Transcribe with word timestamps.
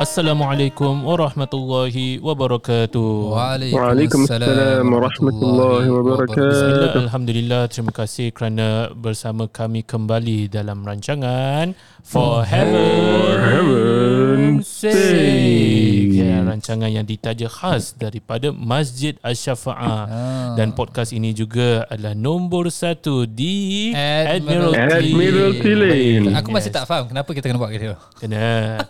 Assalamualaikum 0.00 1.04
warahmatullahi 1.04 2.24
wabarakatuh. 2.24 3.36
Waalaikumsalam 3.36 4.88
warahmatullahi 4.88 5.92
wabarakatuh. 5.92 7.04
Alhamdulillah, 7.04 7.68
terima 7.68 7.92
kasih 7.92 8.32
kerana 8.32 8.88
bersama 8.96 9.44
kami 9.44 9.84
kembali 9.84 10.48
dalam 10.48 10.88
rancangan 10.88 11.76
For 12.00 12.48
Heaven's 12.48 13.44
Sake. 14.64 16.16
Ya, 16.16 16.48
rancangan 16.48 16.88
yang 16.88 17.04
ditaja 17.04 17.52
khas 17.52 17.92
daripada 17.92 18.56
Masjid 18.56 19.20
Ash-Shafa'ah. 19.20 20.00
Ah. 20.08 20.56
Dan 20.56 20.72
podcast 20.72 21.12
ini 21.12 21.36
juga 21.36 21.84
adalah 21.92 22.16
nombor 22.16 22.72
satu 22.72 23.28
di 23.28 23.92
Admiralty. 23.92 25.12
Admiralty 25.12 25.72
Lane. 25.76 26.40
Aku 26.40 26.48
masih 26.48 26.72
tak 26.72 26.88
faham 26.88 27.04
kenapa 27.04 27.36
kita 27.36 27.52
kena 27.52 27.60
buat 27.60 27.68
gitu. 27.68 27.92
Kena. 28.16 28.80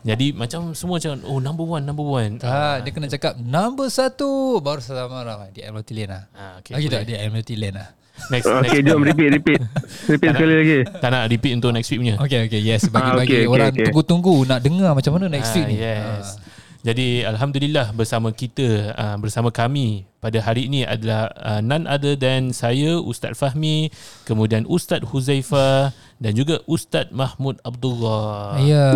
Jadi 0.00 0.32
macam 0.32 0.72
semua 0.72 0.96
macam 0.96 1.12
oh 1.28 1.38
number 1.38 1.66
one, 1.66 1.84
number 1.84 2.06
one. 2.06 2.40
Ah, 2.40 2.80
dia 2.80 2.88
kena 2.88 3.04
cakap 3.06 3.36
number 3.36 3.86
satu 3.92 4.56
baru 4.58 4.80
sama 4.80 5.20
ramai 5.20 5.52
di 5.52 5.60
Admiralty 5.60 5.92
Lane 5.92 6.08
lah. 6.08 6.22
Ah, 6.32 6.52
okay, 6.56 6.72
Lagi 6.72 6.86
tak 6.88 7.04
boleh. 7.04 7.08
di 7.08 7.14
Admiralty 7.20 7.54
Lane 7.60 7.76
lah. 7.76 7.88
Next, 8.28 8.44
next. 8.44 8.68
Okay, 8.68 8.80
jom 8.84 9.00
repeat, 9.00 9.30
repeat. 9.32 9.60
Repeat 10.08 10.30
sekali 10.36 10.54
lagi. 10.56 10.78
Tak 11.00 11.08
nak 11.08 11.22
repeat 11.28 11.52
untuk 11.56 11.72
next 11.72 11.88
week 11.88 12.00
punya. 12.04 12.14
Okay, 12.20 12.40
okay, 12.44 12.60
yes. 12.60 12.84
Bagi-bagi 12.88 13.24
okay, 13.24 13.40
okay, 13.44 13.52
orang 13.52 13.70
okay. 13.72 13.84
tunggu-tunggu 13.88 14.34
nak 14.44 14.60
dengar 14.60 14.92
macam 14.92 15.12
mana 15.16 15.26
next 15.32 15.56
week 15.56 15.64
Ah, 15.64 15.72
ni. 15.72 15.76
yes. 15.80 16.26
Jadi 16.80 17.28
alhamdulillah 17.28 17.92
bersama 17.92 18.32
kita 18.32 18.96
uh, 18.96 19.16
bersama 19.20 19.52
kami 19.52 20.08
pada 20.16 20.40
hari 20.40 20.64
ini 20.64 20.80
adalah 20.84 21.28
uh, 21.36 21.60
none 21.60 21.84
other 21.84 22.16
than 22.16 22.56
saya 22.56 22.96
Ustaz 22.96 23.36
Fahmi, 23.36 23.92
kemudian 24.24 24.64
Ustaz 24.64 25.04
Huzaifah 25.04 25.92
dan 26.20 26.32
juga 26.32 26.60
Ustaz 26.64 27.08
Mahmud 27.10 27.56
Abdullah. 27.60 28.60
Ya. 28.60 28.92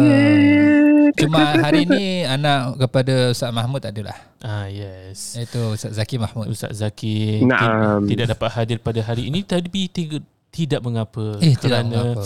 Cuma 1.14 1.40
hari 1.56 1.84
ni 1.84 2.04
anak 2.22 2.76
kepada 2.78 3.30
Ustaz 3.30 3.48
Mahmud 3.48 3.80
adalah. 3.80 4.16
Ah 4.38 4.66
yes. 4.66 5.34
Itu 5.34 5.72
Ustaz 5.72 5.94
Zaki 5.94 6.16
Mahmud. 6.16 6.46
Ustaz 6.46 6.76
Zaki 6.76 7.40
Naam. 7.42 8.04
tidak 8.04 8.28
dapat 8.30 8.48
hadir 8.52 8.78
pada 8.78 9.00
hari 9.00 9.26
ini 9.26 9.40
tapi 9.40 9.88
tiga, 9.88 10.20
tidak 10.50 10.80
mengapa 10.80 11.40
Eh, 11.40 11.54
tidak 11.54 11.80
kerana 11.80 11.96
mengapa. 12.12 12.24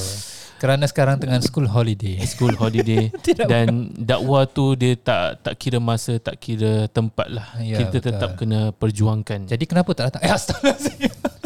Kerana 0.58 0.84
sekarang 0.84 1.16
tengah 1.16 1.38
school 1.38 1.64
holiday. 1.64 2.18
school 2.26 2.50
holiday 2.52 3.14
Tidak 3.22 3.46
dan 3.46 3.94
dakwah 3.94 4.42
tu 4.42 4.74
dia 4.74 4.98
tak 4.98 5.38
tak 5.40 5.54
kira 5.54 5.78
masa 5.78 6.18
tak 6.18 6.34
kira 6.36 6.90
tempat 6.90 7.30
lah 7.30 7.46
Ya, 7.62 7.78
kita 7.78 7.96
betul. 7.96 8.06
tetap 8.10 8.30
kena 8.34 8.60
perjuangkan 8.72 9.46
Jadi 9.46 9.64
kenapa 9.64 9.94
tak 9.94 10.10
datang? 10.10 10.20
Eh, 10.20 10.34
astagfirullahaladzim. 10.34 11.37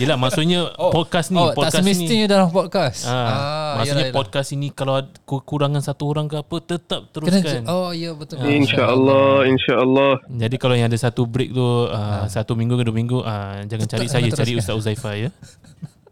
Yelah 0.00 0.16
maksudnya 0.16 0.60
Oh, 0.74 0.88
podcast 0.88 1.28
ni 1.28 1.36
oh, 1.36 1.52
podcast 1.52 1.76
tak 1.76 1.84
semestinya 1.84 2.26
dalam 2.26 2.48
podcast. 2.48 3.04
Ah, 3.04 3.76
maksudnya 3.76 3.84
yalah, 3.84 4.04
yalah. 4.08 4.16
podcast 4.16 4.48
ini 4.50 4.68
kalau 4.72 4.94
ada 4.96 5.12
kekurangan 5.22 5.82
satu 5.84 6.02
orang 6.08 6.24
ke 6.24 6.40
apa 6.40 6.56
tetap 6.58 7.00
Kena, 7.06 7.12
teruskan. 7.12 7.62
oh 7.68 7.92
ya 7.92 8.16
betul. 8.16 8.40
InsyaAllah, 8.40 9.44
insyaAllah. 9.44 10.12
Jadi 10.26 10.56
kalau 10.56 10.72
yang 10.72 10.88
ada 10.88 10.96
satu 10.96 11.28
break 11.28 11.52
tu 11.52 11.60
uh, 11.86 12.24
satu 12.26 12.56
minggu 12.56 12.74
ke 12.74 12.84
dua 12.84 12.96
minggu 12.96 13.18
uh, 13.20 13.60
jangan 13.68 13.84
Tetap 13.84 13.92
cari 13.92 14.06
kena 14.08 14.14
saya 14.16 14.22
teruskan. 14.24 14.40
cari 14.40 14.52
Ustaz 14.56 14.74
Uzaifah 14.74 15.14
ya. 15.14 15.28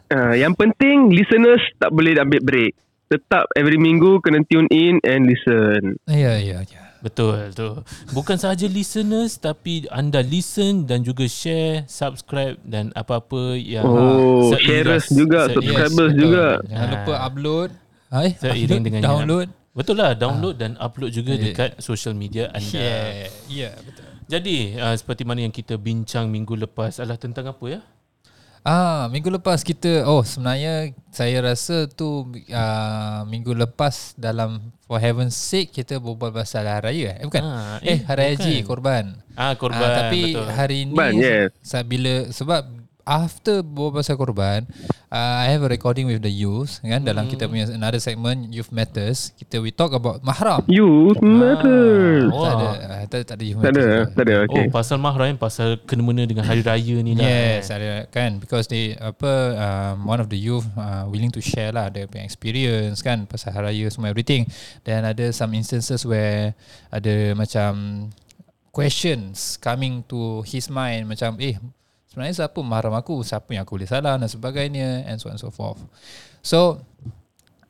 Uh, 0.09 0.34
yang 0.36 0.53
penting, 0.53 1.09
listeners 1.09 1.61
tak 1.77 1.89
boleh 1.89 2.16
ambil 2.16 2.41
break. 2.41 2.72
Tetap 3.09 3.48
every 3.56 3.81
minggu 3.81 4.20
kena 4.20 4.44
tune 4.47 4.69
in 4.69 5.00
and 5.00 5.25
listen. 5.25 5.97
Ya 6.05 6.36
ya 6.36 6.61
ya. 6.61 6.88
Betul 7.09 7.51
tu. 7.51 7.69
Bukan 8.12 8.37
sahaja 8.37 8.69
listeners 8.69 9.37
tapi 9.37 9.89
anda 9.89 10.20
listen 10.20 10.84
dan 10.84 11.01
juga 11.01 11.25
share, 11.25 11.89
subscribe 11.89 12.61
dan 12.62 12.92
apa-apa 12.92 13.56
yang 13.56 13.83
Oh, 13.83 14.53
seiras- 14.53 15.09
sharers 15.09 15.09
juga, 15.11 15.41
subscribers 15.48 16.12
juga. 16.15 16.47
Jangan 16.65 16.89
lupa 16.92 17.15
upload. 17.25 17.70
Hai, 18.09 18.28
Seiring 18.34 18.61
upload, 18.61 18.84
dengan 18.84 19.00
download. 19.03 19.48
Betul 19.73 19.97
lah 19.97 20.12
download 20.12 20.56
dan 20.56 20.75
upload 20.77 21.11
juga 21.11 21.33
dekat 21.34 21.78
social 21.78 22.12
media 22.12 22.50
anda. 22.50 22.77
Yeah, 22.77 23.28
yeah, 23.49 23.75
betul. 23.78 24.05
Jadi 24.28 24.77
uh, 24.77 24.93
seperti 24.93 25.25
mana 25.25 25.41
yang 25.41 25.55
kita 25.55 25.81
bincang 25.81 26.28
minggu 26.28 26.53
lepas 26.59 27.00
adalah 27.00 27.16
tentang 27.16 27.49
apa 27.49 27.65
ya? 27.65 27.81
Ah, 28.66 29.06
minggu 29.08 29.30
lepas 29.32 29.62
kita 29.62 30.04
oh 30.04 30.22
sebenarnya 30.26 30.92
saya 31.14 31.41
rasa 31.41 31.86
tu 31.88 32.30
uh, 32.30 33.20
minggu 33.26 33.54
lepas 33.54 34.12
dalam 34.19 34.60
For 34.84 34.98
Heaven's 35.02 35.36
Sake 35.36 35.70
kita 35.72 36.00
berbual 36.00 36.32
pasal 36.32 36.64
hari 36.69 37.08
raya 37.08 37.10
eh 37.19 37.26
bukan. 37.26 37.42
Ah, 37.44 37.76
eh, 37.82 37.96
eh, 37.96 37.98
hari 38.04 38.22
haji 38.34 38.54
bukan. 38.62 38.66
korban. 38.69 39.04
Ah 39.38 39.52
korban 39.56 39.88
Ah, 39.88 39.96
tapi 40.06 40.34
betul. 40.34 40.48
hari 40.52 40.78
ni 40.86 40.96
yes. 41.20 41.52
bila 41.84 42.28
sebab 42.30 42.62
after 43.08 43.64
berbual 43.64 43.96
pasal 43.96 44.20
korban 44.20 44.69
uh, 45.08 45.41
I 45.41 45.48
have 45.48 45.64
a 45.64 45.70
recording 45.72 46.04
with 46.04 46.20
the 46.20 46.28
youth 46.28 46.84
kan 46.84 47.00
dalam 47.00 47.24
Hmm. 47.24 47.32
kita 47.32 47.48
punya 47.48 47.64
another 47.72 47.96
segment 47.98 48.52
youth 48.52 48.69
matters 48.69 49.32
kita 49.34 49.64
we 49.64 49.72
talk 49.72 49.96
about 49.96 50.20
mahram 50.20 50.60
Youth 50.69 51.16
matters. 51.24 52.28
Oh. 52.28 52.44
tak 52.44 52.52
ada 52.52 52.69
uh, 52.69 53.04
tak, 53.08 53.20
tak 53.24 53.34
ada 53.41 53.44
youth 53.48 53.60
Tak 53.64 53.72
ada, 53.72 53.86
tak 54.12 54.24
ada. 54.28 54.34
Oh 54.44 54.46
Okay. 54.48 54.66
pasal 54.69 55.00
mahram 55.00 55.41
pasal 55.41 55.80
kena-mena 55.88 56.28
dengan 56.28 56.44
hari 56.44 56.60
raya 56.60 57.00
ni 57.00 57.16
lah. 57.16 57.24
Yes, 57.24 57.72
ada 57.72 58.04
kan 58.12 58.36
because 58.36 58.69
they 58.69 58.92
apa 58.94 59.32
um, 59.56 60.04
one 60.04 60.20
of 60.20 60.28
the 60.28 60.36
youth 60.36 60.69
uh, 60.76 61.08
willing 61.08 61.32
to 61.32 61.40
share 61.40 61.72
lah 61.72 61.88
their 61.88 62.04
punya 62.04 62.28
experience 62.28 63.00
kan 63.00 63.25
pasal 63.25 63.56
hari 63.56 63.80
raya 63.80 63.86
semua 63.88 64.12
everything. 64.12 64.44
Dan 64.84 65.08
ada 65.08 65.32
some 65.32 65.56
instances 65.56 66.04
where 66.04 66.52
ada 66.92 67.32
macam 67.32 67.72
questions 68.69 69.56
coming 69.58 70.04
to 70.04 70.44
his 70.44 70.69
mind 70.69 71.08
macam 71.08 71.34
eh 71.40 71.56
sebenarnya 72.08 72.44
siapa 72.44 72.58
mahram 72.64 72.96
aku, 72.96 73.20
siapa 73.22 73.52
yang 73.54 73.62
aku 73.62 73.78
boleh 73.78 73.88
salah 73.88 74.16
dan 74.16 74.28
sebagainya 74.28 75.06
and 75.06 75.20
so 75.20 75.28
on 75.28 75.36
and 75.36 75.42
so 75.42 75.52
forth. 75.52 75.80
So 76.42 76.82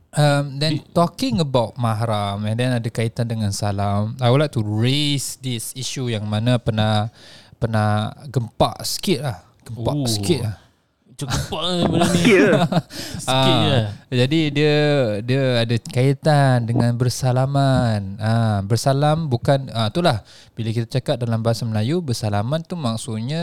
Um, 0.09 0.57
then 0.57 0.81
talking 0.97 1.37
about 1.37 1.77
mahram 1.77 2.49
and 2.49 2.57
then 2.57 2.73
ada 2.73 2.89
kaitan 2.89 3.29
dengan 3.29 3.53
salam, 3.53 4.17
I 4.25 4.33
would 4.33 4.41
like 4.41 4.57
to 4.57 4.65
raise 4.65 5.37
this 5.45 5.77
issue 5.77 6.09
yang 6.09 6.25
mana 6.25 6.57
pernah 6.57 7.13
pernah 7.61 8.17
gempak 8.25 8.89
sikit 8.89 9.21
lah. 9.21 9.39
Gempak 9.69 9.95
Oh. 9.95 10.09
sikit 10.09 10.49
lah. 10.49 10.57
Cukup 11.19 11.59
lah 11.59 11.83
benda 11.91 12.07
ni. 12.15 12.23
Sikit. 12.23 12.41
Sikit 13.27 13.57
je. 13.67 13.75
Ah, 13.75 13.85
Jadi 14.07 14.41
dia 14.55 14.77
dia 15.19 15.43
ada 15.67 15.77
kaitan 15.91 16.63
dengan 16.63 16.95
bersalaman. 16.95 18.15
Ah, 18.23 18.63
bersalam 18.63 19.27
bukan 19.27 19.67
ah 19.75 19.91
itulah 19.91 20.23
bila 20.55 20.71
kita 20.71 20.87
cakap 20.87 21.19
dalam 21.19 21.43
bahasa 21.43 21.67
Melayu 21.67 21.99
bersalaman 21.99 22.63
tu 22.63 22.79
maksudnya 22.79 23.43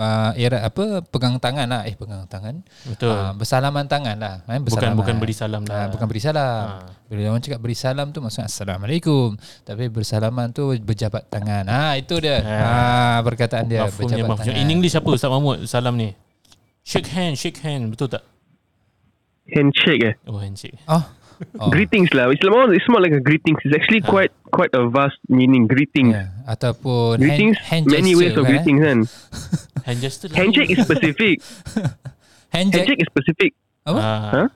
ah, 0.00 0.32
era 0.32 0.64
apa 0.64 1.04
pegang 1.04 1.36
tangan 1.36 1.68
lah. 1.68 1.84
Eh 1.84 1.92
pegang 1.92 2.24
tangan. 2.24 2.64
Betul. 2.88 3.12
Ah, 3.12 3.36
bersalaman 3.36 3.84
tangan 3.84 4.16
lah. 4.16 4.34
Eh, 4.48 4.56
bukan 4.56 4.64
bersalaman. 4.64 4.96
bukan 4.96 5.14
beri 5.20 5.34
salam 5.36 5.62
lah. 5.68 5.76
Ah, 5.76 5.86
bukan 5.92 6.06
beri 6.08 6.22
salam. 6.24 6.64
Ah. 6.80 6.88
Bila 7.04 7.36
orang 7.36 7.44
cakap 7.44 7.60
beri 7.60 7.76
salam 7.76 8.16
tu 8.16 8.24
maksudnya 8.24 8.48
assalamualaikum. 8.48 9.36
Tapi 9.60 9.92
bersalaman 9.92 10.56
tu 10.56 10.72
berjabat 10.80 11.28
tangan. 11.28 11.68
Ah 11.68 12.00
itu 12.00 12.16
dia. 12.16 12.40
Ah, 12.40 13.20
perkataan 13.20 13.68
dia 13.68 13.84
Mafhumnya 13.84 14.24
berjabat 14.24 14.28
mafhumnya. 14.40 14.56
tangan. 14.56 14.64
In 14.64 14.72
English 14.72 14.96
apa 14.96 15.08
Ustaz 15.12 15.28
Mahmud 15.28 15.68
salam 15.68 15.92
ni? 16.00 16.16
Shake 16.84 17.08
hand, 17.16 17.40
shake 17.40 17.64
hand. 17.64 17.88
Betul 17.88 18.12
tak? 18.12 18.22
Handshake 19.48 20.04
eh. 20.04 20.14
Oh 20.28 20.36
handshake. 20.36 20.76
Oh. 20.84 21.00
oh. 21.56 21.68
Greetings 21.74 22.12
lah. 22.12 22.28
It's 22.28 22.44
more, 22.44 22.68
it's 22.72 22.88
more 22.88 23.00
like 23.00 23.16
a 23.16 23.24
greetings. 23.24 23.58
It's 23.64 23.72
actually 23.72 24.04
quite 24.04 24.32
quite 24.52 24.70
a 24.76 24.88
vast 24.88 25.16
meaning. 25.32 25.64
Greetings. 25.64 26.12
Yeah. 26.12 26.28
Ataupun 26.44 27.24
Greetings, 27.24 27.56
hand, 27.58 27.88
hand 27.88 27.92
many 27.92 28.12
ways 28.12 28.36
gesture 28.36 28.44
of 28.44 28.52
greetings 28.52 28.80
kan. 28.84 28.98
Hand 29.88 29.98
gesture. 30.04 30.28
lah. 30.28 30.36
Handshake 30.44 30.70
is 30.70 30.78
specific. 30.84 31.34
Hand 32.54 32.70
jack. 32.70 32.86
Handshake 32.86 33.02
is 33.02 33.08
specific. 33.10 33.50
Apa? 33.82 33.98
Ah. 33.98 34.30
Huh? 34.30 34.48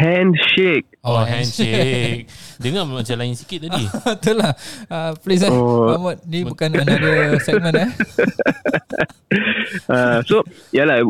Handshake. 0.00 0.88
Oh, 1.04 1.20
handshake. 1.20 2.24
Dengar 2.56 2.88
macam 2.88 3.16
lain 3.20 3.36
sikit 3.36 3.68
tadi. 3.68 3.84
Itulah. 4.16 4.52
Uh, 4.88 5.12
please 5.20 5.44
eh. 5.44 5.52
Oh. 5.52 5.92
Mahmud, 5.92 6.24
ni 6.24 6.40
bukan 6.44 6.72
another 6.72 7.36
segment 7.44 7.76
eh. 7.76 7.90
Uh, 9.92 10.20
so, 10.28 10.40
yeah 10.72 10.88
lah. 10.88 11.04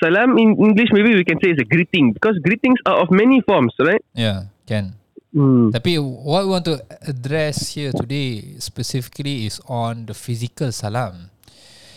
Salam 0.00 0.36
in 0.36 0.52
English 0.60 0.92
maybe 0.92 1.16
we 1.16 1.24
can 1.24 1.40
say 1.40 1.56
is 1.56 1.60
a 1.60 1.68
greeting 1.68 2.12
because 2.12 2.36
greetings 2.44 2.80
are 2.84 3.00
of 3.00 3.08
many 3.08 3.40
forms, 3.44 3.72
right? 3.80 4.04
Yeah, 4.12 4.52
can. 4.68 5.00
Hmm. 5.36 5.68
Tapi 5.72 6.00
what 6.00 6.44
we 6.44 6.50
want 6.52 6.64
to 6.64 6.80
address 7.04 7.76
here 7.76 7.92
today 7.92 8.56
specifically 8.56 9.44
is 9.44 9.60
on 9.68 10.08
the 10.08 10.16
physical 10.16 10.72
salam. 10.72 11.32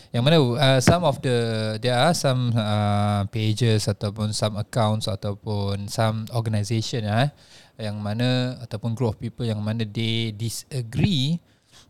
Yang 0.10 0.24
mana 0.26 0.38
uh, 0.58 0.80
some 0.82 1.06
of 1.06 1.22
the 1.22 1.38
there 1.78 1.94
are 1.94 2.18
some 2.18 2.50
uh, 2.58 3.30
pages 3.30 3.86
ataupun 3.86 4.34
some 4.34 4.58
accounts 4.58 5.06
ataupun 5.06 5.86
some 5.86 6.26
organisation 6.34 7.06
eh 7.06 7.30
yang 7.78 8.02
mana 8.02 8.58
ataupun 8.66 8.98
group 8.98 9.14
of 9.14 9.22
people 9.22 9.46
yang 9.46 9.62
mana 9.62 9.86
they 9.86 10.34
disagree 10.34 11.38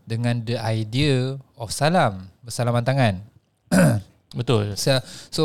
dengan 0.04 0.44
the 0.44 0.60
idea 0.60 1.40
of 1.56 1.72
salam 1.72 2.28
bersalaman 2.44 2.84
tangan. 2.84 3.14
Betul. 4.36 4.74
So, 4.80 5.00
so 5.32 5.44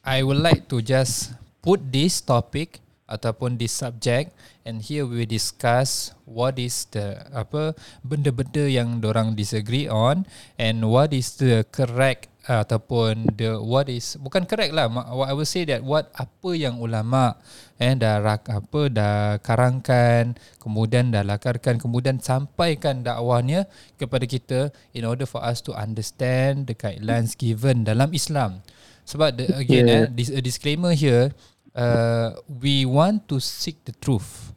I 0.00 0.24
would 0.24 0.40
like 0.40 0.66
to 0.72 0.80
just 0.80 1.36
put 1.60 1.78
this 1.92 2.24
topic 2.24 2.80
ataupun 3.10 3.58
this 3.58 3.74
subject 3.74 4.30
and 4.62 4.86
here 4.86 5.02
we 5.02 5.26
discuss 5.26 6.14
what 6.24 6.56
is 6.56 6.86
the 6.94 7.18
apa 7.34 7.74
benda-benda 8.06 8.70
yang 8.70 9.02
orang 9.02 9.34
disagree 9.34 9.90
on 9.90 10.22
and 10.56 10.86
what 10.86 11.10
is 11.10 11.34
the 11.42 11.66
correct 11.74 12.30
ataupun 12.48 13.36
the 13.36 13.60
what 13.60 13.86
is 13.92 14.16
bukan 14.16 14.48
correct 14.48 14.72
lah 14.72 14.88
what 14.88 15.28
I 15.28 15.34
will 15.36 15.44
say 15.46 15.68
that 15.68 15.84
what 15.84 16.08
apa 16.16 16.50
yang 16.56 16.80
ulama 16.80 17.36
eh 17.76 17.92
dah 17.92 18.16
rak, 18.16 18.48
apa 18.48 18.80
dah 18.88 19.36
karangkan 19.44 20.40
kemudian 20.56 21.12
dah 21.12 21.20
lakarkan 21.20 21.76
kemudian 21.76 22.16
sampaikan 22.16 23.04
dakwahnya 23.04 23.68
kepada 24.00 24.24
kita 24.24 24.60
in 24.96 25.04
order 25.04 25.28
for 25.28 25.44
us 25.44 25.60
to 25.60 25.76
understand 25.76 26.64
the 26.64 26.72
guidelines 26.72 27.36
given 27.36 27.84
dalam 27.84 28.08
Islam 28.16 28.64
sebab 29.04 29.36
the, 29.36 29.44
again 29.60 29.84
yeah. 29.84 30.06
eh 30.06 30.12
dis, 30.12 30.32
a 30.32 30.40
disclaimer 30.40 30.96
here 30.96 31.36
uh, 31.74 32.38
we 32.46 32.86
want 32.86 33.26
to 33.30 33.38
seek 33.38 33.82
the 33.86 33.94
truth. 33.94 34.54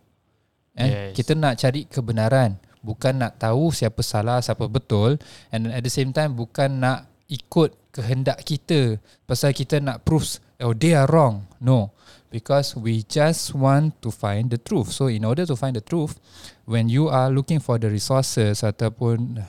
Eh 0.74 0.90
Yes. 0.90 1.18
kita 1.18 1.38
nak 1.38 1.62
cari 1.62 1.86
kebenaran. 1.86 2.58
Bukan 2.84 3.16
nak 3.16 3.40
tahu 3.40 3.72
siapa 3.72 4.04
salah 4.04 4.44
siapa 4.44 4.68
betul. 4.68 5.22
And 5.54 5.72
at 5.72 5.86
the 5.86 5.94
same 5.94 6.12
time 6.12 6.36
bukan 6.36 6.82
nak 6.84 7.08
ikut 7.30 7.94
kehendak 7.94 8.44
kita. 8.44 8.98
Pasal 9.24 9.56
kita 9.56 9.80
nak 9.80 10.04
prove 10.04 10.26
oh 10.60 10.74
they 10.76 10.98
are 10.98 11.08
wrong. 11.08 11.46
No. 11.62 11.94
Because 12.34 12.74
we 12.74 13.06
just 13.06 13.54
want 13.54 13.94
to 14.02 14.10
find 14.10 14.50
the 14.50 14.58
truth. 14.58 14.90
So 14.90 15.06
in 15.06 15.22
order 15.22 15.46
to 15.46 15.54
find 15.54 15.78
the 15.78 15.86
truth 15.86 16.18
when 16.66 16.90
you 16.90 17.06
are 17.08 17.30
looking 17.30 17.62
for 17.62 17.78
the 17.78 17.94
resources 17.94 18.66
ataupun 18.66 19.46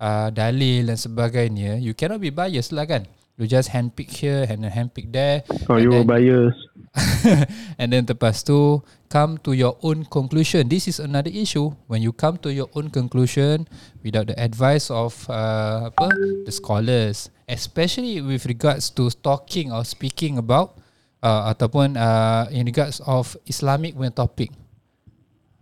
uh, 0.00 0.28
dalil 0.32 0.88
dan 0.88 0.98
sebagainya 0.98 1.80
you 1.80 1.92
cannot 1.96 2.20
be 2.20 2.32
biased 2.32 2.72
lah 2.72 2.84
kan 2.88 3.04
you 3.36 3.44
just 3.46 3.68
handpick 3.70 4.08
here 4.10 4.44
and 4.48 4.64
then 4.64 4.72
handpick 4.72 5.12
there 5.12 5.44
Oh, 5.68 5.76
and 5.76 5.82
you 5.84 5.90
were 5.92 6.02
then- 6.04 6.08
biased. 6.08 6.60
and 7.76 7.92
then 7.92 8.08
lepas 8.08 8.40
tu 8.40 8.80
come 9.12 9.36
to 9.44 9.52
your 9.52 9.76
own 9.84 10.08
conclusion. 10.08 10.64
This 10.64 10.88
is 10.88 10.96
another 10.96 11.28
issue 11.28 11.76
when 11.92 12.00
you 12.00 12.08
come 12.16 12.40
to 12.40 12.48
your 12.48 12.72
own 12.72 12.88
conclusion 12.88 13.68
without 14.00 14.32
the 14.32 14.36
advice 14.40 14.88
of 14.88 15.12
uh, 15.28 15.92
apa 15.92 16.08
the 16.48 16.52
scholars, 16.52 17.28
especially 17.44 18.24
with 18.24 18.48
regards 18.48 18.88
to 18.96 19.12
talking 19.20 19.68
or 19.76 19.84
speaking 19.84 20.40
about 20.40 20.80
uh, 21.20 21.52
ataupun 21.52 22.00
uh, 22.00 22.48
in 22.48 22.64
regards 22.64 23.04
of 23.04 23.36
Islamic 23.44 23.92
punya 23.92 24.16
topic. 24.16 24.48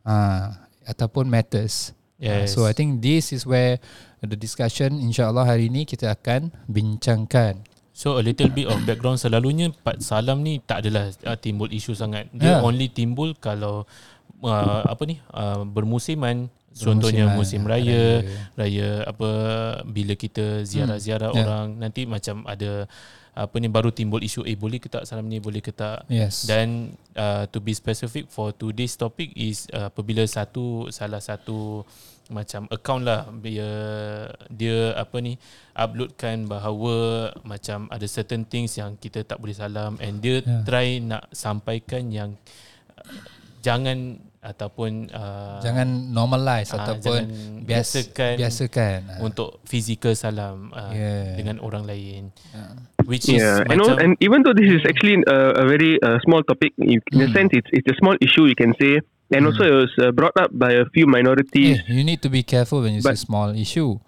Uh, 0.06 0.54
ataupun 0.86 1.26
matters. 1.26 1.90
Uh, 1.90 2.46
Yes. 2.46 2.54
so 2.54 2.62
I 2.64 2.70
think 2.72 3.02
this 3.02 3.34
is 3.34 3.42
where 3.42 3.82
the 4.26 4.36
discussion 4.36 4.96
insyaallah 4.98 5.44
hari 5.44 5.68
ini 5.68 5.84
kita 5.84 6.10
akan 6.10 6.52
bincangkan. 6.66 7.64
So 7.94 8.18
a 8.18 8.22
little 8.26 8.50
bit 8.50 8.66
of 8.66 8.82
background 8.82 9.22
selalunya 9.22 9.70
part 9.70 10.02
salam 10.02 10.42
ni 10.42 10.58
tak 10.58 10.82
adalah 10.82 11.14
uh, 11.24 11.38
timbul 11.38 11.70
isu 11.70 11.94
sangat. 11.94 12.26
Dia 12.34 12.58
Yeah. 12.58 12.66
only 12.66 12.90
timbul 12.90 13.38
kalau 13.38 13.86
uh, 14.42 14.82
apa 14.82 15.02
ni 15.06 15.22
uh, 15.30 15.62
bermusiman 15.62 16.50
contohnya 16.74 17.30
musim 17.30 17.62
raya, 17.62 18.18
raya. 18.18 18.50
raya 18.58 18.88
apa 19.06 19.28
bila 19.86 20.18
kita 20.18 20.66
ziarah-ziarah 20.66 21.30
Hmm, 21.30 21.38
yeah. 21.38 21.46
orang 21.46 21.66
nanti 21.78 22.02
macam 22.02 22.42
ada 22.44 22.90
apa 23.30 23.54
ni 23.58 23.66
baru 23.66 23.90
timbul 23.90 24.18
isu 24.18 24.42
eh 24.42 24.54
boleh 24.54 24.78
ke 24.78 24.86
tak 24.86 25.06
salam 25.06 25.26
ni 25.26 25.38
boleh 25.38 25.58
ke 25.58 25.70
tak 25.70 26.02
Yes. 26.06 26.46
dan 26.46 26.94
uh, 27.14 27.46
to 27.46 27.58
be 27.58 27.74
specific 27.74 28.26
for 28.26 28.50
today's 28.50 28.94
topic 28.94 29.30
is 29.34 29.70
uh, 29.70 29.86
apabila 29.86 30.22
satu 30.26 30.90
salah 30.90 31.18
satu 31.18 31.86
macam 32.28 32.64
account 32.70 33.04
lah 33.04 33.28
dia 33.36 33.68
dia 34.48 34.96
apa 34.96 35.16
ni 35.20 35.36
uploadkan 35.74 36.48
bahawa 36.48 36.94
macam 37.44 37.84
ada 37.92 38.06
certain 38.06 38.44
things 38.44 38.76
yang 38.76 38.96
kita 38.96 39.20
tak 39.22 39.36
boleh 39.36 39.52
salam 39.52 40.00
and 40.00 40.20
dia 40.20 40.40
Yeah. 40.40 40.48
yeah. 40.48 40.62
try 40.64 40.88
nak 40.98 41.28
sampaikan 41.30 42.08
yang 42.08 42.30
uh, 42.96 43.04
jangan 43.60 44.18
ataupun 44.40 45.08
uh, 45.08 45.56
jangan 45.60 45.88
normalize 46.12 46.68
ah, 46.76 46.84
ataupun 46.84 47.20
jangan 47.24 47.64
bias, 47.64 47.96
biasakan 47.96 48.34
biasakan 48.36 48.98
Ah. 49.08 49.18
untuk 49.24 49.56
physical 49.64 50.12
salam 50.12 50.68
uh, 50.70 50.92
Yeah. 50.92 51.32
dengan 51.40 51.56
orang 51.60 51.88
lain 51.88 52.28
Ah. 52.52 52.76
which 53.08 53.24
is 53.28 53.40
Yeah, 53.40 53.64
and, 53.64 53.80
macam 53.80 53.96
all, 53.96 54.00
and 54.00 54.12
even 54.20 54.44
though 54.44 54.52
this 54.52 54.68
is 54.68 54.84
actually 54.84 55.16
a, 55.24 55.60
a 55.60 55.64
very 55.64 55.96
uh, 56.00 56.20
small 56.24 56.40
topic, 56.40 56.72
in 56.76 57.00
in 57.12 57.20
a 57.20 57.28
Mm. 57.28 57.36
sense, 57.36 57.50
it's 57.52 57.70
it's 57.72 57.88
a 57.88 57.96
small 57.96 58.16
issue 58.20 58.44
you 58.44 58.56
can 58.56 58.72
say, 58.76 59.00
and 59.34 59.42
Mm. 59.42 59.48
also 59.50 59.62
it 59.66 59.74
was 59.74 59.92
uh, 59.98 60.10
brought 60.14 60.36
up 60.38 60.50
by 60.54 60.72
a 60.72 60.86
few 60.94 61.06
minorities. 61.06 61.82
Eh, 61.82 61.92
you 61.92 62.02
need 62.06 62.22
to 62.22 62.30
be 62.30 62.42
careful 62.42 62.80
when 62.80 62.94
you 62.94 63.02
say 63.02 63.18
small 63.18 63.50
issue. 63.52 63.98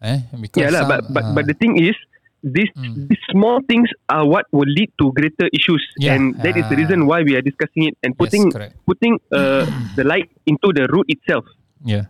Eh, 0.00 0.24
because 0.40 0.64
Yeah, 0.64 0.72
lah. 0.72 0.82
some, 0.82 0.90
But 0.90 1.00
but 1.12 1.24
ah, 1.28 1.32
but 1.36 1.44
the 1.44 1.54
thing 1.54 1.76
is, 1.76 1.92
these 2.40 2.72
Mm. 2.72 3.04
these 3.12 3.20
small 3.28 3.60
things 3.68 3.84
are 4.08 4.24
what 4.24 4.48
will 4.48 4.64
lead 4.68 4.88
to 4.96 5.12
greater 5.12 5.44
issues, 5.52 5.84
Yeah. 6.00 6.16
and 6.16 6.32
that 6.40 6.56
is 6.56 6.64
the 6.72 6.76
Ah. 6.76 6.80
reason 6.80 7.04
why 7.04 7.20
we 7.20 7.36
are 7.36 7.44
discussing 7.44 7.92
it 7.92 8.00
and 8.00 8.16
putting 8.16 8.48
correct. 8.48 8.80
putting 8.88 9.20
uh, 9.28 9.68
the 10.00 10.04
light 10.08 10.32
into 10.48 10.72
the 10.72 10.88
root 10.88 11.04
itself. 11.12 11.44
Yeah. 11.84 12.08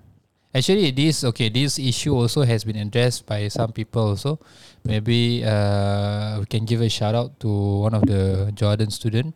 Actually, 0.55 0.91
this 0.91 1.23
okay. 1.23 1.47
This 1.47 1.79
issue 1.79 2.11
also 2.11 2.43
has 2.43 2.67
been 2.67 2.75
addressed 2.79 3.23
by 3.23 3.47
some 3.47 3.71
people. 3.71 4.15
Also, 4.19 4.39
maybe 4.83 5.47
uh, 5.47 6.43
we 6.43 6.47
can 6.51 6.67
give 6.67 6.83
a 6.83 6.91
shout 6.91 7.15
out 7.15 7.39
to 7.43 7.51
one 7.87 7.95
of 7.95 8.03
the 8.03 8.51
Jordan 8.55 8.91
student. 8.91 9.35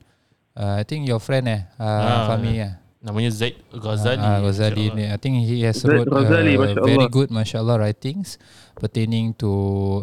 Uh, 0.54 0.78
I 0.78 0.82
think 0.82 1.06
your 1.06 1.18
friend 1.22 1.46
eh, 1.46 1.70
uh, 1.78 1.86
Ah, 1.86 2.18
Fahmi 2.30 2.58
eh. 2.58 2.78
Namanya 3.04 3.28
Zaid 3.28 3.60
Ghazali 3.68 4.16
Ah, 4.18 4.40
Ghazali 4.40 4.88
ni. 4.96 5.04
I 5.04 5.20
think 5.20 5.44
he 5.44 5.60
has 5.68 5.76
Zaid 5.76 5.92
wrote 5.92 6.08
Ghazali, 6.08 6.56
uh, 6.56 6.64
Masya 6.64 6.80
very 6.80 7.04
Allah. 7.04 7.12
good 7.12 7.28
masya-Allah 7.28 7.76
writings 7.78 8.40
pertaining 8.74 9.36
to 9.36 9.50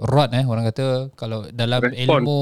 rod 0.05 0.29
eh 0.31 0.45
orang 0.45 0.69
kata 0.69 1.09
kalau 1.17 1.49
dalam 1.49 1.81
Respon, 1.81 2.21
ilmu 2.21 2.41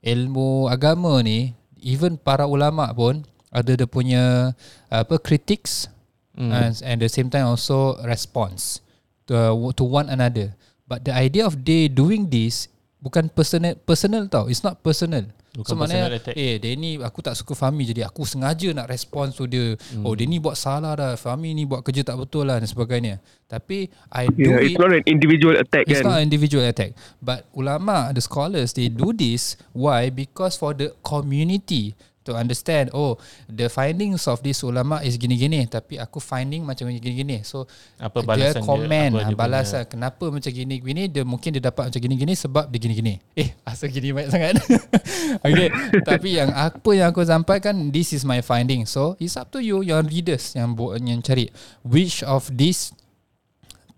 ilmu 0.00 0.70
agama 0.70 1.18
ni 1.20 1.52
even 1.82 2.14
para 2.14 2.46
ulama 2.46 2.88
pun 2.94 3.26
ada 3.50 3.74
dia 3.74 3.84
punya 3.84 4.54
apa 4.88 5.18
critics 5.18 5.90
Hmm. 6.34 6.50
and 6.50 6.74
and 6.82 6.98
the 6.98 7.06
same 7.06 7.30
time 7.30 7.46
also 7.46 7.94
response 8.02 8.82
to 9.22 9.38
to 9.78 9.86
one 9.86 10.10
another. 10.10 10.50
But 10.82 11.06
the 11.06 11.14
idea 11.14 11.46
of 11.46 11.62
they 11.62 11.86
doing 11.86 12.26
this 12.26 12.66
bukan 12.98 13.30
personal 13.30 13.78
personal 13.86 14.26
tau. 14.26 14.50
It's 14.50 14.66
not 14.66 14.82
personal. 14.82 15.30
Bukan 15.54 15.70
so 15.70 15.78
maknanya 15.78 16.18
attack. 16.18 16.34
eh 16.34 16.58
dia 16.58 16.74
ni 16.74 16.98
aku 16.98 17.22
tak 17.22 17.38
suka 17.38 17.54
Fahmi 17.54 17.86
jadi 17.86 18.10
aku 18.10 18.26
sengaja 18.26 18.74
nak 18.74 18.90
respond 18.90 19.30
to 19.30 19.46
dia. 19.46 19.78
Hmm. 19.94 20.02
Oh 20.02 20.18
dia 20.18 20.26
ni 20.26 20.42
buat 20.42 20.58
salah 20.58 20.98
dah. 20.98 21.12
Fahmi 21.14 21.54
ni 21.54 21.62
buat 21.62 21.86
kerja 21.86 22.02
tak 22.02 22.18
betul 22.18 22.50
lah 22.50 22.58
dan 22.58 22.66
sebagainya. 22.66 23.22
Tapi 23.46 23.86
I 24.10 24.26
do 24.26 24.50
Yeah, 24.50 24.58
it 24.58 24.74
it's 24.74 24.80
not 24.82 24.90
an 24.90 25.06
individual 25.06 25.54
attack, 25.54 25.86
It's 25.86 26.02
not 26.02 26.18
kan? 26.18 26.20
an 26.20 26.26
individual 26.26 26.66
attack. 26.66 26.98
But 27.22 27.46
ulama, 27.54 28.10
the 28.10 28.18
scholars, 28.18 28.74
they 28.74 28.90
do 28.90 29.14
this. 29.14 29.54
Why? 29.70 30.10
Because 30.10 30.58
for 30.58 30.74
the 30.74 30.90
community 31.06 31.94
to 32.24 32.32
understand, 32.32 32.88
oh, 32.96 33.20
the 33.46 33.68
findings 33.68 34.24
of 34.26 34.40
this 34.40 34.64
ulama 34.64 35.04
is 35.04 35.20
gini-gini. 35.20 35.68
Tapi 35.68 36.00
aku 36.00 36.18
finding 36.18 36.64
macam 36.64 36.88
gini-gini. 36.88 37.44
So, 37.44 37.68
Apa 38.00 38.24
dia 38.24 38.28
balasan 38.28 38.60
dia, 38.64 38.68
komen, 38.68 39.08
apa 39.12 39.20
dia 39.20 39.28
dia 39.28 39.38
balasan. 39.38 39.82
Kenapa 39.86 40.24
macam 40.32 40.50
gini-gini, 40.50 41.02
dia 41.12 41.22
mungkin 41.22 41.52
dia 41.54 41.62
dapat 41.62 41.92
macam 41.92 42.00
gini-gini 42.00 42.32
sebab 42.32 42.64
dia 42.72 42.80
gini-gini. 42.80 43.14
Eh, 43.36 43.52
asal 43.68 43.92
gini 43.92 44.10
banyak 44.10 44.30
sangat. 44.32 44.54
okay. 45.46 45.68
Tapi 46.02 46.28
yang 46.40 46.50
apa 46.50 46.90
yang 46.96 47.12
aku 47.12 47.22
sampaikan, 47.22 47.92
this 47.92 48.16
is 48.16 48.24
my 48.24 48.40
finding. 48.40 48.88
So, 48.88 49.20
it's 49.20 49.36
up 49.36 49.52
to 49.52 49.60
you, 49.60 49.84
your 49.84 50.00
readers 50.00 50.56
yang, 50.56 50.74
yang 51.04 51.20
cari. 51.20 51.52
Which 51.84 52.24
of 52.24 52.48
this 52.48 52.90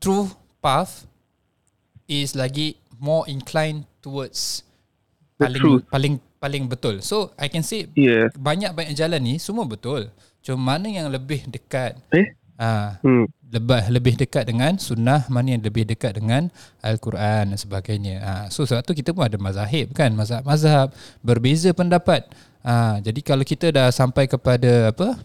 true 0.02 0.34
path 0.58 1.06
is 2.10 2.34
lagi 2.34 2.78
more 2.98 3.26
inclined 3.30 3.86
towards 4.02 4.62
The 5.36 5.52
paling 5.52 5.60
truth. 5.60 5.82
paling 5.92 6.14
paling 6.46 6.70
betul. 6.70 7.02
So 7.02 7.34
I 7.34 7.50
can 7.50 7.66
say 7.66 7.90
Yeah. 7.98 8.30
banyak-banyak 8.38 8.94
jalan 8.94 9.18
ni 9.18 9.34
semua 9.42 9.66
betul. 9.66 10.14
Cuma 10.46 10.78
mana 10.78 10.86
yang 10.86 11.10
lebih 11.10 11.42
dekat 11.50 11.98
Eh? 12.14 12.30
ah 12.56 13.02
Hmm. 13.02 13.26
lebih 13.50 13.82
lebih 13.90 14.14
dekat 14.14 14.46
dengan 14.46 14.78
sunnah, 14.78 15.26
mana 15.26 15.58
yang 15.58 15.62
lebih 15.66 15.82
dekat 15.84 16.16
dengan 16.16 16.48
al-Quran 16.80 17.52
dan 17.52 17.58
sebagainya. 17.58 18.14
Ah 18.22 18.44
so 18.46 18.62
sebab 18.62 18.86
tu 18.86 18.94
kita 18.94 19.10
pun 19.10 19.26
ada 19.26 19.34
mazahib 19.42 19.90
kan, 19.90 20.14
mazhab-mazhab 20.14 20.94
berbeza 21.20 21.74
pendapat. 21.74 22.24
Ah 22.62 23.02
jadi 23.02 23.20
kalau 23.26 23.42
kita 23.42 23.74
dah 23.74 23.90
sampai 23.90 24.30
kepada 24.30 24.94
apa 24.94 25.18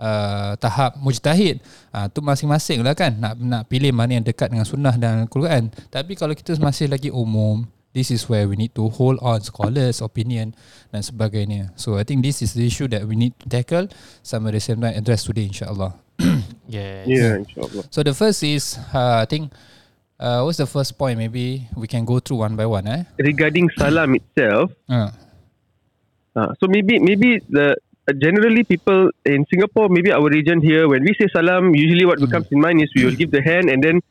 uh, 0.00 0.52
tahap 0.60 0.96
mujtahid 1.00 1.60
uh, 1.92 2.06
tu 2.12 2.20
masing-masing 2.20 2.84
lah 2.84 2.92
kan 2.92 3.12
nak 3.16 3.38
nak 3.40 3.62
pilih 3.68 3.92
mana 3.92 4.20
yang 4.20 4.26
dekat 4.26 4.52
dengan 4.52 4.66
sunnah 4.68 4.94
dan 4.96 5.24
Al-Quran 5.24 5.72
tapi 5.88 6.12
kalau 6.14 6.36
kita 6.36 6.56
masih 6.60 6.86
lagi 6.90 7.08
umum 7.08 7.64
this 7.96 8.12
is 8.12 8.28
where 8.28 8.44
we 8.44 8.60
need 8.60 8.76
to 8.76 8.92
hold 8.92 9.16
on 9.24 9.40
scholars 9.40 10.04
opinion 10.04 10.52
dan 10.92 11.00
sebagainya 11.00 11.72
so 11.80 11.96
I 11.96 12.04
think 12.04 12.20
this 12.20 12.44
is 12.44 12.52
the 12.52 12.68
issue 12.68 12.84
that 12.92 13.08
we 13.08 13.16
need 13.16 13.32
to 13.40 13.48
tackle 13.48 13.88
sama 14.20 14.52
the 14.52 14.60
same 14.60 14.84
time 14.84 14.92
address 14.92 15.24
today 15.24 15.48
insyaAllah 15.48 15.96
Yes. 16.68 17.08
Yeah, 17.08 17.40
inshallah. 17.40 17.88
so 17.88 18.04
the 18.04 18.12
first 18.12 18.44
is 18.44 18.76
uh, 18.92 19.22
I 19.22 19.26
think 19.26 19.48
uh, 20.18 20.44
what's 20.44 20.60
the 20.60 20.68
first 20.68 20.98
point 20.98 21.16
maybe 21.16 21.64
we 21.72 21.88
can 21.88 22.04
go 22.04 22.20
through 22.20 22.44
one 22.44 22.52
by 22.52 22.68
one 22.68 22.84
eh 22.84 23.08
Regarding 23.16 23.72
salam 23.72 24.12
itself, 24.14 24.76
uh, 24.92 25.08
Uh, 26.36 26.52
so 26.60 26.68
maybe 26.68 27.00
maybe 27.00 27.40
the 27.48 27.72
uh, 28.04 28.12
generally 28.20 28.60
people 28.60 29.08
in 29.24 29.40
Singapore, 29.48 29.88
maybe 29.88 30.12
our 30.12 30.28
region 30.28 30.60
here, 30.60 30.84
when 30.84 31.00
we 31.00 31.16
say 31.16 31.24
salam, 31.32 31.72
usually 31.72 32.04
what 32.04 32.20
Mm. 32.20 32.28
comes 32.28 32.44
in 32.52 32.60
mind 32.60 32.84
is 32.84 32.92
we 32.92 33.08
will 33.08 33.16
give 33.16 33.32
the 33.32 33.40
hand 33.40 33.72
and 33.72 33.80
then 33.80 34.04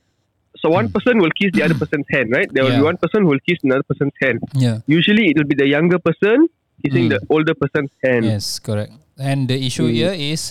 so 0.66 0.70
one 0.74 0.90
person 0.98 1.20
will 1.24 1.30
kiss 1.40 1.52
the 1.54 1.62
other 1.70 1.78
person's 1.78 2.08
hand, 2.10 2.32
right? 2.38 2.50
There 2.58 2.64
will 2.66 2.74
Yeah. 2.74 2.82
be 2.82 2.90
one 2.92 2.98
person 2.98 3.22
who 3.24 3.30
will 3.38 3.44
kiss 3.48 3.60
another 3.64 3.86
person's 3.94 4.18
hand. 4.26 4.42
yeah 4.66 4.78
Usually 4.98 5.26
it 5.32 5.38
will 5.38 5.50
be 5.54 5.58
the 5.64 5.68
younger 5.78 6.00
person 6.10 6.48
kissing 6.84 7.06
Mm. 7.08 7.12
the 7.16 7.20
older 7.30 7.54
person's 7.64 7.94
hand. 8.04 8.26
yes 8.34 8.48
correct 8.70 8.94
And 9.32 9.48
the 9.48 9.56
issue 9.68 9.86
Hmm. 9.88 9.96
here 9.98 10.16
is 10.32 10.42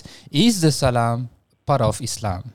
is 0.43 0.55
the 0.65 0.71
salam 0.73 1.29
part 1.69 1.81
of 1.87 1.99
Islam? 2.01 2.49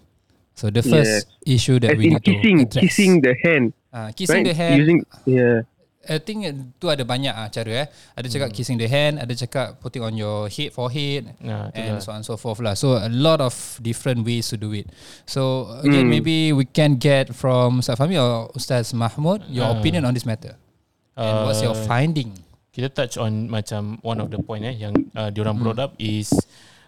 So 0.61 0.71
the 0.79 0.83
first 0.83 1.29
issue 1.57 1.77
that 1.85 1.93
As 1.95 1.99
we 2.01 2.09
need 2.13 2.25
to 2.29 2.33
kissing, 2.35 2.57
address. 2.67 2.83
kissing 2.85 3.13
the 3.27 3.35
hand. 3.45 3.67
Ah, 3.99 4.09
kissing 4.19 4.43
right? 4.43 4.49
the 4.51 4.55
hand. 4.63 4.75
Using, 4.83 4.99
yeah. 5.37 5.63
I 6.11 6.19
think 6.19 6.43
tu 6.77 6.91
ada 6.91 7.07
banyak 7.07 7.31
ah 7.31 7.47
cara 7.47 7.71
eh. 7.71 7.89
Ada 8.13 8.27
cakap 8.27 8.49
Hmm. 8.51 8.57
kissing 8.59 8.77
the 8.77 8.91
hand, 8.91 9.23
ada 9.23 9.31
cakap 9.31 9.79
putting 9.79 10.03
on 10.03 10.19
your 10.19 10.51
head 10.51 10.75
forehead 10.75 11.31
Nah, 11.39 11.71
and 11.71 11.97
itulah. 11.97 12.03
so 12.03 12.09
on 12.11 12.19
and 12.19 12.27
so 12.27 12.35
forth 12.35 12.59
lah. 12.59 12.75
So 12.75 12.99
a 12.99 13.07
lot 13.07 13.39
of 13.39 13.55
different 13.79 14.27
ways 14.27 14.51
to 14.51 14.59
do 14.59 14.75
it. 14.75 14.91
So 15.25 15.71
again 15.81 16.11
Hmm. 16.11 16.19
maybe 16.19 16.51
we 16.51 16.67
can 16.67 16.99
get 16.99 17.31
from 17.31 17.79
Ustaz 17.79 17.95
Fahmi 17.95 18.19
or 18.19 18.51
Ustaz 18.53 18.91
Mahmud 18.91 19.47
your 19.47 19.71
Ah. 19.71 19.79
opinion 19.79 20.03
on 20.03 20.13
this 20.13 20.27
matter. 20.27 20.59
And 21.15 21.47
what's 21.47 21.63
your 21.63 21.79
Uh, 21.79 21.87
finding? 21.87 22.35
kita 22.71 22.91
touch 22.91 23.15
on 23.15 23.47
macam 23.47 23.99
one 24.01 24.19
of 24.19 24.31
the 24.31 24.39
point 24.39 24.63
eh 24.63 24.75
yang 24.75 24.95
uh, 25.15 25.31
diorang 25.31 25.59
Hmm. 25.59 25.63
brought 25.63 25.79
up 25.79 25.93
is 25.97 26.31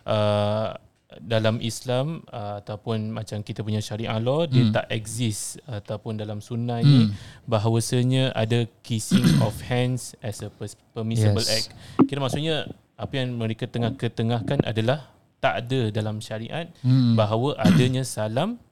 uh, 0.02 0.74
dalam 1.18 1.58
Islam 1.58 2.06
uh, 2.26 2.58
ataupun 2.58 3.10
macam 3.10 3.40
kita 3.40 3.60
punya 3.60 3.78
syariah 3.78 4.16
law 4.16 4.44
dia 4.44 4.62
Hmm. 4.62 4.72
tak 4.72 4.86
exist 4.88 5.58
ataupun 5.64 6.16
dalam 6.16 6.38
sunnah 6.38 6.80
ni 6.80 7.12
bahawasanya 7.46 8.32
ada 8.32 8.64
kissing 8.80 9.20
of 9.44 9.52
hands 9.62 10.14
as 10.20 10.40
a 10.40 10.48
permissible 10.90 11.42
Yes. 11.42 11.68
act. 11.68 11.68
Kira 12.04 12.18
maksudnya 12.18 12.64
apa 12.94 13.12
yang 13.14 13.34
mereka 13.34 13.66
tengah 13.66 13.92
ketengahkan 13.92 14.62
adalah 14.62 15.10
tak 15.38 15.66
ada 15.66 15.90
dalam 15.90 16.18
syariat 16.18 16.70
Hmm. 16.80 17.12
bahawa 17.12 17.58
adanya 17.58 18.02
salam 18.02 18.62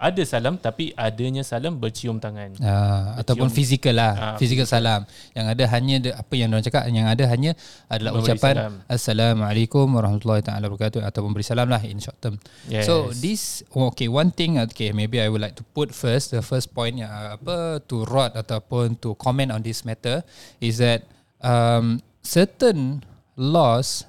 ada 0.00 0.22
salam 0.24 0.56
tapi 0.56 0.96
adanya 0.96 1.44
salam 1.44 1.76
bercium 1.76 2.16
tangan. 2.16 2.56
Uh, 2.56 3.20
ataupun 3.20 3.52
Cium. 3.52 3.56
fizikal 3.60 3.92
lah 3.92 4.12
Ah, 4.16 4.36
Physical 4.40 4.64
salam 4.64 5.04
Yang 5.36 5.46
ada 5.52 5.64
hanya 5.76 5.96
de, 6.00 6.10
Apa 6.16 6.32
yang 6.40 6.48
orang 6.48 6.64
cakap 6.64 6.88
Yang 6.88 7.08
ada 7.12 7.24
hanya 7.28 7.50
Adalah 7.86 8.12
ucapan 8.16 8.54
salam. 8.56 8.72
Assalamualaikum 8.88 9.86
warahmatullahi 9.92 10.40
taala 10.40 10.72
wabarakatuh 10.72 11.04
Ataupun 11.04 11.36
beri 11.36 11.44
salam 11.44 11.68
lah 11.68 11.84
In 11.84 12.00
short 12.00 12.16
term 12.16 12.40
Yes. 12.64 12.88
So 12.88 13.12
this 13.12 13.60
oh, 13.76 13.92
Okay 13.92 14.08
one 14.08 14.32
thing 14.32 14.56
Okay 14.56 14.96
maybe 14.96 15.20
I 15.20 15.28
would 15.28 15.44
like 15.44 15.60
to 15.60 15.64
put 15.76 15.92
first 15.92 16.32
The 16.32 16.40
first 16.40 16.72
point 16.72 16.96
yang 17.04 17.12
uh, 17.12 17.36
Apa 17.36 17.84
To 17.84 18.08
rod 18.08 18.32
Ataupun 18.32 18.96
to 19.04 19.12
comment 19.20 19.52
on 19.52 19.60
this 19.60 19.84
matter 19.84 20.24
Is 20.64 20.80
that 20.80 21.04
um, 21.44 22.00
Certain 22.24 23.04
laws 23.36 24.08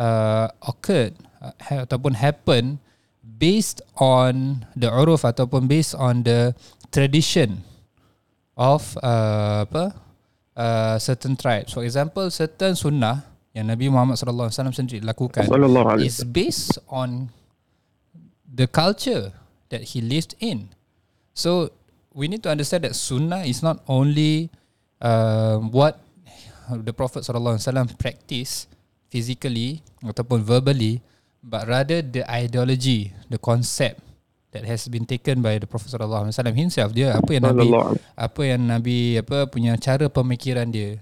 uh, 0.00 0.48
Occurred 0.64 1.12
uh, 1.44 1.52
ha, 1.68 1.84
Ataupun 1.84 2.16
happen 2.16 2.80
Based 3.38 3.80
on 3.96 4.66
The 4.74 4.90
uruf 4.90 5.22
Ataupun 5.22 5.70
based 5.70 5.94
on 5.94 6.26
the 6.26 6.58
Tradition 6.90 7.62
of 8.58 8.98
uh, 8.98 9.62
apa 9.62 9.94
uh, 10.58 10.96
certain 10.98 11.38
tribes. 11.38 11.70
For 11.70 11.86
example, 11.86 12.26
certain 12.34 12.74
sunnah 12.74 13.22
yang 13.54 13.70
Nabi 13.70 13.86
Muhammad 13.86 14.18
sallallahu 14.18 14.50
alaihi 14.50 14.58
wasallam 14.58 14.76
sendiri 14.76 15.00
lakukan 15.06 15.46
is 16.02 16.26
based 16.26 16.82
on 16.90 17.30
the 18.48 18.66
culture 18.66 19.30
that 19.70 19.94
he 19.94 20.02
lived 20.02 20.34
in. 20.42 20.74
So 21.32 21.70
we 22.10 22.26
need 22.26 22.42
to 22.42 22.50
understand 22.50 22.82
that 22.82 22.98
sunnah 22.98 23.46
is 23.46 23.62
not 23.62 23.78
only 23.86 24.50
uh, 24.98 25.62
what 25.62 26.02
the 26.66 26.90
Prophet 26.92 27.22
sallallahu 27.22 27.56
alaihi 27.56 27.68
wasallam 27.70 27.88
practice 27.94 28.66
physically 29.08 29.80
ataupun 30.02 30.42
verbally, 30.42 31.00
but 31.48 31.64
rather 31.64 32.04
the 32.04 32.28
ideology, 32.28 33.16
the 33.32 33.40
concept 33.40 34.04
that 34.52 34.68
has 34.68 34.84
been 34.92 35.08
taken 35.08 35.40
by 35.40 35.56
the 35.56 35.64
Prophet 35.64 35.88
sallallahu 35.88 36.28
alaihi 36.28 36.34
wasallam 36.36 36.56
himself. 36.56 36.92
Dia 36.92 37.16
apa 37.16 37.30
yang 37.32 37.44
Nabi 37.48 37.68
apa 38.12 38.40
yang 38.44 38.62
Nabi 38.68 38.96
apa 39.16 39.48
punya 39.48 39.72
cara 39.80 40.12
pemikiran 40.12 40.68
dia 40.68 41.00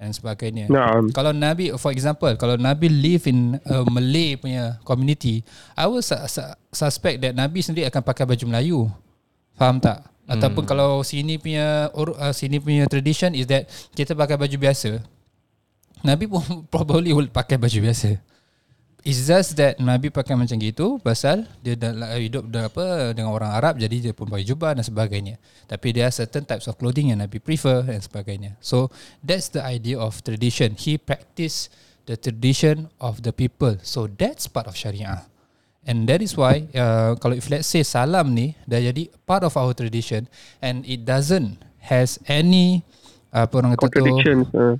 dan 0.00 0.10
sebagainya. 0.12 0.68
Naam. 0.72 1.12
Kalau 1.12 1.32
Nabi 1.36 1.72
for 1.76 1.92
example, 1.92 2.32
kalau 2.40 2.56
Nabi 2.56 2.88
live 2.88 3.28
in 3.28 3.60
a 3.64 3.84
Malay 3.88 4.40
punya 4.40 4.80
community, 4.84 5.44
I 5.76 5.88
will 5.88 6.04
su- 6.04 6.18
su- 6.28 6.56
suspect 6.72 7.20
that 7.20 7.36
Nabi 7.36 7.60
sendiri 7.60 7.88
akan 7.92 8.02
pakai 8.04 8.24
baju 8.24 8.44
Melayu. 8.48 8.80
Faham 9.54 9.78
tak? 9.78 10.04
Ataupun 10.24 10.64
kalau 10.64 11.04
sini 11.04 11.36
punya 11.36 11.92
uh, 11.92 12.32
sini 12.32 12.56
punya 12.56 12.88
tradition 12.88 13.36
is 13.36 13.44
that 13.44 13.68
kita 13.92 14.16
pakai 14.16 14.40
baju 14.40 14.56
biasa. 14.56 15.04
Nabi 16.04 16.28
pun 16.28 16.40
probably 16.72 17.12
will 17.12 17.28
pakai 17.28 17.60
baju 17.60 17.88
biasa. 17.88 18.20
It's 19.04 19.28
just 19.28 19.60
that 19.60 19.76
Nabi 19.76 20.08
pakai 20.08 20.32
macam 20.32 20.56
gitu 20.56 20.96
pasal 20.96 21.44
dia 21.60 21.76
dah 21.76 21.92
hidup 22.16 22.48
dah 22.48 22.72
apa 22.72 23.12
dengan 23.12 23.36
orang 23.36 23.52
Arab 23.52 23.76
jadi 23.76 24.00
dia 24.00 24.12
pun 24.16 24.32
pakai 24.32 24.48
jubah 24.48 24.72
dan 24.72 24.80
sebagainya. 24.80 25.36
Tapi 25.68 25.92
are 26.00 26.08
certain 26.08 26.48
types 26.48 26.64
of 26.72 26.80
clothing 26.80 27.12
yang 27.12 27.20
Nabi 27.20 27.36
prefer 27.36 27.84
dan 27.84 28.00
sebagainya. 28.00 28.56
So 28.64 28.88
that's 29.20 29.52
the 29.52 29.60
idea 29.60 30.00
of 30.00 30.24
tradition. 30.24 30.80
He 30.80 30.96
practice 30.96 31.68
the 32.08 32.16
tradition 32.16 32.88
of 32.96 33.20
the 33.20 33.36
people. 33.36 33.76
So 33.84 34.08
that's 34.08 34.48
part 34.48 34.72
of 34.72 34.72
syariah. 34.72 35.28
And 35.84 36.08
that 36.08 36.24
is 36.24 36.32
why 36.32 36.64
uh, 36.72 37.20
kalau 37.20 37.36
if 37.36 37.52
let's 37.52 37.68
say 37.68 37.84
salam 37.84 38.32
ni 38.32 38.56
dah 38.64 38.80
jadi 38.80 39.12
part 39.28 39.44
of 39.44 39.52
our 39.60 39.76
tradition 39.76 40.32
and 40.64 40.80
it 40.88 41.04
doesn't 41.04 41.60
has 41.92 42.16
any 42.24 42.80
apa 43.28 43.52
orang 43.60 43.76
kata 43.76 44.00
tu 44.00 44.00
Contradictions. 44.00 44.46
Uh. 44.56 44.74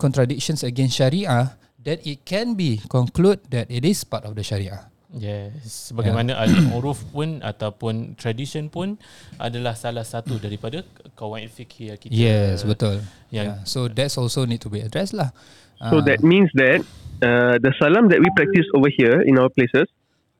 contradictions 0.00 0.60
against 0.64 0.96
Sharia, 0.96 1.59
then 1.80 1.98
it 2.04 2.22
can 2.24 2.54
be 2.54 2.78
conclude 2.86 3.40
that 3.48 3.68
it 3.68 3.84
is 3.84 4.04
part 4.04 4.24
of 4.24 4.36
the 4.36 4.44
Sharia. 4.44 4.88
Yes, 5.10 5.90
sebagaimana 5.90 6.38
yeah. 6.38 6.44
al-uruf 6.46 7.02
pun 7.10 7.42
ataupun 7.42 8.14
tradition 8.14 8.70
pun 8.70 8.94
adalah 9.36 9.74
salah 9.74 10.06
satu 10.06 10.38
daripada 10.38 10.86
kawaid 11.18 11.50
fikih 11.50 11.98
kita. 11.98 12.14
Yes, 12.14 12.62
betul. 12.62 13.02
Yang 13.34 13.46
Yeah. 13.50 13.66
So 13.66 13.90
that's 13.90 14.14
also 14.14 14.46
need 14.46 14.62
to 14.62 14.70
be 14.70 14.78
addressed 14.78 15.18
lah. 15.18 15.34
So 15.82 15.98
Ah, 15.98 16.06
that 16.06 16.22
means 16.22 16.46
that 16.54 16.86
uh, 17.20 17.58
the 17.58 17.74
salam 17.82 18.06
that 18.12 18.22
we 18.22 18.30
practice 18.38 18.68
over 18.70 18.86
here 18.86 19.18
in 19.26 19.34
our 19.34 19.50
places, 19.50 19.90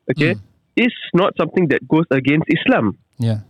okay, 0.07 0.39
Hmm. 0.39 0.47
is 0.79 0.95
not 1.19 1.35
something 1.35 1.67
that 1.75 1.83
goes 1.91 2.07
against 2.15 2.47
Islam. 2.47 2.95
yeah, 3.19 3.43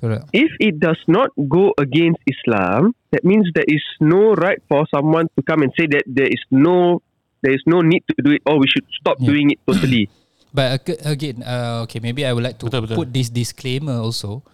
correct. 0.00 0.32
If 0.32 0.48
it 0.56 0.80
does 0.80 0.98
not 1.04 1.28
go 1.36 1.76
against 1.76 2.22
Islam, 2.24 2.96
that 3.12 3.28
means 3.28 3.44
there 3.52 3.68
is 3.68 3.84
no 4.00 4.32
right 4.34 4.58
for 4.66 4.88
someone 4.88 5.28
to 5.36 5.40
come 5.44 5.60
and 5.60 5.70
say 5.76 5.84
that 5.84 6.08
there 6.08 6.26
is 6.26 6.40
no 6.48 7.04
there 7.42 7.52
is 7.52 7.62
no 7.66 7.82
need 7.82 8.02
to 8.06 8.14
do 8.22 8.30
it 8.30 8.42
or 8.46 8.56
we 8.56 8.66
should 8.66 8.86
stop 8.94 9.18
Yeah. 9.18 9.28
doing 9.28 9.46
it 9.52 9.58
totally. 9.66 10.06
But 10.54 10.84
ag- 10.84 11.00
again, 11.08 11.40
uh, 11.40 11.82
okay, 11.88 11.96
maybe 11.96 12.22
I 12.22 12.32
would 12.32 12.44
like 12.44 12.60
to 12.60 12.68
Betul, 12.68 12.84
betul. 12.84 12.96
put 13.00 13.08
this 13.08 13.32
disclaimer 13.32 13.96
also 13.96 14.44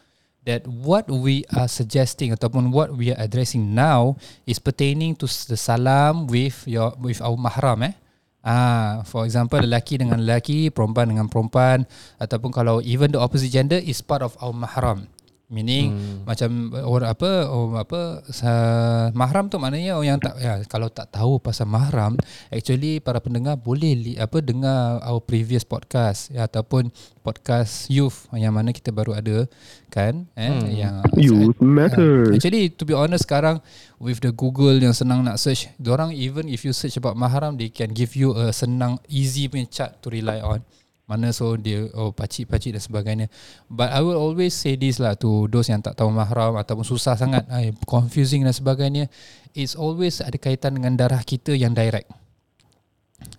that 0.46 0.62
what 0.64 1.10
we 1.10 1.42
are 1.50 1.66
suggesting 1.66 2.30
ataupun 2.30 2.70
what 2.70 2.94
we 2.94 3.10
are 3.10 3.18
addressing 3.18 3.74
now 3.74 4.14
is 4.46 4.62
pertaining 4.62 5.18
to 5.18 5.26
s- 5.26 5.44
the 5.44 5.58
salam 5.58 6.30
with 6.30 6.62
your 6.64 6.94
with 7.02 7.18
our 7.18 7.34
mahram 7.34 7.82
eh. 7.82 7.94
Ah, 8.40 9.02
for 9.04 9.26
example 9.26 9.58
lelaki 9.58 9.98
dengan 9.98 10.22
lelaki, 10.22 10.70
perempuan 10.70 11.10
dengan 11.10 11.26
perempuan 11.26 11.82
ataupun 12.16 12.54
kalau 12.54 12.78
even 12.80 13.10
the 13.10 13.18
opposite 13.18 13.50
gender 13.50 13.76
is 13.76 13.98
part 13.98 14.22
of 14.22 14.38
our 14.38 14.54
mahram. 14.54 15.10
Meaning 15.48 15.96
hmm. 15.96 16.16
macam 16.28 16.48
orang 16.76 17.08
apa 17.08 17.30
orang 17.48 17.80
apa 17.80 18.00
sa- 18.28 19.08
mahram 19.16 19.48
tu 19.48 19.56
maknanya 19.56 19.96
orang 19.96 20.08
yang 20.12 20.20
tak 20.20 20.36
ya 20.36 20.60
kalau 20.68 20.92
tak 20.92 21.08
tahu 21.08 21.40
pasal 21.40 21.64
mahram 21.64 22.20
actually 22.52 23.00
para 23.00 23.16
pendengar 23.16 23.56
boleh 23.56 23.96
li, 23.96 24.12
apa 24.20 24.44
dengar 24.44 25.00
our 25.00 25.24
previous 25.24 25.64
podcast 25.64 26.28
ya 26.28 26.44
ataupun 26.44 26.92
podcast 27.24 27.88
youth 27.88 28.28
yang 28.36 28.52
mana 28.52 28.76
kita 28.76 28.92
baru 28.92 29.16
ada 29.16 29.48
kan 29.88 30.28
eh 30.36 30.52
Hmm. 30.52 30.68
yang 30.68 30.94
Youth 31.16 31.56
matter. 31.64 32.28
Uh, 32.28 32.36
actually 32.36 32.68
to 32.68 32.84
be 32.84 32.92
honest 32.92 33.24
sekarang 33.24 33.64
with 33.96 34.20
the 34.20 34.28
Google 34.30 34.76
yang 34.76 34.92
senang 34.92 35.24
nak 35.24 35.40
search, 35.40 35.72
orang 35.88 36.12
even 36.12 36.44
if 36.46 36.60
you 36.60 36.76
search 36.76 37.00
about 37.00 37.16
mahram 37.16 37.56
they 37.56 37.72
can 37.72 37.88
give 37.96 38.12
you 38.12 38.36
a 38.36 38.52
senang 38.52 39.00
easy 39.08 39.48
punya 39.48 39.64
chart 39.64 39.96
to 40.04 40.12
rely 40.12 40.44
on. 40.44 40.60
Mana 41.08 41.32
so 41.32 41.56
dia 41.56 41.88
oh 41.96 42.12
pacik-pacik 42.12 42.76
dan 42.76 42.82
sebagainya. 42.84 43.26
But 43.72 43.96
I 43.96 44.04
will 44.04 44.20
always 44.20 44.52
say 44.52 44.76
this 44.76 45.00
lah 45.00 45.16
to 45.24 45.48
those 45.48 45.72
yang 45.72 45.80
tak 45.80 45.96
tahu 45.96 46.12
mahram 46.12 46.60
ataupun 46.60 46.84
susah 46.84 47.16
sangat, 47.16 47.48
ay, 47.48 47.72
confusing 47.88 48.44
dan 48.44 48.52
sebagainya. 48.52 49.08
It's 49.56 49.72
always 49.72 50.20
ada 50.20 50.36
kaitan 50.36 50.76
dengan 50.76 51.00
darah 51.00 51.24
kita 51.24 51.56
yang 51.56 51.72
direct. 51.72 52.12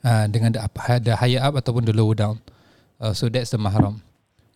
Uh, 0.01 0.25
dengan 0.27 0.51
the, 0.51 0.59
the 1.05 1.13
higher 1.13 1.45
up 1.45 1.55
ataupun 1.55 1.85
the 1.85 1.93
lower 1.93 2.17
down. 2.17 2.41
Uh, 2.97 3.13
so 3.13 3.29
that's 3.29 3.53
the 3.53 3.61
mahram. 3.61 4.01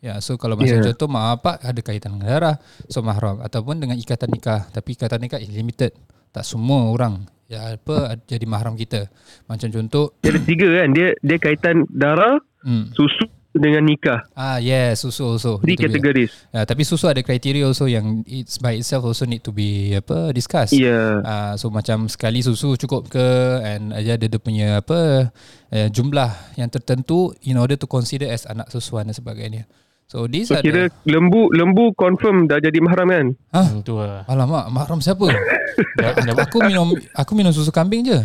Ya, 0.04 0.18
yeah, 0.18 0.18
so 0.20 0.36
kalau 0.36 0.60
macam 0.60 0.84
Yeah. 0.84 0.92
contoh 0.92 1.08
mak 1.08 1.40
bapak 1.40 1.64
ada 1.64 1.80
kaitan 1.80 2.20
dengan 2.20 2.28
darah, 2.28 2.56
so 2.92 3.00
mahram 3.00 3.40
ataupun 3.40 3.80
dengan 3.80 3.96
ikatan 3.96 4.36
nikah, 4.36 4.68
tapi 4.68 5.00
ikatan 5.00 5.16
nikah 5.24 5.40
is 5.40 5.48
limited. 5.48 5.96
Tak 6.36 6.44
semua 6.44 6.92
orang 6.92 7.24
ya 7.48 7.80
apa 7.80 8.20
jadi 8.28 8.44
mahram 8.44 8.76
kita. 8.76 9.08
Macam 9.48 9.72
contoh, 9.72 10.12
Dia 10.20 10.36
ada 10.36 10.42
tiga 10.44 10.68
kan. 10.68 10.90
Dia 10.92 11.16
dia 11.24 11.38
kaitan 11.40 11.88
darah, 11.88 12.44
hmm, 12.64 12.96
susu 12.96 13.26
dengan 13.54 13.86
nikah. 13.86 14.26
ah 14.34 14.58
yes, 14.58 15.06
susu 15.06 15.38
also. 15.38 15.62
Three 15.62 15.78
categories. 15.78 16.34
Ya, 16.50 16.66
tapi 16.66 16.82
susu 16.82 17.06
ada 17.06 17.22
kriteria 17.22 17.70
also 17.70 17.86
yang 17.86 18.26
it's 18.26 18.58
by 18.58 18.82
itself 18.82 19.06
also 19.06 19.30
need 19.30 19.46
to 19.46 19.54
be 19.54 19.94
apa 19.94 20.34
discussed. 20.34 20.74
Yeah. 20.74 21.22
Uh, 21.22 21.54
so 21.54 21.70
macam 21.70 22.10
sekali 22.10 22.42
susu 22.42 22.74
cukup 22.82 23.14
ke 23.14 23.28
and 23.62 23.94
aja 23.94 24.18
ada 24.18 24.26
dia 24.26 24.42
punya 24.42 24.82
apa 24.82 25.30
uh, 25.70 25.88
jumlah 25.94 26.34
yang 26.58 26.74
tertentu 26.74 27.30
in 27.46 27.62
order 27.62 27.78
to 27.78 27.86
consider 27.86 28.26
as 28.34 28.50
anak 28.50 28.74
susuan 28.74 29.06
dan 29.06 29.14
sebagainya. 29.14 29.70
So 30.10 30.26
these 30.26 30.50
So 30.50 30.60
are 30.60 30.66
kira 30.66 30.90
the 30.90 31.14
lembu 31.14 31.54
lembu 31.54 31.94
confirm 31.96 32.50
dah 32.50 32.62
jadi 32.62 32.78
mahram 32.82 33.10
kan? 33.10 33.28
ha? 33.54 33.62
Hmm, 33.66 33.82
tu 33.86 33.98
lah. 33.98 34.26
Alamak, 34.30 34.70
mahram 34.74 35.00
siapa? 35.00 35.26
Aku 36.46 36.62
minum 36.62 36.94
aku 37.18 37.32
minum 37.34 37.54
susu 37.54 37.74
kambing 37.74 38.06
je. 38.06 38.22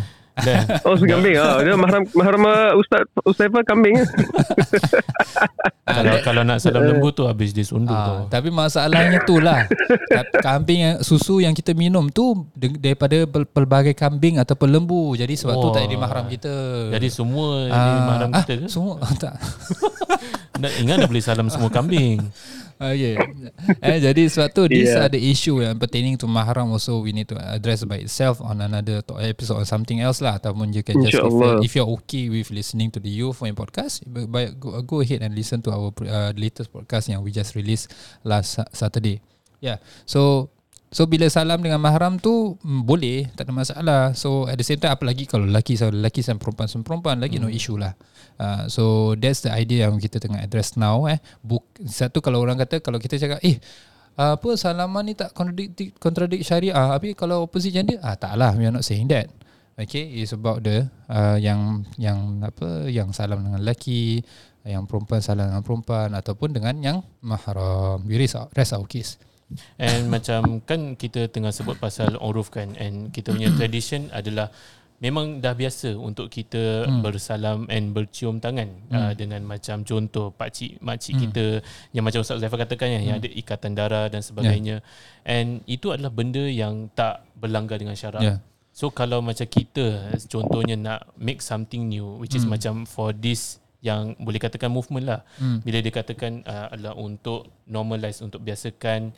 Oh, 0.83 0.93
so 0.93 1.03
kambing. 1.03 1.35
Ah, 1.35 1.59
dia 1.59 1.73
mahram 1.73 2.03
mahram 2.11 2.41
uh, 2.43 2.71
Ustaz 2.75 3.03
Ustazah 3.21 3.63
kambing. 3.63 3.95
kalau 5.89 6.15
kalau 6.21 6.41
nak 6.43 6.61
salam 6.61 6.85
lembu 6.85 7.09
tu 7.09 7.25
habis 7.25 7.49
dia 7.49 7.63
sundur 7.63 7.91
Ah, 7.91 8.05
tau. 8.05 8.19
tapi 8.29 8.49
masalahnya 8.49 9.19
tu 9.23 9.41
lah 9.41 9.65
Ka- 10.05 10.29
Kambing 10.39 10.79
yang 10.79 10.95
susu 11.01 11.41
yang 11.41 11.51
kita 11.51 11.73
minum 11.73 12.07
tu 12.07 12.45
Daripada 12.53 13.25
pel- 13.25 13.49
pelbagai 13.49 13.93
kambing 13.93 14.37
atau 14.37 14.53
lembu 14.61 15.17
Jadi 15.17 15.33
sebab 15.33 15.55
tu 15.55 15.67
Oh. 15.67 15.73
tak 15.73 15.83
jadi 15.83 15.97
mahram 15.97 16.25
kita 16.25 16.53
Jadi 16.89 17.07
semua 17.09 17.65
Ah, 17.65 17.73
jadi 17.73 17.99
mahram 18.05 18.29
ah, 18.29 18.37
kita 18.39 18.53
ke? 18.55 18.65
Semua 18.69 18.91
tak 19.17 19.33
Nak 20.61 20.71
ingat 20.77 20.95
dah 20.97 21.07
boleh 21.07 21.23
salam 21.23 21.47
semua 21.47 21.71
kambing. 21.71 22.19
Okay. 22.79 23.19
eh, 23.83 23.99
jadi 23.99 24.23
sebab 24.31 24.55
tu 24.55 24.63
These 24.71 24.95
Yeah. 24.95 25.03
are 25.03 25.11
the 25.11 25.19
issue 25.19 25.59
yang 25.59 25.75
pertaining 25.75 26.15
to 26.15 26.31
mahram 26.31 26.71
Also 26.71 27.03
we 27.03 27.11
need 27.11 27.27
to 27.27 27.35
address 27.35 27.83
by 27.83 27.99
itself 27.99 28.39
On 28.39 28.55
another 28.55 29.03
to- 29.03 29.19
episode 29.19 29.59
or 29.59 29.67
something 29.67 29.99
else 29.99 30.23
lah 30.23 30.39
Ataupun 30.39 30.71
you 30.71 30.79
can 30.79 30.95
just 31.03 31.19
if, 31.19 31.27
you're- 31.27 31.59
if 31.59 31.71
you're 31.75 31.91
okay 31.99 32.31
with 32.31 32.47
listening 32.55 32.87
to 32.87 33.03
the 33.03 33.11
youth 33.11 33.35
point 33.35 33.59
podcast 33.59 33.99
by, 34.07 34.23
by, 34.23 34.43
go, 34.55 34.79
go 34.87 35.03
ahead 35.03 35.19
and 35.19 35.35
listen 35.35 35.59
to 35.59 35.75
our 35.75 35.91
uh, 36.07 36.31
latest 36.39 36.71
podcast 36.71 37.11
Yang 37.11 37.19
we 37.19 37.35
just 37.35 37.51
released 37.51 37.91
last 38.23 38.55
Sa- 38.55 38.71
Saturday 38.71 39.19
Yeah 39.59 39.83
So 40.07 40.47
So 40.89 41.05
bila 41.05 41.29
salam 41.29 41.61
dengan 41.61 41.77
mahram 41.77 42.17
tu 42.17 42.57
mm, 42.65 42.81
boleh 42.81 43.29
tak 43.37 43.45
ada 43.45 43.53
masalah. 43.53 44.01
So 44.17 44.49
at 44.49 44.57
the 44.57 44.65
same 44.65 44.81
time 44.81 44.97
apalagi 44.97 45.29
kalau 45.29 45.45
lelaki 45.45 45.77
so 45.77 45.93
lelaki 45.93 46.25
sama 46.25 46.41
perempuan 46.41 46.65
sama 46.65 46.81
perempuan 46.81 47.21
lagi 47.21 47.37
no 47.37 47.45
issue 47.45 47.77
lah. 47.77 47.93
Uh, 48.41 48.65
so 48.65 49.13
that's 49.13 49.45
the 49.45 49.53
idea 49.53 49.85
yang 49.85 50.01
kita 50.01 50.17
tengah 50.17 50.41
address 50.41 50.73
now 50.73 51.05
eh. 51.05 51.21
Buk, 51.45 51.61
satu 51.85 52.25
kalau 52.25 52.41
orang 52.41 52.57
kata 52.57 52.81
kalau 52.81 52.97
kita 52.97 53.21
cakap 53.21 53.37
eh 53.45 53.61
apa 54.19 54.49
salaman 54.59 55.07
ni 55.07 55.15
tak 55.15 55.31
contradict 55.31 55.95
contradict 55.95 56.43
syariah 56.43 56.75
tapi 56.75 57.15
kalau 57.15 57.47
opposite 57.47 57.71
gender 57.71 57.95
ah 58.03 58.19
tak 58.19 58.35
lah 58.35 58.51
we 58.57 58.65
are 58.65 58.73
not 58.73 58.83
saying 58.83 59.05
that. 59.07 59.29
Okay, 59.79 60.19
it's 60.19 60.35
about 60.35 60.59
the 60.59 60.91
uh, 61.07 61.39
yang 61.39 61.87
yang 61.95 62.43
apa 62.43 62.91
yang 62.91 63.15
salam 63.15 63.47
dengan 63.47 63.63
lelaki, 63.63 64.19
yang 64.67 64.83
perempuan 64.83 65.23
salam 65.23 65.55
dengan 65.55 65.63
perempuan 65.63 66.11
ataupun 66.11 66.51
dengan 66.51 66.75
yang 66.83 66.97
mahram. 67.23 68.03
We 68.03 68.19
rest 68.19 68.35
our, 68.35 68.51
rest 68.51 68.75
our 68.75 68.83
case. 68.83 69.15
And 69.81 70.13
macam 70.13 70.61
kan 70.61 70.93
kita 70.93 71.25
tengah 71.25 71.49
sebut 71.49 71.81
pasal 71.81 72.17
uruf 72.21 72.53
kan 72.53 72.77
and 72.77 73.09
kita 73.09 73.33
punya 73.33 73.49
tradition 73.57 74.13
adalah 74.13 74.53
memang 74.99 75.39
dah 75.39 75.55
biasa 75.55 75.95
untuk 75.95 76.27
kita 76.27 76.85
hmm. 76.85 76.99
bersalam 77.01 77.59
and 77.71 77.95
bercium 77.95 78.43
tangan 78.43 78.67
hmm. 78.67 78.93
uh, 78.93 79.13
dengan 79.15 79.41
macam 79.47 79.87
contoh 79.87 80.29
pak 80.35 80.51
cik 80.51 80.83
mak 80.83 80.99
cik 80.99 81.13
hmm. 81.15 81.23
kita 81.27 81.45
yang 81.95 82.03
macam 82.03 82.19
Ustaz 82.21 82.43
Zaifah 82.43 82.67
katakan 82.67 82.91
ya, 82.91 82.99
hmm. 82.99 83.07
yang 83.07 83.15
ada 83.23 83.29
ikatan 83.31 83.71
darah 83.73 84.05
dan 84.11 84.21
sebagainya. 84.21 84.83
Yeah. 84.83 85.25
And 85.25 85.49
itu 85.65 85.95
adalah 85.95 86.11
benda 86.11 86.43
yang 86.45 86.91
tak 86.91 87.23
berlanggar 87.39 87.79
dengan 87.79 87.95
syarak. 87.95 88.21
Yeah. 88.21 88.39
So 88.75 88.91
kalau 88.93 89.23
macam 89.23 89.47
kita 89.47 90.13
contohnya 90.29 90.75
nak 90.77 91.09
make 91.17 91.41
something 91.41 91.89
new 91.89 92.19
which 92.19 92.35
is 92.35 92.43
Hmm. 92.43 92.53
macam 92.59 92.73
for 92.85 93.15
this 93.15 93.59
yang 93.79 94.19
boleh 94.19 94.39
katakan 94.39 94.67
movement 94.67 95.07
lah. 95.07 95.21
Hmm. 95.39 95.63
Bila 95.63 95.79
dia 95.79 95.91
katakan 95.95 96.43
uh, 96.43 96.67
adalah 96.75 96.99
untuk 96.99 97.47
normalize 97.63 98.19
untuk 98.19 98.43
biasakan 98.43 99.15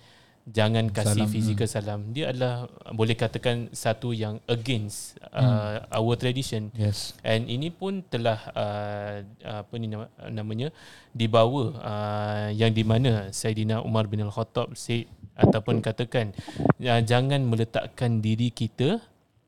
jangan 0.52 0.92
kasih 0.92 1.26
Salam, 1.26 1.34
fizikal 1.34 1.68
salam. 1.68 2.02
Dia 2.12 2.36
adalah 2.36 2.68
uh, 2.68 2.94
boleh 2.94 3.16
katakan 3.16 3.72
satu 3.72 4.12
yang 4.12 4.44
against 4.52 5.18
uh, 5.32 5.82
our 5.90 6.14
tradition. 6.20 6.70
Yes. 6.76 7.16
And 7.24 7.48
ini 7.48 7.72
pun 7.72 8.04
telah 8.12 8.40
uh, 8.52 9.24
apa 9.42 9.74
ni 9.80 9.88
nama, 9.88 10.12
namanya 10.28 10.70
dibawa 11.16 11.64
uh, 11.80 12.48
yang 12.52 12.76
di 12.76 12.84
mana 12.84 13.32
Saidina 13.32 13.80
Umar 13.82 14.12
bin 14.12 14.22
Al-Khattab 14.22 14.76
say 14.76 15.08
ataupun 15.40 15.80
katakan 15.80 16.36
uh, 16.84 17.02
jangan 17.02 17.42
meletakkan 17.48 18.20
diri 18.20 18.52
kita 18.52 19.00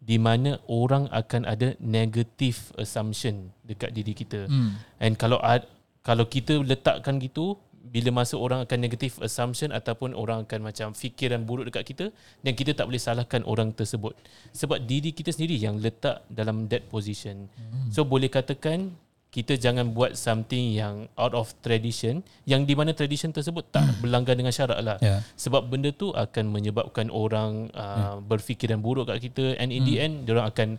di 0.04 0.20
mana 0.20 0.60
orang 0.68 1.08
akan 1.16 1.48
ada 1.48 1.80
negative 1.80 2.76
assumption 2.76 3.56
dekat 3.64 3.96
diri 3.96 4.12
kita. 4.12 4.52
Hmm. 4.52 4.76
And 5.00 5.16
kalau 5.16 5.40
ad, 5.40 5.64
kalau 6.04 6.28
kita 6.28 6.60
letakkan 6.60 7.24
gitu 7.24 7.56
bila 7.84 8.24
masa 8.24 8.40
orang 8.40 8.64
akan 8.64 8.80
negative 8.80 9.20
assumption 9.20 9.76
ataupun 9.76 10.16
orang 10.16 10.48
akan 10.48 10.72
macam 10.72 10.96
fikiran 10.96 11.44
buruk 11.44 11.68
dekat 11.68 11.84
kita 11.84 12.06
dan 12.40 12.52
kita 12.56 12.72
tak 12.72 12.88
boleh 12.88 13.02
salahkan 13.02 13.44
orang 13.44 13.76
tersebut 13.76 14.16
sebab 14.56 14.80
diri 14.88 15.12
kita 15.12 15.36
sendiri 15.36 15.60
yang 15.60 15.76
letak 15.84 16.24
dalam 16.32 16.72
that 16.72 16.88
position. 16.88 17.52
So 17.92 18.08
boleh 18.08 18.32
katakan 18.32 18.96
kita 19.34 19.58
jangan 19.58 19.98
buat 19.98 20.14
something 20.14 20.78
yang 20.78 21.10
out 21.18 21.34
of 21.34 21.58
tradition 21.66 22.22
yang 22.46 22.70
di 22.70 22.78
mana 22.78 22.94
tradition 22.94 23.34
tersebut 23.34 23.66
tak 23.74 23.82
berlanggar 23.98 24.38
dengan 24.38 24.54
syarak 24.54 24.78
lah. 24.78 25.02
Yeah. 25.02 25.26
Sebab 25.42 25.74
benda 25.74 25.90
tu 25.90 26.14
akan 26.14 26.54
menyebabkan 26.54 27.10
orang 27.10 27.74
uh, 27.74 28.22
berfikiran 28.22 28.78
buruk 28.78 29.10
kat 29.10 29.26
kita 29.26 29.58
and 29.58 29.74
in 29.74 29.90
the 29.90 29.98
end 29.98 30.30
dia 30.30 30.38
orang 30.38 30.54
akan 30.54 30.70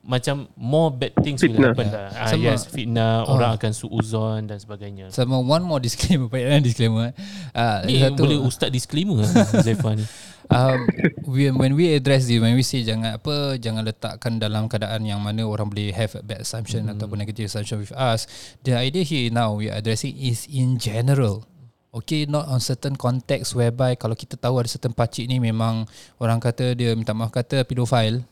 macam 0.00 0.48
more 0.56 0.88
bad 0.88 1.12
things 1.20 1.44
will 1.44 1.52
Fitnah. 1.52 1.76
happen 1.76 1.86
lah. 1.92 2.08
Ah, 2.16 2.28
Sama- 2.32 2.44
yes, 2.48 2.64
fitnah, 2.64 3.28
Oh. 3.28 3.36
orang 3.36 3.60
akan 3.60 3.72
suuzon 3.76 4.48
dan 4.48 4.56
sebagainya. 4.56 5.12
Sama 5.12 5.36
one 5.36 5.60
more 5.60 5.76
disclaimer 5.76 6.26
Baik 6.32 6.44
kan 6.48 6.60
disclaimer 6.64 7.06
uh, 7.52 7.78
Ni 7.84 8.00
boleh 8.16 8.40
ustaz 8.40 8.72
disclaimer 8.72 9.20
Zaifah 9.60 10.00
ni. 10.00 10.04
um, 10.48 10.80
we, 11.36 11.52
When 11.52 11.76
we 11.76 11.92
address 11.92 12.24
this 12.24 12.40
When 12.40 12.56
we 12.56 12.64
say 12.64 12.80
jangan 12.80 13.20
apa 13.20 13.60
Jangan 13.60 13.84
letakkan 13.84 14.40
dalam 14.40 14.72
keadaan 14.72 15.04
yang 15.04 15.20
mana 15.20 15.44
Orang 15.44 15.68
boleh 15.68 15.92
have 15.92 16.16
a 16.16 16.24
bad 16.24 16.42
assumption 16.42 16.88
hmm. 16.88 16.96
Ataupun 16.96 17.20
negative 17.20 17.52
assumption 17.52 17.84
with 17.84 17.92
us 17.92 18.24
The 18.64 18.80
idea 18.80 19.04
here 19.04 19.28
now 19.28 19.52
We 19.52 19.68
are 19.68 19.78
addressing 19.78 20.16
is 20.16 20.48
in 20.48 20.80
general 20.80 21.44
Okay, 21.90 22.22
not 22.22 22.46
on 22.46 22.62
certain 22.62 22.94
context 22.94 23.50
whereby 23.58 23.98
kalau 23.98 24.14
kita 24.14 24.38
tahu 24.38 24.62
ada 24.62 24.70
certain 24.70 24.94
pakcik 24.94 25.26
ni 25.26 25.42
memang 25.42 25.90
orang 26.22 26.38
kata 26.38 26.78
dia 26.78 26.94
minta 26.94 27.10
maaf 27.10 27.34
kata 27.34 27.66
pedophile. 27.66 28.22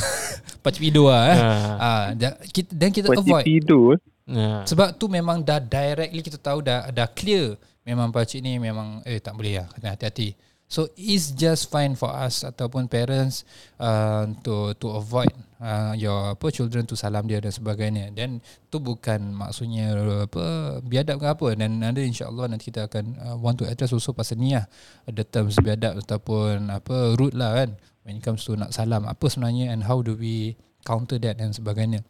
pakcik 0.62 0.82
pedo 0.90 1.08
lah 1.08 1.22
eh. 1.30 1.38
Ha. 1.38 1.50
Ah, 1.78 2.04
da- 2.12 2.38
kita, 2.42 2.70
dan 2.74 2.90
kita 2.90 3.08
avoid. 3.12 3.44
tidur. 3.44 3.94
eh. 3.94 4.00
Ha. 4.34 4.66
Sebab 4.66 4.98
tu 4.98 5.06
memang 5.06 5.40
dah 5.40 5.62
directly 5.62 6.20
kita 6.20 6.38
tahu 6.42 6.58
dah 6.58 6.90
dah 6.90 7.06
clear 7.06 7.54
memang 7.86 8.10
pakcik 8.10 8.42
ni 8.42 8.58
memang 8.58 8.98
eh 9.06 9.22
tak 9.22 9.38
boleh 9.38 9.62
lah 9.62 9.66
kena 9.70 9.94
hati-hati. 9.94 10.34
So 10.66 10.90
it's 10.98 11.30
just 11.30 11.70
fine 11.70 11.94
for 11.94 12.10
us 12.10 12.42
ataupun 12.42 12.90
parents 12.90 13.46
uh, 13.78 14.26
to 14.42 14.74
to 14.82 14.98
avoid 14.98 15.30
uh, 15.62 15.94
your 15.94 16.34
apa 16.34 16.50
children 16.50 16.82
to 16.90 16.98
salam 16.98 17.30
dia 17.30 17.38
dan 17.38 17.54
sebagainya. 17.54 18.10
Dan 18.10 18.42
tu 18.66 18.82
bukan 18.82 19.30
maksudnya 19.30 19.94
apa 20.26 20.78
biadab 20.82 21.22
ke 21.22 21.26
apa 21.30 21.48
dan 21.54 21.78
nanti 21.78 22.02
insyaallah 22.10 22.50
nanti 22.50 22.74
kita 22.74 22.90
akan 22.90 23.14
uh, 23.14 23.36
want 23.38 23.62
to 23.62 23.66
address 23.70 23.94
also 23.94 24.10
pasal 24.10 24.42
ni 24.42 24.58
lah 24.58 24.66
the 25.06 25.22
terms 25.22 25.54
biadab 25.62 26.02
ataupun 26.02 26.66
apa 26.66 27.14
rude 27.14 27.38
lah 27.38 27.62
kan 27.62 27.78
when 28.06 28.16
it 28.16 28.24
comes 28.24 28.46
to 28.46 28.54
nak 28.54 28.70
salam 28.70 29.02
apa 29.04 29.26
sebenarnya 29.26 29.74
and 29.74 29.82
how 29.82 29.98
do 29.98 30.14
we 30.14 30.54
counter 30.86 31.18
that 31.18 31.42
dan 31.42 31.50
sebagainya. 31.50 32.06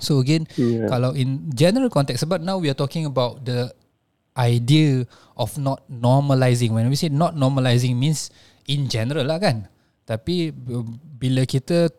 So 0.00 0.24
again 0.24 0.48
Yeah. 0.56 0.88
kalau 0.88 1.12
in 1.12 1.52
general 1.52 1.92
context 1.92 2.24
sebab 2.24 2.40
now 2.40 2.56
we 2.56 2.72
are 2.72 2.78
talking 2.78 3.04
about 3.04 3.44
the 3.44 3.68
idea 4.38 5.04
of 5.36 5.58
not 5.60 5.84
normalizing 5.90 6.72
when 6.72 6.88
we 6.88 6.96
say 6.96 7.10
not 7.10 7.34
normalizing 7.34 7.98
means 7.98 8.30
in 8.70 8.86
general 8.86 9.26
lah 9.26 9.42
kan 9.42 9.66
tapi 10.06 10.54
bila 11.18 11.44
kita 11.44 11.90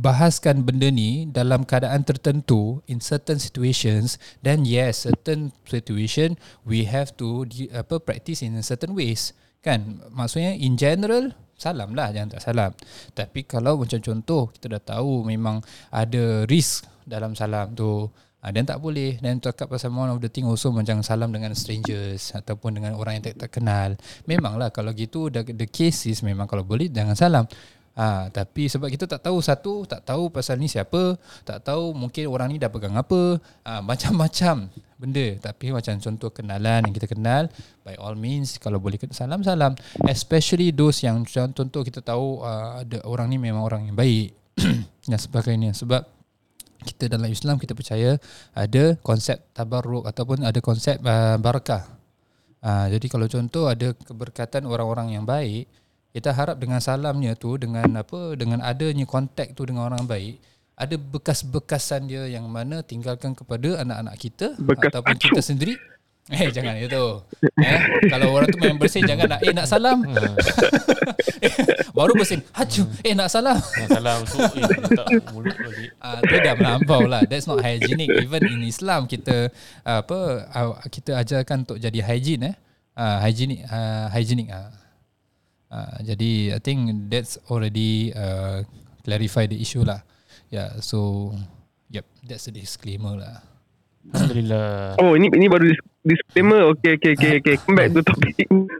bahaskan 0.00 0.64
benda 0.64 0.88
ni 0.88 1.28
dalam 1.28 1.62
keadaan 1.62 2.02
tertentu 2.02 2.80
in 2.88 2.98
certain 2.98 3.36
situations 3.36 4.16
then 4.40 4.64
yes 4.64 5.06
certain 5.06 5.54
situation 5.68 6.34
we 6.64 6.88
have 6.88 7.12
to 7.14 7.46
di, 7.46 7.68
apa 7.70 8.00
practice 8.00 8.42
in 8.42 8.56
certain 8.64 8.96
ways 8.96 9.36
kan 9.60 10.00
maksudnya 10.10 10.56
in 10.56 10.74
general 10.80 11.36
salam 11.60 11.92
lah 11.92 12.08
jangan 12.10 12.40
tak 12.40 12.42
salam 12.42 12.70
tapi 13.12 13.44
kalau 13.44 13.76
macam 13.76 14.00
contoh 14.00 14.48
kita 14.48 14.80
dah 14.80 14.82
tahu 14.96 15.28
memang 15.28 15.60
ada 15.92 16.48
risk 16.48 16.88
dalam 17.04 17.36
salam 17.36 17.76
tu 17.76 18.08
Ah, 18.40 18.56
dan 18.56 18.64
tak 18.64 18.80
boleh 18.80 19.20
dan 19.20 19.36
cakap 19.36 19.68
pasal 19.68 19.92
one 19.92 20.08
of 20.08 20.16
the 20.16 20.32
thing 20.32 20.48
also 20.48 20.72
macam 20.72 21.04
salam 21.04 21.28
dengan 21.28 21.52
strangers 21.52 22.32
ataupun 22.32 22.72
dengan 22.80 22.96
orang 22.96 23.20
yang 23.20 23.24
tak, 23.28 23.36
tak 23.36 23.60
kenal. 23.60 24.00
Memanglah 24.24 24.72
kalau 24.72 24.96
gitu 24.96 25.28
the, 25.28 25.44
the 25.44 25.68
case 25.68 26.08
is 26.08 26.24
memang 26.24 26.48
kalau 26.48 26.64
boleh 26.64 26.88
jangan 26.88 27.12
salam. 27.12 27.44
Ah, 27.98 28.30
tapi 28.30 28.70
sebab 28.70 28.86
kita 28.86 29.04
tak 29.10 29.26
tahu 29.26 29.42
satu, 29.42 29.82
tak 29.84 30.06
tahu 30.06 30.30
pasal 30.30 30.56
ni 30.62 30.70
siapa, 30.70 31.18
tak 31.42 31.66
tahu 31.66 31.90
mungkin 31.92 32.30
orang 32.30 32.54
ni 32.54 32.56
dah 32.56 32.70
pegang 32.70 32.94
apa, 32.94 33.36
ah, 33.66 33.82
macam-macam 33.90 34.70
benda. 34.96 35.26
Tapi 35.42 35.74
macam 35.74 35.98
contoh 35.98 36.30
kenalan 36.30 36.86
yang 36.86 36.94
kita 36.94 37.10
kenal, 37.10 37.50
by 37.82 37.98
all 37.98 38.14
means 38.14 38.56
kalau 38.62 38.78
boleh 38.78 38.96
kena 38.96 39.12
salam 39.12 39.42
salam. 39.42 39.74
Especially 40.06 40.70
those 40.70 41.02
yang 41.02 41.26
contoh 41.28 41.82
kita 41.82 42.00
tahu 42.00 42.46
ah, 42.46 42.86
ada 42.86 43.02
orang 43.04 43.28
ni 43.28 43.36
memang 43.42 43.66
orang 43.66 43.90
yang 43.90 43.96
baik 43.98 44.32
dan 45.10 45.18
sebagainya. 45.18 45.74
Sebab 45.74 46.20
kita 46.80 47.12
dalam 47.12 47.28
Islam 47.28 47.60
kita 47.60 47.76
percaya 47.76 48.16
ada 48.56 48.96
konsep 49.04 49.36
tabarruk 49.52 50.08
ataupun 50.08 50.40
ada 50.48 50.56
konsep 50.64 50.96
uh, 51.04 51.36
barakah. 51.36 51.84
Uh, 52.60 52.92
jadi 52.92 53.06
kalau 53.08 53.28
contoh 53.28 53.68
ada 53.68 53.92
keberkatan 53.92 54.68
orang-orang 54.68 55.16
yang 55.16 55.24
baik, 55.24 55.68
kita 56.10 56.34
harap 56.34 56.58
dengan 56.58 56.82
salamnya 56.82 57.38
tu 57.38 57.54
dengan 57.54 57.86
apa 57.94 58.34
dengan 58.34 58.58
adanya 58.60 59.06
kontak 59.06 59.54
tu 59.54 59.62
dengan 59.62 59.86
orang 59.90 60.06
baik, 60.06 60.42
ada 60.80 60.96
bekas-bekasan 60.96 62.08
dia 62.08 62.24
yang 62.24 62.48
mana 62.48 62.80
tinggalkan 62.80 63.36
kepada 63.36 63.84
anak-anak 63.84 64.16
kita 64.16 64.56
Bekas 64.56 64.88
ataupun 64.88 65.12
acuh. 65.12 65.24
kita 65.28 65.40
sendiri. 65.44 65.76
Eh 66.30 66.46
jangan 66.54 66.78
itu. 66.78 67.04
Eh 67.58 67.80
kalau 68.06 68.30
orang 68.38 68.48
tu 68.48 68.58
main 68.62 68.78
bersin 68.78 69.02
jangan 69.02 69.34
nak 69.34 69.40
eh 69.42 69.50
nak 69.50 69.66
salam. 69.66 69.98
Baru 71.96 72.14
bersin. 72.14 72.40
Hacu. 72.54 72.86
Eh 73.02 73.18
nak 73.18 73.28
salam. 73.34 73.58
Nak 73.58 73.88
salam 73.90 74.18
tu 74.24 74.38
eh, 74.38 74.62
letak 74.62 75.08
mulut 75.34 75.56
balik. 75.58 75.90
Ah 76.06 76.22
tu 76.22 76.36
dah 76.38 76.54
melampau 76.54 77.02
lah. 77.04 77.26
That's 77.26 77.50
not 77.50 77.60
hygienic. 77.60 78.08
Even 78.22 78.46
in 78.46 78.62
Islam 78.62 79.10
kita 79.10 79.50
ah, 79.82 80.06
apa 80.06 80.18
ah, 80.54 80.78
kita 80.86 81.18
ajarkan 81.18 81.66
untuk 81.66 81.82
jadi 81.82 81.98
hygiene 81.98 82.54
eh. 82.54 82.54
Ah 82.94 83.18
hygienic 83.26 83.66
ah, 83.66 84.06
hygienic 84.14 84.48
ah. 84.54 84.70
Ah, 85.70 86.02
jadi 86.02 86.58
I 86.58 86.60
think 86.60 87.06
that's 87.06 87.38
already 87.46 88.10
uh, 88.10 88.66
clarify 89.06 89.46
the 89.46 89.54
issue 89.54 89.86
lah. 89.86 90.02
Yeah, 90.50 90.82
so 90.82 91.30
yep, 91.94 92.10
that's 92.26 92.50
the 92.50 92.54
disclaimer 92.58 93.14
lah. 93.14 93.46
Alhamdulillah. 94.10 94.98
Oh, 94.98 95.14
ini 95.14 95.30
ini 95.30 95.46
baru 95.46 95.70
dis- 95.70 95.86
disclaimer. 96.02 96.74
Okay, 96.74 96.98
okay, 96.98 97.14
okay, 97.14 97.32
okay. 97.38 97.54
Come 97.62 97.78
back 97.78 97.94
to 97.94 98.02
topic. 98.02 98.34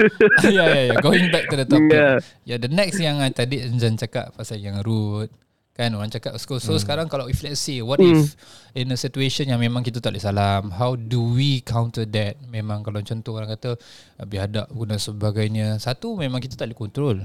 yeah, 0.51 0.67
yeah, 0.67 0.85
yeah. 0.91 0.99
Going 0.99 1.31
back 1.31 1.47
to 1.47 1.57
the 1.63 1.67
topic. 1.69 1.95
Yeah. 1.95 2.19
Yeah, 2.43 2.59
the 2.59 2.73
next 2.73 2.99
yang 2.99 3.23
uh, 3.23 3.31
tadi 3.31 3.63
Enzan 3.63 3.95
cakap 3.95 4.35
pasal 4.35 4.59
yang 4.59 4.83
rude. 4.83 5.31
Kan 5.71 5.95
orang 5.95 6.11
cakap 6.11 6.35
so, 6.37 6.59
so 6.59 6.75
hmm. 6.75 6.83
sekarang 6.83 7.07
kalau 7.07 7.31
if 7.31 7.41
let's 7.41 7.63
say 7.63 7.81
what 7.81 8.03
Hmm. 8.03 8.13
if 8.13 8.35
in 8.75 8.91
a 8.91 8.99
situation 8.99 9.49
yang 9.49 9.63
memang 9.63 9.87
kita 9.87 10.03
tak 10.03 10.13
boleh 10.13 10.23
salam, 10.23 10.75
how 10.75 10.99
do 10.99 11.35
we 11.35 11.63
counter 11.63 12.05
that? 12.05 12.37
Memang 12.51 12.83
kalau 12.83 13.01
contoh 13.01 13.39
orang 13.39 13.51
kata 13.55 13.79
biadab 14.27 14.67
guna 14.75 14.99
sebagainya. 14.99 15.79
Satu 15.79 16.19
memang 16.19 16.43
kita 16.43 16.59
tak 16.59 16.71
boleh 16.71 16.79
kontrol. 16.79 17.17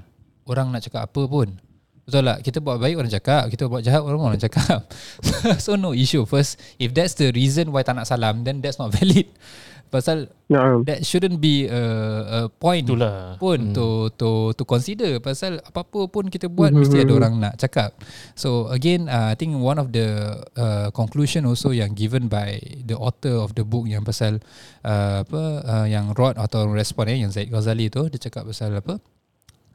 Orang 0.46 0.70
nak 0.70 0.86
cakap 0.86 1.10
apa 1.10 1.22
pun. 1.26 1.58
Betul 2.06 2.22
tak? 2.24 2.40
Kita 2.42 2.58
buat 2.62 2.78
baik 2.78 2.96
orang 3.02 3.10
cakap, 3.12 3.44
kita 3.50 3.66
buat 3.66 3.82
jahat 3.82 4.06
orang 4.06 4.22
orang 4.22 4.38
cakap. 4.38 4.86
so 5.64 5.74
no 5.74 5.90
issue. 5.92 6.22
First, 6.24 6.62
if 6.78 6.94
that's 6.94 7.18
the 7.18 7.34
reason 7.34 7.74
why 7.74 7.82
tak 7.82 7.98
nak 7.98 8.06
salam, 8.06 8.46
then 8.46 8.62
that's 8.62 8.78
not 8.78 8.94
valid. 8.94 9.26
Pasal 9.86 10.28
Nah. 10.46 10.82
that 10.86 11.02
shouldn't 11.02 11.42
be 11.42 11.66
a, 11.66 11.82
a 12.30 12.40
point 12.52 12.86
Itulah. 12.86 13.38
pun 13.42 13.70
Hmm. 13.70 13.74
to 13.74 13.86
to 14.14 14.30
to 14.54 14.62
consider 14.62 15.18
pasal 15.18 15.58
apa-apa 15.62 16.06
pun 16.06 16.30
kita 16.30 16.46
buat 16.46 16.70
mesti 16.70 17.02
ada 17.02 17.14
orang 17.16 17.42
nak 17.42 17.58
cakap. 17.58 17.98
So 18.38 18.70
again 18.70 19.10
uh, 19.10 19.34
I 19.34 19.36
think 19.40 19.58
one 19.58 19.82
of 19.82 19.90
the 19.90 20.06
uh, 20.54 20.90
conclusion 20.92 21.50
also 21.50 21.74
yang 21.74 21.98
given 21.98 22.30
by 22.30 22.62
the 22.82 22.94
author 22.94 23.42
of 23.42 23.58
the 23.58 23.66
book 23.66 23.90
yang 23.90 24.06
pasal 24.06 24.38
uh, 24.84 25.26
apa 25.26 25.42
uh, 25.64 25.86
yang 25.90 26.14
Rod 26.14 26.38
atau 26.38 26.70
respon 26.70 27.10
eh 27.10 27.26
yang 27.26 27.34
Zaid 27.34 27.50
Ghazali 27.50 27.90
tu 27.90 28.06
dia 28.06 28.22
cakap 28.22 28.46
pasal 28.46 28.74
apa 28.78 29.02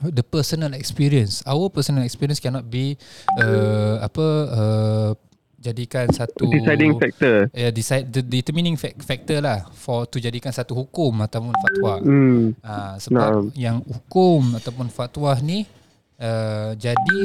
the 0.02 0.22
personal 0.22 0.72
experience 0.72 1.44
our 1.44 1.68
personal 1.68 2.00
experience 2.00 2.38
cannot 2.38 2.64
be 2.64 2.96
uh, 3.36 4.00
apa 4.00 4.26
uh, 4.48 5.10
jadikan 5.56 6.08
satu 6.08 6.48
Deciding 6.48 6.96
factor. 6.96 7.52
yeah, 7.52 7.68
decide 7.68 8.08
the 8.08 8.24
determining 8.24 8.80
fac- 8.80 8.96
factor 8.98 9.38
lah 9.38 9.68
for 9.70 10.08
to 10.08 10.16
jadikan 10.16 10.48
satu 10.48 10.72
hukum 10.72 11.12
ataupun 11.20 11.52
fatwa. 11.52 11.94
Hmm. 12.00 12.56
Uh, 12.58 12.96
sebab 12.96 13.28
Naam. 13.28 13.44
yang 13.52 13.76
hukum 13.84 14.56
ataupun 14.56 14.88
fatwa 14.88 15.36
ni 15.38 15.68
uh, 16.16 16.72
jadi 16.72 17.20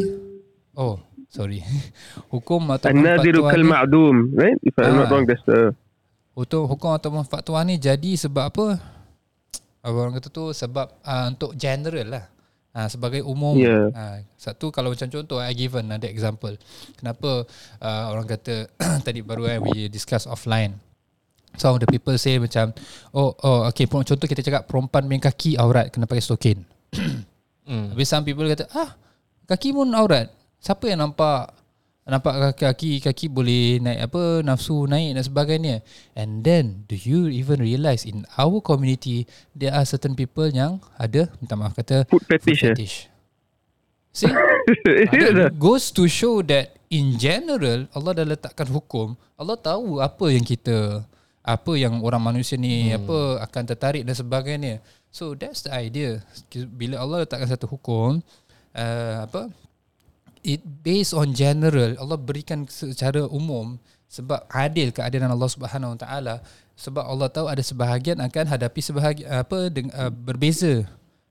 oh 0.76 1.00
sorry 1.32 1.64
hukum 2.36 2.68
ataupun 2.70 2.92
An-nadhiru 2.92 3.40
fatwa 3.40 3.56
ni 3.56 3.72
ma'dum, 3.72 4.16
right? 4.36 4.60
If 4.60 4.76
I'm 4.76 4.94
not 4.94 5.08
Ah. 5.08 5.12
wrong, 5.16 5.24
that's 5.24 5.44
the 5.48 5.72
hukum, 6.36 6.68
hukum 6.68 6.92
ataupun 6.92 7.24
fatwa 7.24 7.64
ni 7.64 7.80
jadi 7.80 8.20
sebab 8.20 8.52
apa? 8.52 8.66
Orang 9.80 10.12
kata 10.12 10.28
tu 10.28 10.52
sebab 10.52 10.92
uh, 11.00 11.26
untuk 11.30 11.56
general 11.56 12.20
lah. 12.20 12.26
Uh, 12.76 12.92
sebagai 12.92 13.24
umum 13.24 13.56
Ya. 13.56 13.88
uh, 13.88 14.20
Satu 14.36 14.68
kalau 14.68 14.92
macam 14.92 15.08
contoh 15.08 15.40
I 15.40 15.56
given 15.56 15.88
ada 15.96 16.12
example 16.12 16.60
Kenapa 17.00 17.48
uh, 17.80 18.04
orang 18.12 18.28
kata 18.28 18.68
Tadi 19.08 19.24
baru 19.24 19.48
eh, 19.48 19.64
we 19.64 19.88
discuss 19.88 20.28
offline 20.28 20.76
Some 21.56 21.72
of 21.72 21.80
the 21.80 21.88
people 21.88 22.12
say 22.20 22.36
macam 22.36 22.76
Oh 23.16 23.32
oh 23.32 23.64
okay 23.72 23.88
contoh 23.88 24.28
kita 24.28 24.44
cakap 24.44 24.68
Perempuan 24.68 25.08
main 25.08 25.24
kaki 25.24 25.56
aurat 25.56 25.88
Kena 25.88 26.04
pakai 26.04 26.20
stokin 26.20 26.68
Hmm. 27.64 27.90
Habis 27.96 28.12
some 28.12 28.28
people 28.28 28.44
kata 28.44 28.68
ah 28.76 28.92
kaki 29.46 29.74
pun 29.74 29.90
aurat. 29.94 30.30
Siapa 30.60 30.90
yang 30.90 31.06
nampak 31.06 31.54
nampak 32.06 32.54
kaki 32.54 33.02
kaki 33.02 33.26
boleh 33.34 33.82
naik 33.82 34.14
apa 34.14 34.46
nafsu 34.46 34.86
naik 34.86 35.18
dan 35.18 35.24
sebagainya. 35.26 35.76
And 36.14 36.46
then 36.46 36.86
do 36.86 36.94
you 36.94 37.34
even 37.34 37.58
realize 37.66 38.06
in 38.06 38.30
our 38.38 38.62
community 38.62 39.26
there 39.58 39.74
are 39.74 39.84
certain 39.90 40.14
people 40.14 40.46
yang 40.46 40.78
ada 41.02 41.26
minta 41.42 41.58
maaf 41.58 41.74
kata 41.74 42.06
food 42.06 42.22
fetish. 42.30 42.62
eh? 42.62 42.74
fetish. 42.74 42.96
See? 44.16 44.32
Eh, 44.66 45.06
serious 45.14 45.30
ah? 45.30 45.38
That 45.46 45.62
goes 45.62 45.94
to 45.94 46.10
show 46.10 46.42
that 46.50 46.74
in 46.90 47.22
general 47.22 47.86
Allah 47.94 48.12
dah 48.18 48.26
letakkan 48.26 48.66
hukum. 48.66 49.14
Allah 49.38 49.62
tahu 49.62 50.02
apa 50.02 50.26
yang 50.34 50.42
kita 50.42 51.06
apa 51.46 51.72
yang 51.78 52.02
orang 52.02 52.34
manusia 52.34 52.58
ni 52.58 52.90
hmm. 52.90 52.98
apa 52.98 53.18
akan 53.46 53.64
tertarik 53.70 54.02
dan 54.02 54.18
sebagainya. 54.18 54.82
So 55.14 55.38
that's 55.38 55.62
the 55.62 55.74
idea. 55.74 56.26
Bila 56.50 56.98
Allah 56.98 57.30
letakkan 57.30 57.46
satu 57.46 57.70
hukum 57.70 58.26
uh, 58.74 59.18
apa 59.30 59.54
it 60.46 60.62
based 60.86 61.18
on 61.18 61.34
general 61.34 61.98
Allah 61.98 62.22
berikan 62.22 62.70
secara 62.70 63.26
umum 63.26 63.82
sebab 64.06 64.46
adil 64.54 64.94
keadilan 64.94 65.34
Allah 65.34 65.50
Subhanahu 65.50 65.98
Wa 65.98 66.00
Taala 66.06 66.36
sebab 66.78 67.04
Allah 67.04 67.28
tahu 67.32 67.48
ada 67.50 67.64
sebahagian 67.66 68.22
akan 68.22 68.46
hadapi 68.52 68.80
sebahagian 68.84 69.28
apa 69.32 69.74
deng, 69.74 69.90
uh, 69.96 70.14
berbeza. 70.14 70.86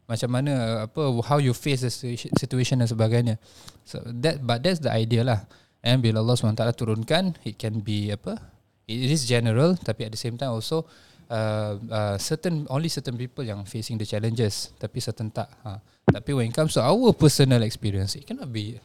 Macam 0.04 0.28
mana 0.36 0.84
apa 0.84 1.00
how 1.24 1.40
you 1.40 1.56
face 1.56 1.80
the 1.80 1.88
situ- 1.88 2.28
situation 2.36 2.82
dan 2.82 2.88
sebagainya. 2.90 3.40
So 3.88 4.04
that 4.20 4.44
but 4.44 4.60
that's 4.60 4.82
the 4.84 4.92
idea 4.92 5.24
lah. 5.24 5.48
And 5.84 6.00
bila 6.00 6.20
Allah 6.20 6.36
SWT 6.36 6.64
turunkan 6.76 7.36
it 7.44 7.56
can 7.60 7.80
be 7.80 8.12
apa 8.12 8.40
it 8.88 9.08
is 9.12 9.24
general 9.24 9.76
tapi 9.80 10.08
at 10.08 10.12
the 10.12 10.20
same 10.20 10.36
time 10.36 10.52
also 10.52 10.84
uh, 11.28 11.76
uh, 11.88 12.16
certain 12.20 12.68
only 12.68 12.88
certain 12.88 13.16
people 13.16 13.44
yang 13.44 13.64
facing 13.68 14.00
the 14.00 14.08
challenges 14.08 14.72
tapi 14.80 15.00
certain 15.00 15.28
tak 15.32 15.48
ha. 15.64 15.80
tapi 16.08 16.36
when 16.36 16.48
it 16.48 16.56
comes 16.56 16.76
to 16.76 16.80
our 16.80 17.12
personal 17.12 17.60
experience 17.64 18.16
it 18.16 18.24
cannot 18.24 18.48
be 18.48 18.80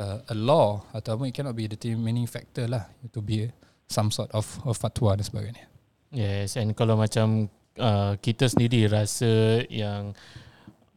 uh, 0.00 0.24
a 0.32 0.34
law 0.34 0.80
ataupun 0.96 1.28
it 1.28 1.34
cannot 1.36 1.52
be 1.52 1.68
the 1.68 1.76
determining 1.76 2.24
factor 2.24 2.64
lah 2.64 2.88
to 3.12 3.20
be 3.20 3.44
some 3.84 4.08
sort 4.08 4.32
of, 4.32 4.48
of 4.64 4.80
fatwa 4.80 5.12
dan 5.12 5.24
sebagainya. 5.28 5.64
Yes, 6.10 6.56
and 6.56 6.72
kalau 6.72 6.96
macam 6.96 7.52
uh, 7.76 8.16
kita 8.18 8.48
sendiri 8.48 8.88
rasa 8.88 9.62
yang 9.68 10.16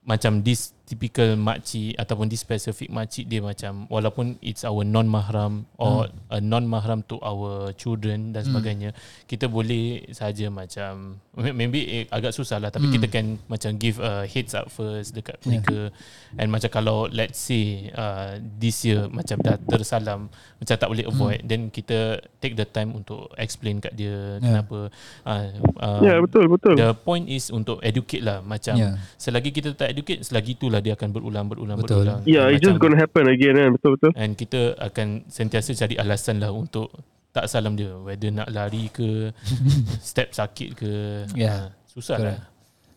macam 0.03 0.41
this 0.41 0.71
typical 0.93 1.33
makcik 1.33 1.97
ataupun 1.97 2.29
this 2.29 2.45
specific 2.45 2.93
makcik 2.93 3.25
dia 3.25 3.41
macam 3.41 3.89
walaupun 3.89 4.37
it's 4.45 4.61
our 4.61 4.85
non 4.85 5.09
mahram 5.09 5.65
or 5.81 6.05
hmm. 6.05 6.29
a 6.29 6.37
non 6.37 6.69
mahram 6.69 7.01
to 7.09 7.17
our 7.25 7.73
children 7.73 8.29
dan 8.29 8.45
sebagainya 8.45 8.93
hmm. 8.93 9.25
kita 9.25 9.49
boleh 9.49 10.05
saja 10.13 10.53
macam 10.53 11.17
maybe 11.33 11.81
eh, 11.89 12.03
agak 12.13 12.29
susah 12.29 12.61
lah 12.61 12.69
tapi 12.69 12.93
hmm. 12.93 12.95
kita 13.01 13.07
can 13.09 13.41
macam 13.49 13.73
give 13.81 13.97
a 13.97 14.29
heads 14.29 14.53
up 14.53 14.69
first 14.69 15.17
dekat 15.17 15.41
mereka 15.49 15.89
and 16.37 16.53
macam 16.53 16.69
kalau 16.69 17.09
let's 17.09 17.41
say 17.41 17.89
uh, 17.97 18.37
this 18.61 18.85
year 18.85 19.09
macam 19.09 19.41
dah 19.41 19.57
tersalam 19.65 20.29
macam 20.61 20.75
tak 20.77 20.89
boleh 20.93 21.09
avoid 21.09 21.41
hmm. 21.41 21.49
then 21.49 21.61
kita 21.73 22.21
take 22.37 22.53
the 22.53 22.69
time 22.69 22.93
untuk 22.93 23.33
explain 23.41 23.81
kat 23.81 23.97
dia 23.97 24.13
Yeah. 24.13 24.39
kenapa 24.43 24.79
uh, 25.23 25.47
uh, 25.79 25.99
Ya, 26.03 26.19
betul, 26.19 26.45
betul. 26.51 26.75
The 26.75 26.91
point 26.93 27.25
is 27.31 27.47
untuk 27.47 27.79
educate 27.79 28.23
lah 28.23 28.43
Macam 28.43 28.75
Yeah. 28.75 28.99
yeah. 28.99 29.15
Selagi 29.15 29.49
kita 29.55 29.71
tak 29.77 29.95
educate 29.95 30.25
Selagi 30.25 30.59
itulah 30.59 30.82
dia 30.83 30.99
akan 30.99 31.09
berulang 31.15 31.47
Berulang 31.47 31.79
Betul. 31.79 32.03
berulang 32.03 32.21
Yeah, 32.27 32.51
it's 32.51 32.59
just 32.59 32.77
gonna 32.77 32.99
happen 32.99 33.31
again 33.31 33.55
kan. 33.55 33.71
Betul, 33.79 33.95
betul. 33.95 34.11
And 34.19 34.35
kita 34.35 34.75
akan 34.77 35.25
Sentiasa 35.31 35.71
cari 35.73 35.95
alasan 35.95 36.43
lah 36.43 36.51
Untuk 36.51 36.91
Tak 37.31 37.47
salam 37.47 37.79
dia 37.79 37.95
Whether 37.95 38.29
nak 38.29 38.51
lari 38.51 38.91
ke 38.91 39.31
Step 40.11 40.35
sakit 40.35 40.69
ke 40.75 40.91
Yeah. 41.33 41.71
Ah, 41.71 41.87
Susah 41.87 42.19
Correct. 42.19 42.39
lah 42.43 42.53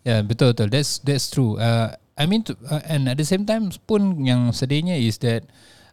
Yeah, 0.06 0.22
betul 0.22 0.54
betul. 0.54 0.70
That's 0.70 1.02
that's 1.02 1.26
true. 1.34 1.58
Uh, 1.58 1.90
I 2.14 2.30
mean, 2.30 2.46
to, 2.46 2.54
uh, 2.70 2.78
and 2.86 3.10
at 3.10 3.18
the 3.18 3.26
same 3.26 3.42
time 3.42 3.74
pun 3.90 4.22
yang 4.22 4.54
sedihnya 4.54 4.94
is 4.94 5.18
that 5.26 5.42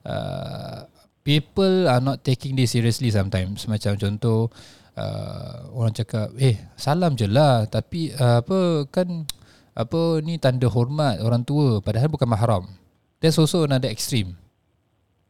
uh, 0.05 0.85
people 1.25 1.89
are 1.89 1.97
not 1.97 2.21
taking 2.21 2.53
this 2.53 2.77
seriously 2.77 3.09
sometimes. 3.09 3.65
Macam 3.65 3.97
contoh 3.97 4.53
uh, 4.93 5.65
orang 5.73 5.97
cakap, 5.97 6.29
eh 6.37 6.61
salam 6.77 7.17
je 7.17 7.25
lah. 7.25 7.65
Tapi 7.65 8.13
uh, 8.13 8.45
apa 8.45 8.85
kan 8.93 9.25
apa 9.73 10.21
ni 10.21 10.37
tanda 10.37 10.69
hormat 10.69 11.17
orang 11.21 11.41
tua 11.41 11.81
padahal 11.81 12.09
bukan 12.09 12.29
mahram. 12.29 12.63
That's 13.19 13.41
also 13.41 13.65
another 13.65 13.89
extreme. 13.89 14.37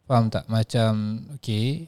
Faham 0.03 0.27
tak? 0.27 0.49
Macam 0.51 1.23
okay, 1.39 1.87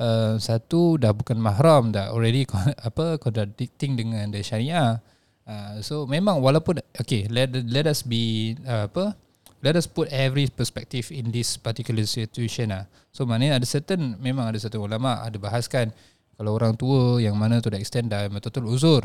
uh, 0.00 0.40
satu 0.40 0.96
dah 0.96 1.12
bukan 1.12 1.36
mahram 1.36 1.92
dah 1.92 2.08
already 2.10 2.48
apa 2.88 3.20
contradicting 3.20 4.00
dengan 4.00 4.32
the 4.32 4.40
syariah. 4.40 4.98
Uh, 5.44 5.82
so 5.84 6.08
memang 6.08 6.40
walaupun 6.40 6.80
okay 6.96 7.26
let 7.28 7.52
let 7.68 7.84
us 7.84 8.00
be 8.00 8.54
uh, 8.64 8.88
apa 8.88 9.12
let 9.60 9.76
us 9.76 9.84
put 9.84 10.08
every 10.08 10.48
perspective 10.48 11.12
in 11.12 11.28
this 11.28 11.60
particular 11.60 12.08
situation 12.08 12.72
lah. 12.72 12.88
So 13.12 13.28
maknanya 13.28 13.60
ada 13.60 13.66
certain 13.68 14.16
memang 14.16 14.48
ada 14.48 14.56
satu 14.56 14.80
ulama 14.80 15.20
ada 15.20 15.36
bahaskan 15.36 15.92
kalau 16.40 16.56
orang 16.56 16.72
tua 16.72 17.20
yang 17.20 17.36
mana 17.36 17.60
to 17.60 17.68
the 17.68 17.76
extent 17.76 18.08
dah 18.08 18.24
betul-betul 18.32 18.64
uzur 18.64 19.02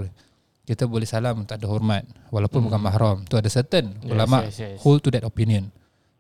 kita 0.66 0.90
boleh 0.90 1.06
salam 1.06 1.46
tak 1.46 1.62
ada 1.62 1.70
hormat 1.70 2.04
walaupun 2.34 2.66
bukan 2.66 2.82
mahram. 2.82 3.18
Tu 3.30 3.38
ada 3.38 3.48
certain 3.48 3.94
Yes, 4.02 4.12
ulama 4.12 4.38
yes, 4.50 4.58
yes. 4.58 4.78
hold 4.82 5.06
to 5.06 5.14
that 5.14 5.24
opinion. 5.24 5.70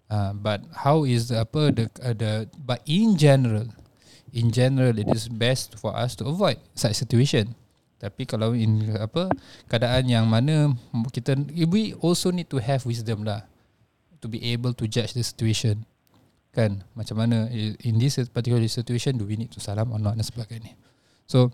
Uh, 0.06 0.38
but 0.38 0.62
how 0.86 1.02
is 1.02 1.34
the, 1.34 1.42
apa 1.42 1.74
the 1.74 1.86
uh, 2.06 2.14
the 2.14 2.46
but 2.62 2.78
in 2.86 3.18
general 3.18 3.66
in 4.30 4.54
general 4.54 4.94
it 4.94 5.10
is 5.10 5.26
best 5.26 5.74
for 5.82 5.98
us 5.98 6.14
to 6.14 6.30
avoid 6.30 6.62
such 6.78 6.94
situation 6.94 7.58
Tapi 7.96 8.28
kalau 8.28 8.52
in 8.52 8.92
apa 9.00 9.32
keadaan 9.72 10.06
yang 10.06 10.28
mana 10.28 10.76
kita 11.16 11.34
we 11.66 11.96
also 12.04 12.28
need 12.30 12.52
to 12.52 12.60
have 12.60 12.84
wisdom 12.84 13.24
lah 13.24 13.48
to 14.20 14.28
be 14.28 14.38
able 14.52 14.76
to 14.76 14.86
judge 14.86 15.16
the 15.16 15.24
situation. 15.24 15.88
Kan 16.52 16.84
macam 16.94 17.24
mana 17.24 17.48
in 17.82 17.96
this 17.98 18.20
particular 18.30 18.62
situation 18.68 19.16
do 19.16 19.24
we 19.24 19.40
need 19.40 19.52
to 19.52 19.64
salam 19.64 19.90
or 19.96 20.00
not 20.00 20.20
dan 20.20 20.28
sebagainya. 20.28 20.76
So 21.26 21.50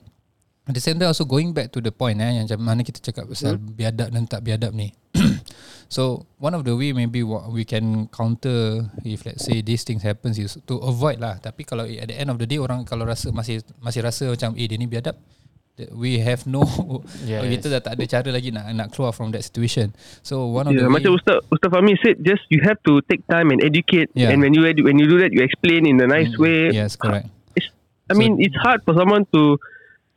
at 0.68 0.74
the 0.78 0.84
same 0.84 1.02
time 1.02 1.10
also 1.10 1.26
going 1.26 1.54
back 1.54 1.74
to 1.74 1.82
the 1.82 1.90
point 1.90 2.22
eh 2.22 2.38
yang 2.38 2.46
macam 2.46 2.62
mana 2.62 2.82
kita 2.86 3.02
cakap 3.02 3.26
pasal 3.26 3.58
hmm. 3.58 3.74
biadab 3.74 4.10
dan 4.14 4.24
tak 4.30 4.46
biadab 4.46 4.72
ni. 4.78 4.94
so 5.96 6.24
one 6.38 6.54
of 6.54 6.64
the 6.64 6.72
way 6.72 6.94
maybe 6.94 7.26
what 7.26 7.50
we 7.50 7.66
can 7.66 8.06
counter 8.14 8.86
if 9.04 9.26
let's 9.26 9.44
say 9.44 9.60
these 9.60 9.82
things 9.82 10.06
happens 10.06 10.38
is 10.38 10.56
to 10.70 10.78
avoid 10.86 11.18
lah. 11.18 11.42
Tapi 11.42 11.66
kalau 11.66 11.84
at 11.90 12.08
the 12.08 12.16
end 12.16 12.30
of 12.30 12.38
the 12.38 12.46
day 12.46 12.62
orang 12.62 12.86
kalau 12.86 13.10
rasa 13.10 13.34
masih 13.34 13.66
masih 13.82 14.06
rasa 14.06 14.30
macam 14.30 14.54
eh 14.54 14.70
dia 14.70 14.78
ni 14.78 14.86
biadab 14.86 15.18
we 15.90 16.20
have 16.20 16.46
no 16.46 16.62
yes. 17.26 17.42
kita 17.42 17.68
dah 17.74 17.82
tak 17.82 17.94
ada 17.98 18.06
cara 18.06 18.30
lagi 18.30 18.54
nak 18.54 18.70
nak 18.76 18.88
keluar 18.94 19.16
from 19.16 19.34
that 19.34 19.42
situation 19.42 19.90
so 20.22 20.46
one 20.52 20.68
of 20.68 20.76
yeah, 20.76 20.86
the 20.86 20.92
macam 20.92 21.18
ustaz 21.18 21.42
ustaz 21.50 21.70
Fahmi 21.74 21.98
said 22.04 22.22
just 22.22 22.44
you 22.54 22.62
have 22.62 22.78
to 22.86 23.02
take 23.10 23.24
time 23.26 23.50
and 23.50 23.64
educate 23.64 24.12
yeah. 24.14 24.30
and 24.30 24.44
when 24.44 24.54
you 24.54 24.62
when 24.62 25.00
you 25.00 25.08
do 25.10 25.18
that 25.18 25.34
you 25.34 25.42
explain 25.42 25.88
in 25.88 25.98
a 25.98 26.06
nice 26.06 26.30
mm, 26.38 26.44
way 26.44 26.70
yes 26.70 26.94
correct 26.94 27.32
it's, 27.58 27.72
i 28.12 28.14
so, 28.14 28.20
mean 28.20 28.38
it's 28.38 28.54
hard 28.62 28.84
for 28.86 28.94
someone 28.94 29.26
to 29.34 29.58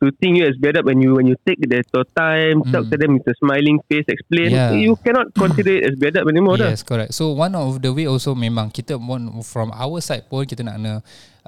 to 0.01 0.11
think 0.19 0.37
you 0.39 0.45
as 0.45 0.57
bad 0.59 0.77
up 0.77 0.85
when 0.85 0.99
you 0.99 1.15
when 1.15 1.27
you 1.27 1.37
take 1.47 1.59
the 1.61 1.81
time 2.15 2.61
mm. 2.61 2.71
talk 2.71 2.87
to 2.87 2.97
them 2.97 3.19
with 3.19 3.27
a 3.27 3.35
smiling 3.39 3.79
face 3.87 4.05
explain 4.07 4.51
yeah. 4.51 4.71
you 4.75 4.95
cannot 5.03 5.31
consider 5.35 5.79
it 5.79 5.83
as 5.89 5.95
bad 5.97 6.15
up 6.17 6.27
anymore 6.27 6.59
yes 6.59 6.81
dah. 6.81 6.87
correct 6.87 7.11
so 7.15 7.31
one 7.31 7.55
of 7.55 7.79
the 7.79 7.91
way 7.91 8.05
also 8.07 8.35
memang 8.35 8.71
kita 8.71 8.95
from 9.43 9.71
our 9.75 9.99
side 9.99 10.27
pun 10.27 10.43
kita 10.43 10.63
nak 10.63 10.79
kena 10.79 10.93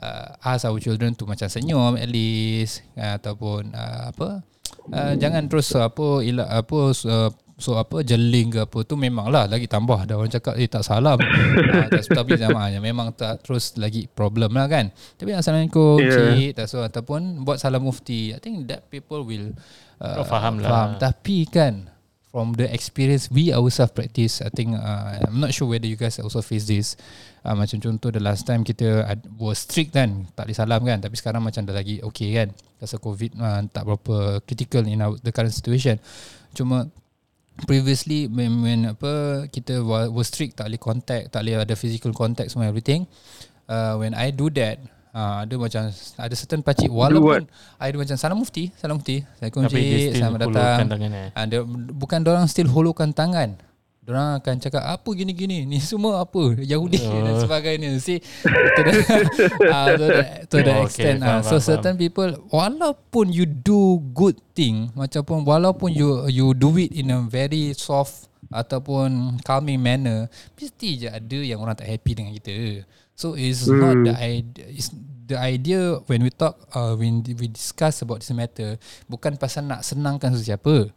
uh, 0.01 0.27
ask 0.43 0.67
our 0.67 0.79
children 0.79 1.13
to 1.13 1.25
macam 1.25 1.47
senyum 1.49 1.97
at 1.97 2.09
least 2.09 2.85
uh, 2.95 3.17
ataupun 3.17 3.71
uh, 3.73 4.13
apa 4.13 4.41
uh, 4.93 5.13
jangan 5.17 5.47
terus 5.47 5.71
uh, 5.75 5.87
apa 5.87 6.23
ila, 6.23 6.43
apa 6.47 6.79
uh, 7.07 7.29
so 7.57 7.73
apa 7.73 8.05
jeling 8.05 8.53
ke 8.53 8.69
apa 8.69 8.85
tu 8.85 8.93
memanglah 8.93 9.49
lagi 9.49 9.65
tambah. 9.65 10.05
Ada 10.05 10.13
orang 10.13 10.29
cakap 10.29 10.53
eh 10.61 10.69
tak 10.69 10.85
salam. 10.85 11.17
Uh, 11.17 11.89
tapi 12.21 12.37
jamaahnya 12.37 12.77
memang 12.77 13.09
tak 13.17 13.41
terus 13.41 13.73
lagi 13.81 14.05
problem 14.05 14.53
lah 14.53 14.69
kan. 14.69 14.93
Tapi 15.17 15.33
assalamualaikum 15.33 15.97
yeah. 15.97 16.37
cik. 16.37 16.49
Tak 16.53 16.67
so 16.69 16.85
ataupun 16.85 17.41
buat 17.41 17.57
salam 17.57 17.81
mufti. 17.81 18.31
I 18.31 18.39
think 18.39 18.69
that 18.69 18.85
people 18.93 19.25
will 19.25 19.57
uh, 19.97 20.21
faham 20.21 20.61
lah. 20.61 20.69
faham. 20.69 20.89
tapi 21.01 21.49
kan 21.49 21.89
from 22.29 22.53
the 22.53 22.69
experience 22.69 23.33
we 23.33 23.49
ourselves 23.49 23.95
practice 23.95 24.43
i 24.43 24.51
think 24.51 24.75
uh, 24.75 25.15
i'm 25.25 25.39
not 25.39 25.55
sure 25.55 25.65
whether 25.65 25.87
you 25.89 25.97
guys 25.97 26.21
also 26.21 26.43
face 26.45 26.69
this. 26.69 26.93
Uh, 27.47 27.55
macam 27.55 27.79
contoh 27.79 28.11
the 28.11 28.19
last 28.19 28.43
time 28.43 28.61
kita 28.61 29.07
uh, 29.07 29.17
was 29.39 29.63
strict 29.63 29.95
kan 29.95 30.27
tak 30.35 30.51
boleh 30.51 30.57
salam 30.57 30.81
kan. 30.83 30.99
Tapi 30.99 31.15
sekarang 31.15 31.39
macam 31.39 31.63
dah 31.63 31.71
lagi 31.71 32.03
okay 32.03 32.35
kan. 32.35 32.51
Pasal 32.75 32.99
covid 32.99 33.39
uh, 33.39 33.63
tak 33.71 33.87
berapa 33.87 34.43
critical 34.43 34.83
in 34.83 34.99
our, 34.99 35.15
the 35.23 35.31
current 35.31 35.55
situation. 35.55 35.95
Cuma 36.51 36.91
previously 37.65 38.29
when, 38.29 38.61
when 38.61 38.79
apa 38.93 39.45
kita 39.49 39.81
was 39.85 40.29
strict 40.29 40.61
tak 40.61 40.69
boleh 40.69 40.81
contact 40.81 41.33
tak 41.33 41.41
boleh 41.41 41.63
ada 41.65 41.73
physical 41.73 42.13
contact 42.13 42.53
semua 42.53 42.69
everything 42.69 43.09
uh, 43.71 43.97
when 43.97 44.13
i 44.13 44.29
do 44.29 44.51
that 44.53 44.77
Uh, 45.17 45.41
ada 45.41 45.55
macam 45.57 45.89
ada 46.21 46.35
certain 46.37 46.61
pakcik 46.61 46.93
walaupun 46.93 47.49
ada 47.81 47.95
macam 47.97 48.13
salam 48.21 48.37
mufti 48.37 48.69
salam 48.77 49.01
mufti 49.01 49.25
assalamualaikum 49.25 49.65
cik 49.65 50.13
selamat 50.13 50.39
datang. 50.45 50.77
ada 51.33 51.57
eh. 51.57 51.63
bukan 51.89 52.19
orang 52.21 52.45
still 52.45 52.69
hulurkan 52.69 53.17
tangan 53.17 53.57
Diorang 54.07 54.39
akan 54.39 54.55
cakap 54.63 54.87
apa 54.87 55.09
gini-gini 55.11 55.67
Ni 55.67 55.83
semua 55.83 56.23
apa 56.23 56.55
Yahudi 56.63 56.95
uh. 57.03 57.11
dan 57.27 57.35
sebagainya 57.43 57.91
See 57.99 58.23
To 58.23 58.79
the, 58.87 58.93
uh, 59.67 59.87
to 59.99 60.05
the, 60.07 60.19
to 60.47 60.57
the 60.63 60.73
oh, 60.79 60.83
extent 60.87 61.19
okay, 61.19 61.27
uh. 61.27 61.43
So 61.43 61.59
faham, 61.59 61.67
certain 61.67 61.95
people 61.99 62.39
Walaupun 62.47 63.35
you 63.35 63.43
do 63.43 63.99
good 64.15 64.39
thing 64.55 64.95
Macam 64.95 65.27
pun 65.27 65.43
Walaupun 65.43 65.91
you 65.91 66.23
you 66.31 66.55
do 66.55 66.71
it 66.79 66.95
in 66.95 67.11
a 67.11 67.19
very 67.27 67.75
soft 67.75 68.31
Ataupun 68.47 69.43
calming 69.43 69.83
manner 69.83 70.31
Mesti 70.55 71.03
je 71.03 71.07
ada 71.11 71.39
yang 71.43 71.59
orang 71.59 71.75
tak 71.75 71.91
happy 71.91 72.15
dengan 72.15 72.31
kita 72.31 72.87
So 73.11 73.35
it's 73.35 73.67
hmm. 73.67 73.75
not 73.75 73.95
the 74.07 74.15
idea 74.15 74.65
It's 74.71 74.87
the 75.27 75.35
idea 75.35 75.99
when 76.07 76.23
we 76.23 76.31
talk 76.31 76.55
uh, 76.71 76.95
When 76.95 77.27
we 77.27 77.51
discuss 77.51 77.99
about 78.07 78.23
this 78.23 78.31
matter 78.31 78.79
Bukan 79.11 79.35
pasal 79.35 79.67
nak 79.67 79.83
senangkan 79.83 80.31
sesiapa 80.31 80.95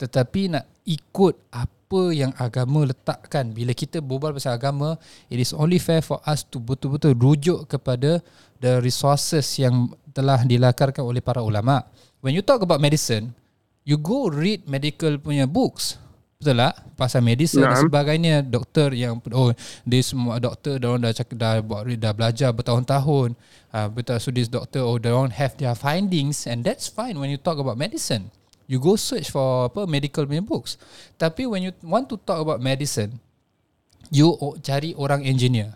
Tetapi 0.00 0.56
nak 0.56 0.64
ikut 0.88 1.36
apa 1.52 1.79
apa 1.90 2.14
yang 2.14 2.30
agama 2.38 2.86
letakkan. 2.86 3.50
Bila 3.50 3.74
kita 3.74 3.98
berbual 3.98 4.30
pasal 4.38 4.54
agama 4.54 4.94
it 5.26 5.42
is 5.42 5.50
only 5.50 5.82
fair 5.82 5.98
for 5.98 6.22
us 6.22 6.46
to 6.46 6.62
betul-betul 6.62 7.18
rujuk 7.18 7.66
kepada 7.66 8.22
the 8.62 8.78
resources 8.78 9.42
yang 9.58 9.90
telah 10.14 10.46
dilakarkan 10.46 11.02
oleh 11.02 11.18
para 11.18 11.42
ulama. 11.42 11.82
When 12.22 12.30
you 12.30 12.46
talk 12.46 12.62
about 12.62 12.78
medicine 12.78 13.34
you 13.82 13.98
go 13.98 14.30
read 14.30 14.70
medical 14.70 15.18
punya 15.18 15.50
books. 15.50 15.98
Betul 16.38 16.62
tak? 16.62 16.78
Pasal 16.94 17.26
medicine 17.26 17.66
nah. 17.66 17.74
dan 17.74 17.82
sebagainya. 17.82 18.46
Doktor 18.46 18.94
yang 18.94 19.18
oh 19.34 19.50
dia 19.82 20.02
semua 20.06 20.38
doktor 20.38 20.78
dia 20.78 20.86
orang 20.94 21.10
dah 21.10 21.10
cakap 21.10 21.36
dah 21.42 21.58
buat 21.58 21.90
dah 21.90 22.14
belajar 22.14 22.54
bertahun-tahun. 22.54 23.34
Uh, 23.74 23.88
betul 23.90 24.22
so 24.22 24.30
this 24.30 24.46
doctor 24.46 24.86
oh 24.86 24.94
they 24.94 25.10
don't 25.10 25.34
have 25.34 25.58
their 25.58 25.74
findings 25.74 26.46
and 26.46 26.62
that's 26.62 26.86
fine 26.86 27.18
when 27.18 27.26
you 27.26 27.38
talk 27.38 27.58
about 27.58 27.74
medicine 27.74 28.30
you 28.70 28.78
go 28.78 28.94
search 28.94 29.34
for 29.34 29.66
apa 29.66 29.82
medical 29.90 30.22
punya 30.22 30.46
books. 30.46 30.78
Tapi 31.18 31.50
when 31.50 31.66
you 31.66 31.74
want 31.82 32.06
to 32.06 32.14
talk 32.22 32.38
about 32.38 32.62
medicine, 32.62 33.18
you 34.14 34.30
cari 34.62 34.94
orang 34.94 35.26
engineer. 35.26 35.74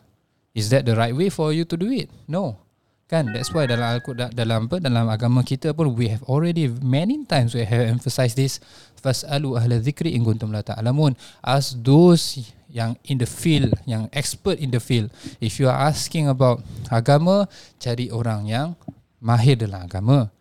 Is 0.54 0.70
that 0.70 0.87
the 0.87 0.94
right 0.94 1.11
way 1.11 1.35
for 1.35 1.50
you 1.50 1.66
to 1.66 1.74
do 1.74 1.90
it? 1.90 2.07
No. 2.30 2.62
Kan 3.11 3.35
that's 3.35 3.50
why 3.50 3.66
dalam 3.66 3.98
Al-Quran 3.98 4.33
dalam 4.33 4.70
apa 4.70 4.80
dalam 4.80 5.11
agama 5.11 5.42
kita 5.44 5.74
pun 5.74 5.92
we 5.92 6.09
have 6.09 6.22
already 6.24 6.70
many 6.70 7.20
times 7.28 7.52
we 7.52 7.66
have 7.66 7.85
emphasized 7.85 8.38
this 8.38 8.62
fasalu 8.96 9.61
ahla 9.61 9.76
dzikri 9.76 10.16
in 10.16 10.24
kuntum 10.24 10.48
la 10.48 10.64
ta'lamun 10.64 11.12
as 11.44 11.76
those 11.76 12.40
yang 12.72 12.96
in 13.04 13.20
the 13.20 13.28
field 13.28 13.76
yang 13.85 14.09
expert 14.16 14.57
in 14.57 14.72
the 14.72 14.80
field 14.80 15.12
if 15.37 15.61
you 15.61 15.68
are 15.68 15.76
asking 15.85 16.33
about 16.33 16.64
agama 16.88 17.44
cari 17.76 18.09
orang 18.09 18.48
yang 18.48 18.72
mahir 19.20 19.61
dalam 19.61 19.85
agama 19.85 20.33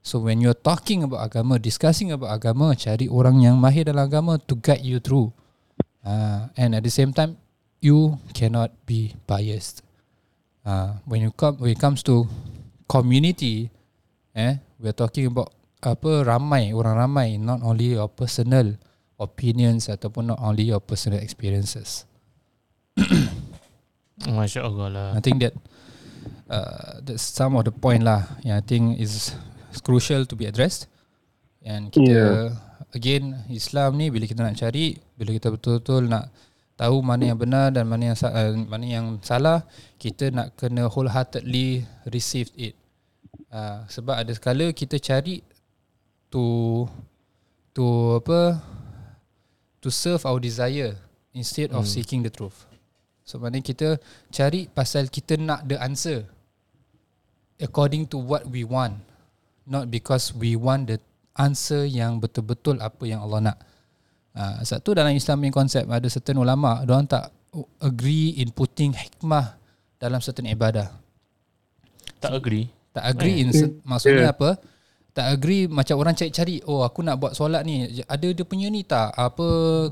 So 0.00 0.18
when 0.18 0.40
you're 0.40 0.56
talking 0.56 1.04
about 1.04 1.28
agama, 1.28 1.60
discussing 1.60 2.12
about 2.12 2.32
agama, 2.32 2.72
cari 2.72 3.06
orang 3.06 3.44
yang 3.44 3.60
mahir 3.60 3.84
dalam 3.84 4.08
agama 4.08 4.40
to 4.48 4.56
guide 4.56 4.84
you 4.84 4.96
through. 4.96 5.32
Uh, 6.00 6.48
and 6.56 6.72
at 6.72 6.80
the 6.80 6.92
same 6.92 7.12
time, 7.12 7.36
you 7.84 8.16
cannot 8.32 8.72
be 8.88 9.12
biased. 9.28 9.84
Uh, 10.64 10.96
when 11.04 11.20
you 11.20 11.32
come, 11.32 11.60
when 11.60 11.72
it 11.72 11.80
comes 11.80 12.00
to 12.04 12.24
community, 12.88 13.68
eh, 14.32 14.56
we're 14.80 14.96
talking 14.96 15.28
about 15.28 15.52
apa 15.80 16.24
ramai 16.24 16.72
orang 16.72 16.96
ramai, 16.96 17.28
not 17.40 17.60
only 17.64 17.96
your 17.96 18.08
personal 18.08 18.76
opinions 19.20 19.92
ataupun 19.92 20.32
not 20.32 20.40
only 20.40 20.68
your 20.68 20.80
personal 20.80 21.20
experiences. 21.20 22.08
Masya 24.24 24.64
Allah 24.64 24.88
lah. 24.88 25.08
I 25.16 25.20
think 25.20 25.40
that 25.44 25.56
uh, 26.48 27.00
that's 27.04 27.24
some 27.24 27.56
of 27.56 27.68
the 27.68 27.72
point 27.72 28.04
lah. 28.04 28.28
Yang 28.44 28.56
I 28.56 28.64
think 28.64 28.84
is 29.00 29.32
crucial 29.78 30.26
to 30.26 30.34
be 30.34 30.50
addressed 30.50 30.90
and 31.62 31.94
kita 31.94 32.10
yeah. 32.10 32.50
again 32.96 33.46
Islam 33.52 33.94
ni 34.00 34.10
bila 34.10 34.26
kita 34.26 34.42
nak 34.42 34.58
cari 34.58 34.98
bila 35.14 35.30
kita 35.36 35.52
betul-betul 35.52 36.10
nak 36.10 36.32
tahu 36.80 37.04
mana 37.04 37.28
yang 37.28 37.36
benar 37.36 37.68
dan 37.68 37.84
mana 37.84 38.12
yang 38.12 38.16
uh, 38.16 38.52
mana 38.64 38.84
yang 38.88 39.06
salah 39.20 39.68
kita 40.00 40.32
nak 40.32 40.56
kena 40.56 40.88
wholeheartedly 40.88 41.84
receive 42.08 42.48
it 42.56 42.72
uh, 43.52 43.84
sebab 43.92 44.16
ada 44.16 44.32
sekala 44.32 44.72
kita 44.72 44.96
cari 44.96 45.44
to 46.32 46.88
to 47.76 48.16
apa 48.16 48.56
to 49.84 49.92
serve 49.92 50.24
our 50.24 50.40
desire 50.40 50.96
instead 51.36 51.68
of 51.76 51.84
hmm. 51.84 51.92
seeking 51.92 52.24
the 52.24 52.32
truth 52.32 52.64
so 53.28 53.36
maknanya 53.36 53.76
kita 53.76 53.88
cari 54.32 54.64
pasal 54.72 55.12
kita 55.12 55.36
nak 55.36 55.68
the 55.68 55.76
answer 55.76 56.24
according 57.60 58.08
to 58.08 58.16
what 58.16 58.48
we 58.48 58.64
want 58.64 58.96
not 59.70 59.86
because 59.86 60.34
we 60.34 60.58
want 60.58 60.90
the 60.90 60.98
answer 61.38 61.86
yang 61.86 62.18
betul-betul 62.18 62.82
apa 62.82 63.06
yang 63.06 63.22
Allah 63.22 63.54
nak. 63.54 63.58
Uh, 64.34 64.62
satu 64.66 64.94
dalam 64.94 65.14
Islam 65.14 65.46
yang 65.46 65.54
konsep 65.54 65.86
ada 65.86 66.06
certain 66.10 66.38
ulama 66.38 66.82
orang 66.82 67.06
tak 67.06 67.30
agree 67.82 68.38
in 68.38 68.50
putting 68.50 68.94
hikmah 68.94 69.54
dalam 70.02 70.18
certain 70.18 70.50
ibadah. 70.50 70.90
Tak 72.18 72.34
agree. 72.34 72.66
Tak 72.90 73.04
agree 73.06 73.46
in 73.46 73.54
hmm. 73.54 73.86
maksudnya 73.86 74.30
yeah. 74.30 74.34
apa? 74.34 74.58
Tak 75.10 75.26
agree 75.34 75.66
macam 75.66 75.98
orang 75.98 76.14
cari-cari 76.14 76.62
oh 76.70 76.86
aku 76.86 77.02
nak 77.02 77.18
buat 77.18 77.32
solat 77.34 77.66
ni. 77.66 78.02
Ada 78.06 78.30
dia 78.30 78.44
punya 78.46 78.70
ni 78.70 78.86
tak? 78.86 79.10
Apa 79.14 79.46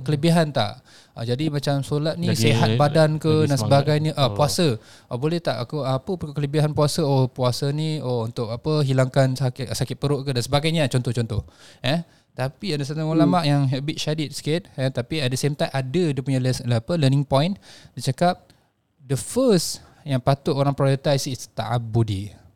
kelebihan 0.07 0.55
tak? 0.55 0.79
Uh, 1.19 1.27
jadi 1.27 1.51
macam 1.51 1.83
solat 1.83 2.15
ni 2.15 2.31
jadi, 2.31 2.55
sihat 2.55 2.79
badan 2.79 3.19
ke 3.19 3.51
dan 3.51 3.59
sebagainya. 3.59 4.15
Uh, 4.15 4.31
puasa. 4.31 4.79
Uh, 5.11 5.19
boleh 5.19 5.43
tak? 5.43 5.59
Aku 5.67 5.83
apa 5.83 6.15
kelebihan 6.31 6.71
puasa? 6.71 7.03
Oh 7.03 7.27
puasa 7.27 7.75
ni 7.75 7.99
oh 7.99 8.31
untuk 8.31 8.55
apa 8.55 8.87
hilangkan 8.87 9.35
sakit 9.35 9.75
sakit 9.75 9.97
perut 9.99 10.23
ke 10.23 10.31
dan 10.31 10.43
sebagainya. 10.43 10.87
Contoh-contoh. 10.87 11.43
Eh? 11.83 11.99
Tapi 12.39 12.79
ada 12.79 12.87
satu 12.87 13.03
ulama 13.03 13.43
hmm. 13.43 13.49
yang 13.51 13.63
a 13.67 13.83
bit 13.83 13.99
shadid 13.99 14.31
sikit 14.31 14.71
eh, 14.79 14.87
tapi 14.95 15.19
at 15.19 15.27
the 15.27 15.35
same 15.35 15.59
time 15.59 15.75
ada 15.75 16.03
dia 16.15 16.23
punya 16.23 16.39
les, 16.39 16.63
apa 16.63 16.95
learning 16.95 17.27
point. 17.27 17.59
Dia 17.99 18.15
cakap 18.15 18.55
the 19.03 19.19
first 19.19 19.83
yang 20.07 20.23
patut 20.23 20.55
orang 20.55 20.73
prioritize 20.79 21.27
is 21.27 21.51
ta'abudi 21.51 22.48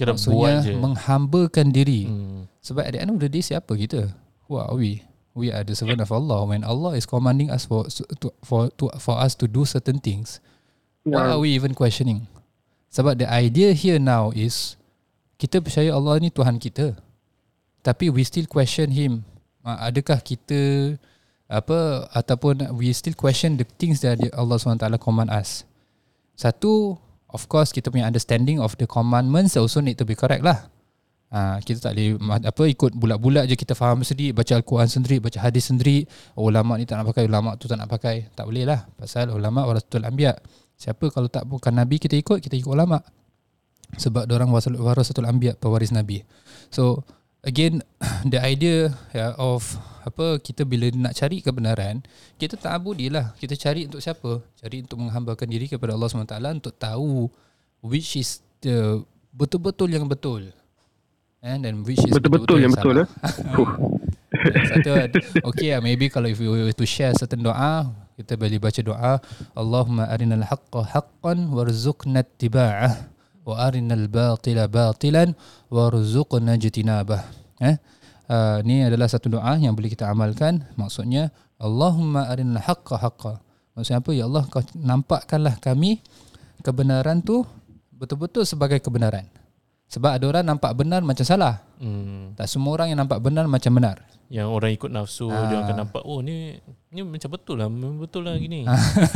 Kira 0.00 0.16
Maksudnya 0.16 0.32
buat 0.32 0.54
je. 0.64 0.72
menghambakan 0.74 1.66
diri. 1.68 2.08
Hmm. 2.08 2.48
Sebab 2.64 2.88
at 2.88 2.92
the 2.96 3.00
end 3.04 3.12
of 3.12 3.20
the 3.20 3.28
day 3.28 3.44
siapa 3.44 3.68
kita? 3.76 4.08
Who 4.48 4.56
are 4.56 4.72
we? 4.72 5.04
We 5.36 5.52
are 5.52 5.60
the 5.60 5.76
servant 5.76 6.00
of 6.00 6.08
Allah. 6.08 6.42
When 6.42 6.64
Allah 6.64 6.96
is 6.96 7.04
commanding 7.04 7.52
us 7.52 7.68
for 7.68 7.84
to, 7.86 8.32
for 8.40 8.72
to, 8.80 8.88
for 8.96 9.20
us 9.20 9.36
to 9.38 9.44
do 9.44 9.62
certain 9.62 10.00
things, 10.00 10.40
why 11.04 11.28
Yeah. 11.28 11.36
are 11.36 11.40
we 11.40 11.52
even 11.52 11.76
questioning? 11.76 12.24
Sebab 12.88 13.20
the 13.20 13.28
idea 13.28 13.70
here 13.70 14.00
now 14.00 14.32
is 14.32 14.80
kita 15.36 15.60
percaya 15.60 15.92
Allah 15.92 16.16
ni 16.18 16.28
Tuhan 16.28 16.56
kita. 16.56 16.96
Tapi 17.80 18.08
we 18.08 18.24
still 18.24 18.44
question 18.44 18.90
him. 18.90 19.22
Ah, 19.60 19.88
Adakah 19.88 20.18
kita 20.18 20.96
apa 21.46 22.08
ataupun 22.10 22.72
we 22.74 22.88
still 22.90 23.14
question 23.14 23.54
the 23.54 23.66
things 23.76 24.00
that 24.00 24.16
Allah 24.32 24.56
SWT 24.56 24.86
command 24.98 25.28
us. 25.28 25.62
Satu, 26.34 26.96
of 27.34 27.46
course 27.50 27.70
kita 27.74 27.90
punya 27.90 28.06
understanding 28.06 28.58
of 28.58 28.74
the 28.78 28.86
commandments 28.86 29.54
also 29.58 29.78
need 29.82 29.98
to 29.98 30.06
be 30.06 30.18
correct 30.18 30.42
lah. 30.42 30.70
Ha, 31.30 31.62
kita 31.62 31.78
tak 31.78 31.94
boleh 31.94 32.18
apa 32.42 32.62
ikut 32.66 32.90
bulat-bulat 32.98 33.46
je 33.46 33.54
kita 33.54 33.78
faham 33.78 34.02
sendiri 34.02 34.34
baca 34.34 34.50
al-Quran 34.50 34.90
sendiri 34.90 35.22
baca 35.22 35.38
hadis 35.38 35.70
sendiri. 35.70 36.02
Oh, 36.34 36.50
ulama 36.50 36.74
ni 36.74 36.90
tak 36.90 36.98
nak 36.98 37.14
pakai 37.14 37.30
ulama 37.30 37.54
tu 37.54 37.70
tak 37.70 37.78
nak 37.78 37.86
pakai. 37.86 38.34
Tak 38.34 38.50
boleh 38.50 38.66
lah. 38.66 38.90
Pasal 38.98 39.30
ulama 39.30 39.62
warasatul 39.62 40.02
anbiya. 40.02 40.34
Siapa 40.74 41.06
kalau 41.14 41.30
tak 41.30 41.46
bukan 41.46 41.70
nabi 41.70 42.02
kita 42.02 42.18
ikut 42.18 42.42
kita 42.42 42.58
ikut 42.58 42.74
ulama. 42.74 42.98
Sebab 43.94 44.26
orang 44.26 44.50
warasatul 44.82 45.26
anbiya 45.30 45.54
pewaris 45.54 45.94
nabi. 45.94 46.26
So 46.66 47.06
again 47.44 47.80
the 48.32 48.40
idea 48.40 48.92
yeah, 49.12 49.32
of 49.36 49.76
apa 50.00 50.40
kita 50.40 50.64
bila 50.64 50.88
nak 50.96 51.12
cari 51.12 51.44
kebenaran 51.44 52.00
kita 52.40 52.56
tak 52.56 52.72
abudi 52.72 53.12
lah. 53.12 53.36
Kita 53.36 53.52
cari 53.56 53.84
untuk 53.84 54.00
siapa? 54.00 54.40
Cari 54.56 54.80
untuk 54.80 54.96
menghambakan 54.96 55.48
diri 55.48 55.68
kepada 55.68 55.92
Allah 55.92 56.08
SWT 56.08 56.36
untuk 56.56 56.74
tahu 56.76 57.28
which 57.84 58.16
is 58.16 58.40
the 58.64 59.04
betul-betul 59.36 59.92
yang 59.92 60.08
betul. 60.08 60.48
And 61.40 61.64
then 61.64 61.84
which 61.84 62.00
is 62.00 62.12
Betul-betul 62.12 62.64
yang 62.64 62.72
betul, 62.72 63.04
salah. 63.04 63.08
Satu 64.72 64.90
okay 65.44 65.76
lah, 65.76 65.84
maybe 65.84 66.08
kalau 66.08 66.28
if 66.30 66.40
we 66.40 66.48
were 66.48 66.72
to 66.72 66.86
share 66.88 67.12
certain 67.12 67.44
doa 67.44 67.92
kita 68.20 68.36
boleh 68.36 68.60
baca 68.60 68.80
doa 68.84 69.14
Allahumma 69.56 70.08
arinal 70.12 70.44
haqqa 70.44 70.84
haqqan 70.92 71.48
warzuqna 71.52 72.20
ittiba'ah 72.24 73.10
wa 73.50 73.66
arinal 73.66 74.06
batila 74.06 74.70
batilan 74.70 75.34
warzuqna 75.66 76.54
jitinabah 76.54 77.26
eh? 77.58 77.76
Uh, 78.30 78.62
ni 78.62 78.86
adalah 78.86 79.10
satu 79.10 79.26
doa 79.26 79.58
yang 79.58 79.74
boleh 79.74 79.90
kita 79.90 80.06
amalkan. 80.06 80.62
Maksudnya 80.78 81.34
Allahumma 81.58 82.30
arinal 82.30 82.62
haqqa 82.62 82.94
haqqa. 82.94 83.42
Maksudnya 83.74 83.98
apa? 83.98 84.10
Ya 84.14 84.24
Allah 84.30 84.46
kau 84.46 84.62
nampakkanlah 84.78 85.58
kami 85.58 85.98
kebenaran 86.62 87.26
tu 87.26 87.42
betul-betul 87.90 88.46
sebagai 88.46 88.78
kebenaran. 88.78 89.26
Sebab 89.90 90.14
ada 90.14 90.24
orang 90.30 90.46
nampak 90.46 90.70
benar 90.78 91.02
macam 91.02 91.26
salah. 91.26 91.66
Hmm. 91.80 92.36
tak 92.36 92.44
semua 92.44 92.76
orang 92.76 92.92
yang 92.92 93.02
nampak 93.02 93.18
benar 93.18 93.50
macam 93.50 93.72
benar. 93.72 94.04
Yang 94.30 94.48
orang 94.52 94.70
ikut 94.76 94.90
nafsu 94.92 95.26
Ah. 95.26 95.48
dia 95.48 95.58
akan 95.64 95.76
nampak 95.80 96.02
oh 96.04 96.20
ni 96.22 96.60
ni 96.92 97.00
macam 97.02 97.34
betul 97.34 97.58
lah 97.58 97.66
betul 97.72 98.22
lah 98.28 98.38
gini. 98.38 98.62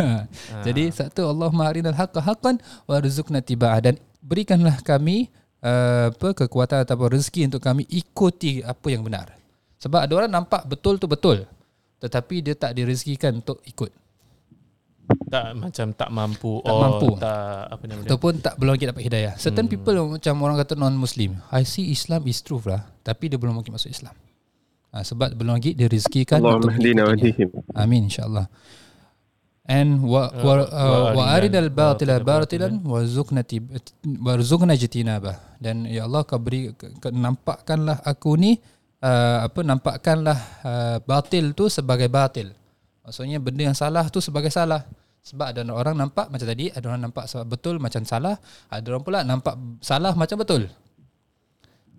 Jadi 0.67 0.91
satu 0.91 1.31
Allahumma 1.31 1.71
arinal 1.71 1.95
haqqa 1.95 2.19
haqqan 2.19 2.59
warzuqna 2.91 3.45
tibaa 3.45 3.79
dan 3.79 3.95
berikanlah 4.25 4.81
kami 4.81 5.29
uh, 5.61 6.09
apa 6.09 6.33
kekuatan 6.33 6.89
ataupun 6.89 7.13
rezeki 7.13 7.53
untuk 7.53 7.61
kami 7.61 7.85
ikuti 7.93 8.65
apa 8.65 8.89
yang 8.89 9.05
benar. 9.05 9.37
Sebab 9.77 10.09
ada 10.09 10.13
orang 10.17 10.33
nampak 10.33 10.65
betul 10.65 10.97
tu 10.97 11.05
betul 11.05 11.45
tetapi 12.05 12.45
dia 12.45 12.53
tak 12.53 12.77
direzekikan 12.77 13.41
untuk 13.41 13.65
ikut 13.65 13.89
tak 15.29 15.53
macam 15.57 15.93
tak 15.93 16.09
mampu 16.09 16.65
Tak 16.65 16.73
or 16.73 16.81
mampu. 16.81 17.09
tak 17.21 17.61
apa 17.69 17.85
nama 17.85 18.01
dia. 18.01 18.09
ataupun 18.09 18.33
tak 18.41 18.55
belum 18.57 18.73
lagi 18.73 18.87
dapat 18.89 19.03
hidayah. 19.05 19.33
Certain 19.37 19.69
people 19.69 19.97
macam 20.17 20.35
orang 20.41 20.57
kata 20.65 20.81
non 20.81 20.97
muslim, 20.97 21.37
I 21.53 21.65
see 21.69 21.93
Islam 21.93 22.25
is 22.25 22.41
truth 22.41 22.65
lah 22.65 22.89
tapi 23.05 23.29
dia 23.29 23.37
belum 23.37 23.57
lagi 23.57 23.69
masuk 23.69 23.93
Islam. 23.93 24.17
Ha, 24.95 25.05
sebab 25.05 25.37
belum 25.37 25.61
lagi 25.61 25.77
direzekikan 25.77 26.41
Allah 26.41 26.57
untuk 26.57 26.73
hdihim. 26.77 27.49
Amin 27.77 28.09
insyaallah. 28.09 28.47
And 29.65 30.05
wa 30.05 30.29
wa, 30.29 30.55
uh, 30.61 31.17
wa 31.17 31.25
arinal 31.33 31.73
batila 31.73 32.21
batilan 32.21 32.85
warzuqna 32.85 33.41
tib- 33.49 33.73
warzuqna 34.05 34.77
jitinabah. 34.77 35.57
Dan 35.57 35.89
ya 35.89 36.05
Allah 36.05 36.21
kau 36.29 36.37
beri 36.37 36.69
nampakkanlah 37.01 38.05
aku 38.05 38.37
ni 38.37 38.61
uh, 39.01 39.49
apa 39.49 39.65
nampakkanlah 39.65 40.39
uh, 40.61 40.97
batil 41.01 41.57
tu 41.57 41.73
sebagai 41.73 42.13
batil. 42.13 42.53
Maksudnya 43.09 43.41
benda 43.41 43.73
yang 43.73 43.77
salah 43.77 44.05
tu 44.13 44.21
sebagai 44.21 44.53
salah. 44.53 44.85
Sebab 45.25 45.57
ada 45.57 45.65
orang 45.73 45.97
nampak 45.97 46.29
macam 46.29 46.45
tadi, 46.45 46.69
ada 46.69 46.85
orang 46.85 47.09
nampak 47.09 47.25
betul 47.49 47.81
macam 47.81 48.05
salah, 48.05 48.37
ada 48.69 48.85
orang 48.93 49.01
pula 49.01 49.25
nampak 49.25 49.57
salah 49.81 50.13
macam 50.13 50.37
betul. 50.37 50.69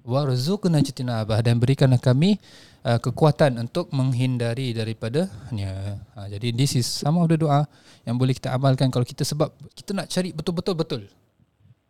Warzuqna 0.06 0.86
jitinabah 0.86 1.42
dan 1.42 1.58
berikanlah 1.58 1.98
kami 1.98 2.38
uh, 2.86 3.02
kekuatan 3.02 3.58
untuk 3.58 3.90
menghindari 3.90 4.70
daripada 4.70 5.26
ya. 5.50 5.98
Ha, 6.14 6.30
jadi 6.30 6.54
this 6.54 6.78
is 6.78 6.86
some 6.86 7.18
of 7.18 7.26
the 7.26 7.42
doa 7.42 7.66
yang 8.06 8.14
boleh 8.22 8.38
kita 8.38 8.54
amalkan 8.54 8.94
kalau 8.94 9.02
kita 9.02 9.26
sebab 9.26 9.50
kita 9.74 9.98
nak 9.98 10.08
cari 10.14 10.30
betul-betul 10.30 10.76
betul. 10.78 11.02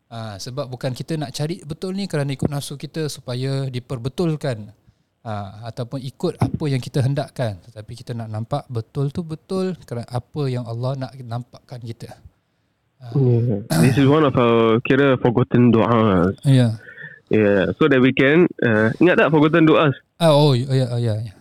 Ha, 0.07 0.39
sebab 0.39 0.71
bukan 0.71 0.95
kita 0.95 1.19
nak 1.19 1.35
cari 1.35 1.59
betul 1.67 1.91
ni 1.91 2.07
kerana 2.07 2.31
ikut 2.31 2.47
nafsu 2.47 2.79
kita 2.79 3.11
supaya 3.11 3.67
diperbetulkan. 3.67 4.71
Ha, 5.25 5.67
ataupun 5.67 5.99
ikut 5.99 6.39
apa 6.39 6.63
yang 6.69 6.79
kita 6.79 7.01
hendakkan 7.03 7.59
tetapi 7.67 7.97
kita 7.99 8.15
nak 8.15 8.29
nampak 8.31 8.63
betul 8.71 9.11
tu 9.11 9.25
betul 9.25 9.75
kerana 9.83 10.07
apa 10.07 10.41
yang 10.47 10.63
Allah 10.63 10.95
nak 10.95 11.11
nampakkan 11.19 11.83
kita. 11.83 12.15
Yeah. 13.13 13.61
This 13.83 13.99
is 13.99 14.07
one 14.07 14.23
of 14.23 14.33
our 14.39 14.79
kira 14.81 15.19
forgotten 15.19 15.69
doa. 15.69 16.31
Yeah. 16.47 16.79
Yeah, 17.25 17.73
so 17.81 17.89
that 17.89 17.97
we 17.99 18.13
can 18.13 18.45
uh, 18.61 18.93
ingat 19.01 19.17
tak 19.17 19.33
forgotten 19.33 19.65
doa? 19.65 19.89
Ah, 20.21 20.29
oh, 20.29 20.53
ya, 20.53 20.69
ya, 20.69 20.87
ya. 21.01 21.13
ya. 21.17 21.33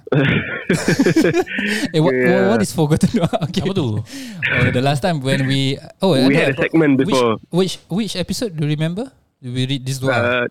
eh, 1.92 2.00
what, 2.00 2.14
Yeah. 2.14 2.48
what 2.48 2.60
is 2.64 2.72
forgotten 2.72 3.10
doa? 3.12 3.28
Okay. 3.48 3.60
Apa 3.60 3.72
tu? 3.76 4.00
Oh, 4.00 4.68
the 4.72 4.80
last 4.80 5.04
time 5.04 5.20
when 5.20 5.44
we 5.44 5.76
oh 6.00 6.16
We 6.16 6.32
ada- 6.32 6.56
had 6.56 6.56
a 6.56 6.58
segment 6.58 6.96
which, 6.98 7.12
before. 7.12 7.36
Which 7.52 7.74
which 7.92 8.14
episode 8.16 8.56
do 8.56 8.64
you 8.64 8.72
remember? 8.72 9.12
Do 9.44 9.52
we 9.52 9.68
read 9.68 9.84
this 9.84 10.00
doa? 10.00 10.16
Uh, 10.16 10.44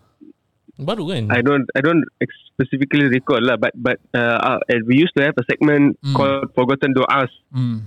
Baru 0.74 1.06
kan? 1.06 1.30
I 1.30 1.38
don't 1.38 1.66
I 1.74 1.80
don't 1.82 2.02
specifically 2.50 3.06
recall 3.06 3.38
lah, 3.38 3.54
but 3.54 3.70
but 3.78 3.98
uh, 4.10 4.58
uh, 4.58 4.58
we 4.86 4.98
used 4.98 5.14
to 5.18 5.22
have 5.22 5.34
a 5.38 5.44
segment 5.46 5.94
Mm. 6.02 6.14
called 6.14 6.50
forgotten 6.54 6.94
doas. 6.94 7.30
Hmm. 7.54 7.86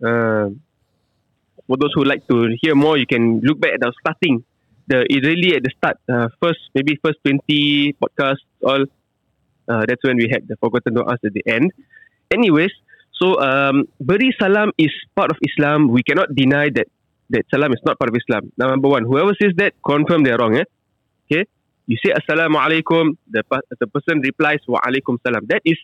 Uh, 0.00 0.52
for 1.64 1.76
those 1.80 1.92
who 1.96 2.04
like 2.04 2.24
to 2.28 2.52
hear 2.60 2.76
more, 2.76 2.96
you 3.00 3.08
can 3.08 3.40
look 3.40 3.60
back 3.60 3.76
at 3.76 3.84
the 3.84 3.92
starting. 4.00 4.44
The 4.88 5.04
it 5.12 5.20
really 5.24 5.54
at 5.54 5.62
the 5.62 5.72
start, 5.76 6.00
uh, 6.08 6.28
first 6.40 6.60
maybe 6.74 6.96
first 7.04 7.18
twenty 7.22 7.92
podcasts, 8.00 8.48
all. 8.64 8.84
Uh, 9.68 9.84
that's 9.86 10.00
when 10.00 10.16
we 10.16 10.32
had 10.32 10.48
the 10.48 10.56
forgotten 10.56 10.96
doas 10.96 11.20
at 11.20 11.32
the 11.36 11.44
end. 11.44 11.72
Anyways, 12.32 12.72
so 13.12 13.36
um, 13.36 13.84
beri 14.00 14.32
salam 14.40 14.72
is 14.78 14.88
part 15.14 15.30
of 15.30 15.36
Islam. 15.44 15.92
We 15.92 16.00
cannot 16.02 16.32
deny 16.34 16.72
that 16.72 16.88
that 17.28 17.44
salam 17.52 17.76
is 17.76 17.82
not 17.84 18.00
part 18.00 18.08
of 18.08 18.16
Islam. 18.16 18.48
Number 18.56 18.88
one, 18.88 19.04
whoever 19.04 19.36
says 19.36 19.52
that, 19.60 19.76
confirm 19.84 20.24
they're 20.24 20.40
wrong. 20.40 20.56
Eh? 20.56 20.64
Okay, 21.28 21.44
you 21.84 22.00
say 22.00 22.16
assalamualaikum, 22.16 23.20
the 23.28 23.44
pa- 23.44 23.60
the 23.76 23.86
person 23.92 24.24
replies 24.24 24.64
wa 24.64 24.80
alaikum 24.80 25.20
salam. 25.20 25.44
That 25.52 25.60
is 25.68 25.76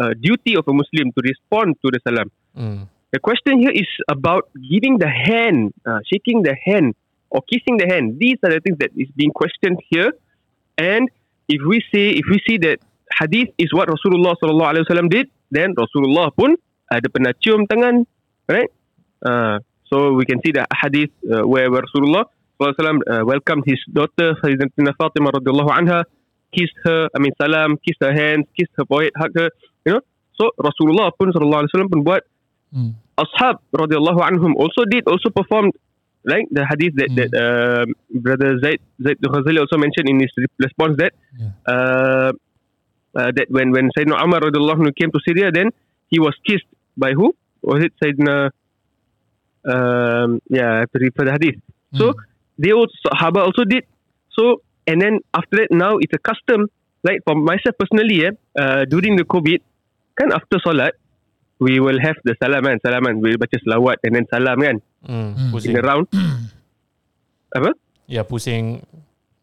uh, 0.00 0.16
duty 0.16 0.56
of 0.56 0.64
a 0.64 0.72
Muslim 0.72 1.12
to 1.12 1.20
respond 1.20 1.76
to 1.84 1.92
the 1.92 2.00
salam. 2.00 2.32
Hmm. 2.56 2.88
The 3.12 3.20
question 3.20 3.60
here 3.60 3.72
is 3.72 3.88
about 4.08 4.48
giving 4.56 4.96
the 4.96 5.08
hand, 5.08 5.72
uh, 5.84 6.00
shaking 6.08 6.40
the 6.40 6.56
hand, 6.56 6.96
or 7.30 7.42
kissing 7.50 7.76
the 7.76 7.86
hand. 7.86 8.18
These 8.18 8.38
are 8.44 8.50
the 8.50 8.60
things 8.60 8.78
that 8.78 8.90
is 8.96 9.08
being 9.16 9.30
questioned 9.30 9.78
here. 9.88 10.12
And 10.76 11.08
if 11.48 11.60
we 11.66 11.82
say, 11.92 12.10
if 12.10 12.26
we 12.30 12.40
see 12.46 12.58
that 12.58 12.78
hadith 13.18 13.50
is 13.58 13.72
what 13.72 13.88
Rasulullah 13.88 14.34
sallallahu 14.42 14.70
alaihi 14.72 14.84
wasallam 14.86 15.08
did, 15.10 15.28
then 15.50 15.74
Rasulullah 15.74 16.34
pun 16.34 16.56
ada 16.92 17.08
pernah 17.08 17.32
cium 17.40 17.66
tangan, 17.68 18.06
right? 18.48 18.70
Uh, 19.24 19.58
so 19.88 20.12
we 20.12 20.24
can 20.24 20.40
see 20.44 20.52
the 20.52 20.64
hadith 20.72 21.10
uh, 21.24 21.46
where, 21.46 21.70
where 21.70 21.82
Rasulullah 21.82 22.24
sallallahu 22.56 22.72
alaihi 22.72 22.80
wasallam 22.80 23.00
uh, 23.04 23.22
welcomed 23.24 23.64
his 23.66 23.80
daughter 23.92 24.36
Sayyidatina 24.44 24.92
Fatimah 24.96 25.32
radhiyallahu 25.36 25.72
anha, 25.72 26.04
kissed 26.52 26.76
her, 26.84 27.08
I 27.14 27.18
mean 27.18 27.32
salam, 27.40 27.76
kissed 27.84 28.00
her 28.00 28.12
hands, 28.12 28.46
kissed 28.56 28.72
her 28.76 28.84
forehead, 28.84 29.12
hugged 29.16 29.36
her, 29.36 29.50
you 29.84 29.92
know. 29.92 30.02
So 30.40 30.52
Rasulullah 30.56 31.12
pun 31.12 31.32
sallallahu 31.32 31.66
alaihi 31.66 31.72
wasallam 31.74 31.92
pun 31.92 32.02
buat 32.04 32.22
Hmm. 32.68 33.00
ashab 33.16 33.64
radhiyallahu 33.72 34.20
anhum 34.20 34.52
also 34.60 34.84
did 34.84 35.00
also 35.08 35.32
performed 35.32 35.72
right 36.26 36.46
the 36.50 36.64
hadith 36.66 36.94
that 36.98 37.10
Mm. 37.10 37.16
that 37.18 37.30
uh, 37.36 37.84
brother 38.26 38.58
Zaid 38.62 38.80
Zaid 39.02 39.18
al-Ghazali 39.22 39.58
also 39.62 39.78
mentioned 39.78 40.08
in 40.10 40.18
his 40.20 40.32
re- 40.36 40.50
response 40.66 40.96
that 40.98 41.12
Yeah. 41.38 41.52
uh, 41.70 42.30
uh, 43.18 43.30
that 43.36 43.46
when 43.50 43.70
when 43.70 43.88
Sayyidina 43.96 44.18
Umar 44.24 44.40
radhiyallahu 44.42 44.82
anhu 44.82 44.94
came 44.98 45.10
to 45.14 45.20
Syria 45.24 45.50
then 45.54 45.70
he 46.10 46.18
was 46.18 46.34
kissed 46.44 46.66
by 46.96 47.12
who 47.14 47.32
was 47.62 47.84
it 47.86 47.92
Sayyidina 48.02 48.50
um, 49.68 50.40
yeah 50.50 50.68
I 50.74 50.78
have 50.86 50.92
to 50.92 51.00
refer 51.00 51.24
the 51.24 51.34
hadith 51.38 51.58
so 51.96 52.12
Hmm. 52.12 52.20
they 52.60 52.72
also 52.72 52.92
Sahaba 53.08 53.46
also 53.48 53.64
did 53.64 53.84
so 54.36 54.60
and 54.86 55.00
then 55.00 55.20
after 55.32 55.62
that 55.64 55.70
now 55.72 55.96
it's 55.98 56.12
a 56.12 56.20
custom 56.20 56.68
like 57.06 57.22
for 57.24 57.34
myself 57.38 57.74
personally 57.78 58.26
eh, 58.26 58.32
uh, 58.58 58.84
during 58.84 59.16
the 59.16 59.24
COVID 59.24 59.60
kan 60.18 60.34
after 60.34 60.58
solat 60.60 60.92
we 61.62 61.80
will 61.80 61.96
have 62.02 62.18
the 62.28 62.34
salam 62.42 62.66
kan 62.66 62.78
salaman 62.84 63.22
we 63.24 63.36
baca 63.40 63.56
selawat 63.64 63.96
and 64.04 64.18
then 64.18 64.26
salam 64.28 64.58
kan 64.60 64.76
Hmm. 65.06 65.30
Hmm. 65.34 65.50
Pusing. 65.54 65.70
in 65.72 65.78
a 65.78 65.82
round 65.82 66.06
apa 67.54 67.70
Ya 68.08 68.22
pusing 68.24 68.82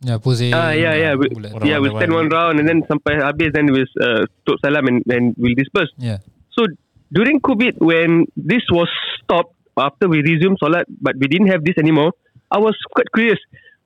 Ya. 0.05 0.21
Ah, 0.53 0.69
yeah, 0.75 0.93
yeah. 0.93 1.13
We, 1.17 1.33
bulat. 1.33 1.55
Orang 1.57 1.65
yeah, 1.65 1.81
we 1.81 1.89
stand 1.89 2.13
one 2.13 2.29
round 2.29 2.61
and 2.61 2.69
then 2.69 2.85
sampai 2.85 3.17
habis 3.25 3.49
then 3.57 3.73
we'll 3.73 3.89
uh, 3.97 4.29
tutup 4.45 4.61
salam 4.61 4.85
and, 4.85 5.01
and 5.09 5.33
we'll 5.33 5.57
disperse. 5.57 5.89
Yeah. 5.97 6.21
So 6.53 6.67
during 7.09 7.41
COVID, 7.41 7.81
when 7.81 8.29
this 8.37 8.61
was 8.69 8.85
stopped 9.17 9.55
after 9.73 10.05
we 10.05 10.21
resumed 10.21 10.61
solat, 10.61 10.85
but 11.01 11.17
we 11.17 11.25
didn't 11.25 11.49
have 11.49 11.65
this 11.65 11.73
anymore, 11.81 12.13
I 12.53 12.61
was 12.61 12.77
quite 12.93 13.09
curious. 13.17 13.39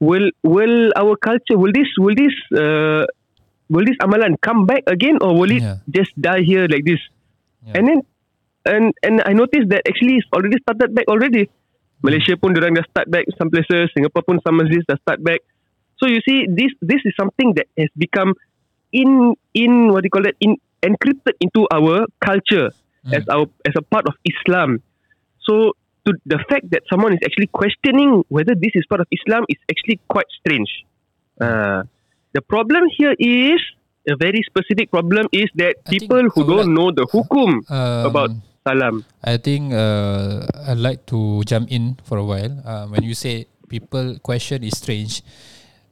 Will 0.03 0.27
will 0.43 0.91
our 0.99 1.15
culture 1.15 1.55
will 1.55 1.71
this 1.71 1.87
will 1.95 2.17
this 2.19 2.35
uh, 2.51 3.07
will 3.71 3.87
this 3.87 3.95
amalan 4.03 4.35
come 4.43 4.67
back 4.67 4.83
again 4.91 5.23
or 5.23 5.39
will 5.39 5.51
it 5.55 5.63
Yeah. 5.63 5.79
just 5.87 6.11
die 6.19 6.43
here 6.43 6.67
like 6.67 6.83
this? 6.83 6.99
Yeah. 7.63 7.79
And 7.79 7.83
then 7.87 7.99
and 8.67 8.83
and 9.07 9.15
I 9.23 9.31
noticed 9.31 9.71
that 9.71 9.87
actually 9.87 10.19
it's 10.19 10.27
already 10.35 10.59
started 10.67 10.91
back 10.91 11.07
already. 11.07 11.47
Malaysia 12.01 12.33
pun 12.39 12.55
orang 12.55 12.79
dah 12.79 12.85
start 12.87 13.07
back 13.11 13.27
some 13.35 13.51
places, 13.51 13.91
Singapore 13.91 14.23
pun 14.23 14.39
some 14.45 14.55
masjid 14.55 14.79
dah 14.87 14.99
start 15.03 15.19
back. 15.23 15.43
So 15.99 16.07
you 16.07 16.23
see, 16.23 16.47
this 16.47 16.71
this 16.79 17.03
is 17.03 17.11
something 17.19 17.53
that 17.59 17.67
has 17.75 17.91
become 17.99 18.33
in 18.95 19.35
in 19.51 19.91
what 19.91 20.03
do 20.03 20.07
you 20.07 20.13
call 20.15 20.27
it 20.27 20.39
in 20.39 20.55
encrypted 20.79 21.35
into 21.43 21.67
our 21.71 22.07
culture 22.23 22.71
Mm. 22.99 23.15
as 23.15 23.23
our 23.31 23.47
as 23.63 23.73
a 23.79 23.81
part 23.81 24.03
of 24.11 24.15
Islam. 24.27 24.83
So 25.47 25.71
to 26.03 26.09
the 26.27 26.39
fact 26.51 26.67
that 26.75 26.83
someone 26.91 27.15
is 27.15 27.23
actually 27.23 27.47
questioning 27.47 28.23
whether 28.27 28.55
this 28.55 28.75
is 28.75 28.83
part 28.91 28.99
of 28.99 29.07
Islam 29.07 29.47
is 29.47 29.55
actually 29.71 30.03
quite 30.11 30.27
strange. 30.35 30.67
Uh, 31.39 31.87
the 32.35 32.43
problem 32.43 32.83
here 32.91 33.15
is 33.15 33.59
a 34.03 34.19
very 34.19 34.43
specific 34.43 34.91
problem 34.91 35.31
is 35.31 35.47
that 35.55 35.79
I 35.87 35.95
people 35.95 36.27
who 36.27 36.43
don't 36.43 36.75
know 36.75 36.91
the 36.91 37.07
hukum 37.07 37.63
Um, 37.71 38.03
about 38.11 38.29
salam. 38.63 39.03
I 39.23 39.37
think 39.37 39.71
uh, 39.73 40.43
I'd 40.67 40.79
like 40.81 41.05
to 41.09 41.41
jump 41.45 41.71
in 41.71 41.97
for 42.03 42.17
a 42.17 42.25
while. 42.25 42.53
Uh, 42.63 42.85
when 42.87 43.03
you 43.03 43.13
say 43.13 43.47
people 43.67 44.17
question 44.21 44.63
is 44.63 44.77
strange, 44.77 45.21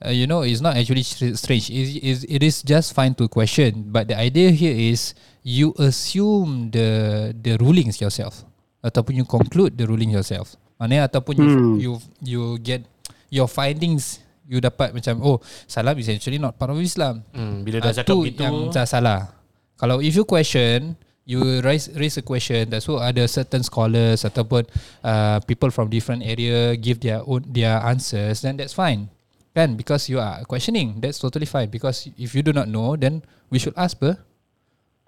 uh, 0.03 0.11
you 0.11 0.27
know, 0.27 0.41
it's 0.41 0.61
not 0.61 0.75
actually 0.77 1.03
str- 1.03 1.35
strange. 1.35 1.69
It 1.69 2.01
is, 2.03 2.23
it 2.27 2.41
is 2.43 2.61
just 2.61 2.93
fine 2.93 3.15
to 3.17 3.27
question. 3.27 3.89
But 3.89 4.07
the 4.09 4.17
idea 4.17 4.51
here 4.51 4.73
is 4.75 5.13
you 5.41 5.73
assume 5.79 6.69
the 6.71 7.31
the 7.33 7.57
rulings 7.57 8.01
yourself, 8.01 8.43
ataupun 8.83 9.15
you 9.17 9.25
conclude 9.25 9.77
the 9.77 9.87
ruling 9.87 10.11
yourself. 10.11 10.55
Maknanya 10.77 11.09
ataupun 11.09 11.33
you 11.41 11.49
Hmm. 11.49 11.75
you 11.81 11.91
you 12.21 12.41
get 12.61 12.85
your 13.33 13.49
findings 13.49 14.21
you 14.47 14.61
dapat 14.63 14.95
macam 14.95 15.19
oh 15.19 15.43
salam 15.67 15.97
is 15.99 16.07
actually 16.07 16.37
not 16.39 16.55
part 16.55 16.69
of 16.71 16.77
Islam. 16.79 17.25
Hmm, 17.33 17.65
bila 17.65 17.81
dah 17.81 17.91
Ah, 17.91 17.95
cakap 17.99 18.07
tu 18.13 18.17
gitu, 18.29 18.39
yang 18.45 18.69
dah 18.69 18.85
salah. 18.85 19.33
Kalau 19.75 19.99
if 19.99 20.13
you 20.13 20.23
question, 20.23 20.93
you 21.27 21.59
raise 21.61 21.91
raise 21.99 22.15
a 22.15 22.23
question. 22.23 22.71
That's 22.71 22.87
why 22.87 23.11
ada 23.11 23.27
certain 23.27 23.61
scholars 23.61 24.23
ataupun 24.23 24.63
uh, 25.03 25.43
people 25.43 25.69
from 25.75 25.91
different 25.91 26.23
area 26.23 26.79
give 26.79 27.03
their 27.03 27.19
own 27.27 27.43
their 27.51 27.83
answers. 27.83 28.41
Then 28.47 28.55
that's 28.55 28.71
fine, 28.71 29.11
kan? 29.51 29.75
Because 29.75 30.07
you 30.07 30.23
are 30.23 30.47
questioning. 30.47 31.03
That's 31.03 31.19
totally 31.19 31.45
fine. 31.45 31.67
Because 31.67 32.07
if 32.15 32.31
you 32.31 32.41
do 32.41 32.55
not 32.55 32.71
know, 32.71 32.95
then 32.95 33.27
we 33.51 33.59
should 33.59 33.75
ask, 33.75 33.99
ber. 33.99 34.15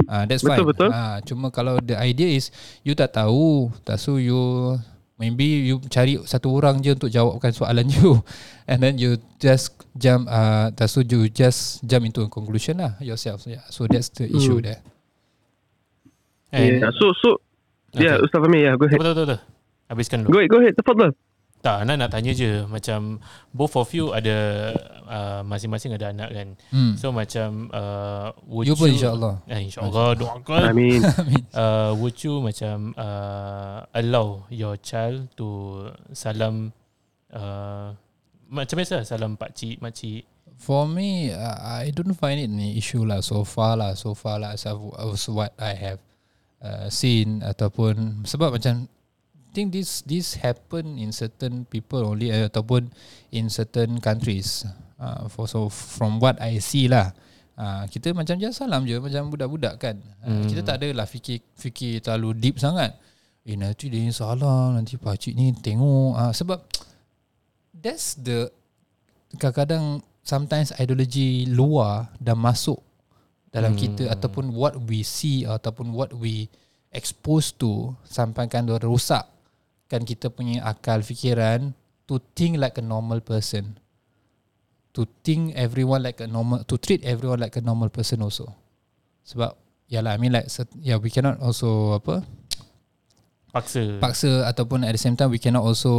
Ah, 0.08 0.28
that's 0.28 0.44
Betul, 0.44 0.64
fine. 0.64 0.68
betul. 0.68 0.90
Ah, 0.92 1.18
cuma 1.24 1.52
kalau 1.52 1.80
the 1.84 1.96
idea 1.96 2.28
is 2.28 2.52
you 2.84 2.96
tak 2.96 3.16
tahu, 3.16 3.72
tak 3.84 4.00
so 4.00 4.16
you 4.20 4.76
maybe 5.20 5.68
you 5.68 5.80
cari 5.92 6.16
satu 6.24 6.56
orang 6.56 6.80
je 6.80 6.96
untuk 6.96 7.12
jawabkan 7.12 7.52
soalan 7.52 7.84
you 8.00 8.24
and 8.64 8.80
then 8.80 8.96
you 8.96 9.20
just 9.44 9.76
jump 10.00 10.24
uh, 10.32 10.72
tak 10.72 10.88
so 10.88 11.04
you 11.04 11.28
just 11.28 11.84
jump 11.84 12.08
into 12.08 12.24
a 12.24 12.30
conclusion 12.32 12.80
lah 12.80 12.96
yourself. 13.04 13.44
Yeah. 13.44 13.64
So 13.72 13.88
that's 13.88 14.08
the 14.16 14.32
issue 14.32 14.64
there. 14.64 14.80
And, 16.52 16.82
Yeah. 16.82 16.92
So 16.96 17.12
so 17.14 17.30
yeah, 17.94 18.16
Okay. 18.16 18.26
Ustaz 18.26 18.40
Fahmi, 18.40 18.60
yeah, 18.62 18.74
go 18.74 18.86
ahead. 18.86 18.98
betul, 18.98 19.14
betul, 19.14 19.26
betul. 19.26 19.40
Habiskan 19.88 20.18
dulu. 20.22 20.30
Go 20.30 20.38
ahead, 20.38 20.50
go 20.50 20.58
ahead. 20.60 20.74
Tafadhal. 20.76 21.12
Tak, 21.60 21.84
Anak 21.84 22.00
nak 22.00 22.08
tanya 22.08 22.32
je 22.32 22.64
Macam 22.64 23.20
Both 23.52 23.76
of 23.76 23.92
you 23.92 24.16
ada 24.16 24.72
uh, 25.04 25.42
Masing-masing 25.44 25.92
ada 25.92 26.08
anak 26.08 26.32
kan 26.32 26.48
Hmm. 26.72 26.96
So 26.96 27.12
macam 27.12 27.68
uh, 27.68 28.32
would 28.48 28.64
You 28.64 28.80
pun 28.80 28.96
insyaAllah. 28.96 29.44
eh, 29.44 29.68
InsyaAllah 29.68 30.16
Doakan 30.16 30.62
Amin. 30.72 31.04
uh, 31.52 31.92
Would 32.00 32.16
you 32.24 32.40
macam 32.40 32.96
uh, 32.96 33.84
Allow 33.92 34.48
your 34.48 34.80
child 34.80 35.36
To 35.36 35.48
Salam 36.16 36.72
uh, 37.36 37.92
Macam 38.48 38.76
biasa 38.80 39.04
Salam 39.04 39.36
pakcik 39.36 39.84
Makcik 39.84 40.24
For 40.60 40.88
me, 40.88 41.32
uh, 41.32 41.56
I 41.60 41.92
don't 41.92 42.16
find 42.16 42.36
it 42.36 42.48
an 42.48 42.60
issue 42.60 43.04
lah 43.04 43.20
so 43.20 43.44
far 43.44 43.76
lah. 43.76 43.96
So 43.96 44.12
far 44.12 44.40
lah 44.40 44.56
as, 44.56 44.64
I've- 44.64 44.92
as 44.96 45.28
what 45.28 45.52
I 45.56 45.72
have 45.72 46.00
uh, 46.64 46.88
seen 46.92 47.44
ataupun 47.44 48.24
sebab 48.28 48.60
macam 48.60 48.88
I 49.50 49.52
think 49.52 49.74
this 49.74 50.06
this 50.06 50.38
happen 50.38 51.02
in 51.02 51.10
certain 51.10 51.66
people 51.66 52.06
only 52.06 52.30
uh, 52.30 52.46
ataupun 52.46 52.94
in 53.34 53.50
certain 53.50 53.98
countries. 53.98 54.62
Uh, 55.00 55.26
for 55.32 55.50
so 55.50 55.72
from 55.72 56.22
what 56.22 56.38
I 56.38 56.62
see 56.62 56.86
lah. 56.86 57.16
Uh, 57.60 57.84
kita 57.92 58.16
macam 58.16 58.40
just 58.40 58.62
salam 58.62 58.88
je 58.88 58.96
macam 59.02 59.28
budak-budak 59.34 59.76
kan. 59.82 60.00
Uh, 60.24 60.40
Hmm. 60.40 60.48
Kita 60.48 60.62
tak 60.64 60.80
adalah 60.80 61.10
fikir 61.10 61.44
fikir 61.60 62.00
terlalu 62.00 62.38
deep 62.38 62.56
sangat. 62.62 62.96
Eh 63.44 63.58
nanti 63.58 63.90
dia 63.90 64.00
ni 64.00 64.14
salam, 64.14 64.78
nanti 64.78 64.96
pakcik 64.96 65.34
ni 65.34 65.52
tengok. 65.52 66.14
Uh, 66.16 66.32
sebab 66.32 66.60
that's 67.74 68.16
the 68.22 68.48
kadang-kadang 69.36 70.06
sometimes 70.22 70.72
ideology 70.78 71.50
luar 71.50 72.14
dah 72.22 72.38
masuk 72.38 72.80
dalam 73.50 73.74
Hmm. 73.74 73.82
kita 73.82 74.04
ataupun 74.14 74.54
what 74.54 74.78
we 74.86 75.02
see 75.02 75.46
ataupun 75.46 75.90
what 75.94 76.14
we 76.14 76.48
expose 76.94 77.50
to 77.54 77.94
sampaikan 78.06 78.66
dia 78.66 78.78
rosak 78.82 79.26
kan 79.90 80.06
kita 80.06 80.30
punya 80.30 80.62
akal 80.66 81.02
fikiran 81.02 81.74
to 82.06 82.22
think 82.38 82.58
like 82.58 82.78
a 82.78 82.86
normal 82.86 83.22
person. 83.22 83.78
To 84.98 85.06
think 85.22 85.54
everyone 85.54 86.02
like 86.02 86.18
a 86.18 86.26
normal 86.26 86.66
to 86.66 86.76
treat 86.82 87.06
everyone 87.06 87.38
like 87.38 87.54
a 87.58 87.62
normal 87.62 87.94
person 87.94 88.26
also. 88.26 88.50
Sebab 89.26 89.54
yalah 89.86 90.14
I 90.14 90.20
mean 90.22 90.34
like 90.34 90.50
yeah 90.82 90.98
we 90.98 91.10
cannot 91.14 91.38
also 91.42 91.98
apa 91.98 92.26
Paksa. 93.50 93.98
paksa 93.98 94.46
ataupun 94.46 94.86
at 94.86 94.94
the 94.94 95.02
same 95.02 95.18
time 95.18 95.34
we 95.34 95.42
cannot 95.42 95.66
also 95.66 95.90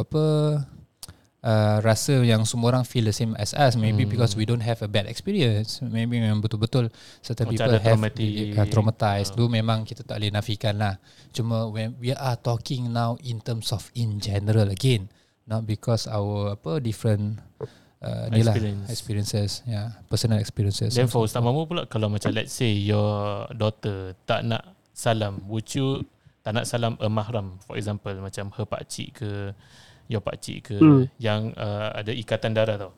apa 0.00 0.24
uh, 1.46 1.78
rasa 1.78 2.18
yang 2.20 2.42
semua 2.42 2.74
orang 2.74 2.82
feel 2.82 3.06
the 3.06 3.14
same 3.14 3.38
as 3.38 3.54
us 3.54 3.74
maybe 3.74 4.02
Hmm. 4.02 4.10
because 4.10 4.34
we 4.34 4.42
don't 4.42 4.60
have 4.60 4.82
a 4.82 4.90
bad 4.90 5.06
experience 5.06 5.78
maybe 5.80 6.18
memang 6.18 6.42
betul-betul 6.42 6.90
certain 7.20 7.46
Macam 7.46 7.54
people 7.54 7.78
have 7.78 7.86
traumatic. 7.94 8.28
uh, 8.52 8.66
traumatized 8.66 9.30
Ah. 9.30 9.36
tu 9.36 9.46
memang 9.46 9.78
kita 9.82 10.02
tak 10.02 10.18
boleh 10.18 10.28
nafikan 10.28 10.74
lah 10.74 10.98
cuma 11.30 11.64
when 11.66 11.94
we 11.96 12.10
are 12.10 12.34
talking 12.36 12.90
now 12.90 13.14
in 13.22 13.38
terms 13.38 13.70
of 13.70 13.86
in 13.94 14.18
general 14.18 14.66
again 14.68 15.06
not 15.46 15.62
because 15.62 16.04
our 16.04 16.52
apa 16.52 16.82
different 16.82 17.38
uh, 18.02 18.26
ni 18.28 18.42
lah 18.42 18.50
Experience. 18.52 18.86
experiences 18.90 19.50
yeah 19.64 19.94
personal 20.06 20.36
experiences 20.36 20.92
Then 20.92 21.06
for 21.06 21.22
Ustaz 21.22 21.38
Mamu 21.38 21.64
pula 21.64 21.86
Kalau 21.86 22.10
macam 22.10 22.34
let's 22.34 22.52
say 22.52 22.74
Your 22.74 23.46
daughter 23.50 24.12
Tak 24.26 24.42
nak 24.42 24.62
salam 24.90 25.40
Would 25.46 25.70
you 25.72 26.02
Tak 26.42 26.52
nak 26.52 26.66
salam 26.66 26.98
a 26.98 27.08
mahram 27.08 27.56
For 27.62 27.74
example 27.74 28.10
Macam 28.16 28.50
her 28.52 28.66
pakcik 28.66 29.08
ke 29.16 29.30
Your 30.06 30.20
pakcik 30.20 30.58
ke 30.64 30.76
Hmm. 30.76 31.04
Yang 31.18 31.54
uh, 31.54 31.90
ada 31.92 32.10
ikatan 32.10 32.52
darah 32.52 32.76
tau. 32.78 32.92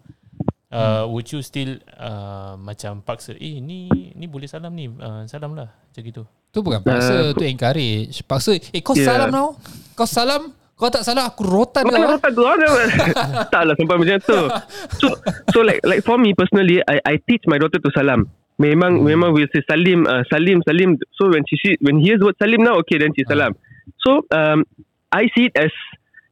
Uh, 0.68 1.08
Would 1.08 1.32
you 1.32 1.40
still 1.40 1.80
uh, 1.96 2.52
Macam 2.54 3.00
paksa 3.00 3.32
Eh 3.32 3.56
ni 3.56 3.88
Ni 4.12 4.28
boleh 4.28 4.44
salam 4.44 4.76
ni 4.76 4.84
uh, 4.84 5.24
Salam 5.24 5.56
lah 5.56 5.72
Macam 5.72 6.02
gitu. 6.04 6.28
Tu 6.48 6.60
bukan 6.60 6.84
paksa, 6.84 7.14
Uh, 7.14 7.28
tu 7.32 7.40
encourage. 7.42 8.20
Paksa, 8.22 8.52
eh 8.52 8.80
kau 8.80 8.92
Yeah. 8.92 9.08
salam 9.08 9.28
now. 9.28 9.48
Kau 9.92 10.04
salam, 10.04 10.52
kau 10.74 10.88
tak 10.88 11.02
salam 11.02 11.24
aku 11.24 11.40
rotan 11.42 11.84
Kau 11.84 11.90
kau. 11.90 11.96
nak 11.98 12.10
rotan 12.14 12.30
tu 12.30 12.44
ada 12.44 12.68
Tak 13.52 13.62
lah 13.64 13.74
sampai 13.76 13.96
macam 13.96 14.16
tu. 14.20 14.38
So 14.96 15.06
so 15.50 15.58
like 15.60 15.80
like 15.84 16.04
for 16.04 16.16
me 16.16 16.32
personally 16.32 16.84
I 16.84 17.00
I 17.02 17.14
teach 17.16 17.48
my 17.48 17.56
daughter 17.56 17.80
to 17.80 17.90
salam. 17.90 18.28
Memang 18.56 19.00
memang 19.00 19.32
we 19.32 19.48
say 19.48 19.64
salim 19.64 20.04
uh, 20.04 20.20
salim 20.28 20.60
salim. 20.64 20.96
So 21.16 21.32
when 21.32 21.44
she 21.48 21.56
see 21.60 21.74
when 21.80 22.00
he 22.00 22.12
hears 22.12 22.20
word 22.20 22.36
salim 22.36 22.60
now 22.60 22.76
okay 22.80 23.00
then 23.00 23.12
she 23.12 23.24
salam. 23.24 23.56
So 24.04 24.24
um 24.32 24.68
I 25.08 25.32
see 25.32 25.48
it 25.48 25.56
as 25.56 25.72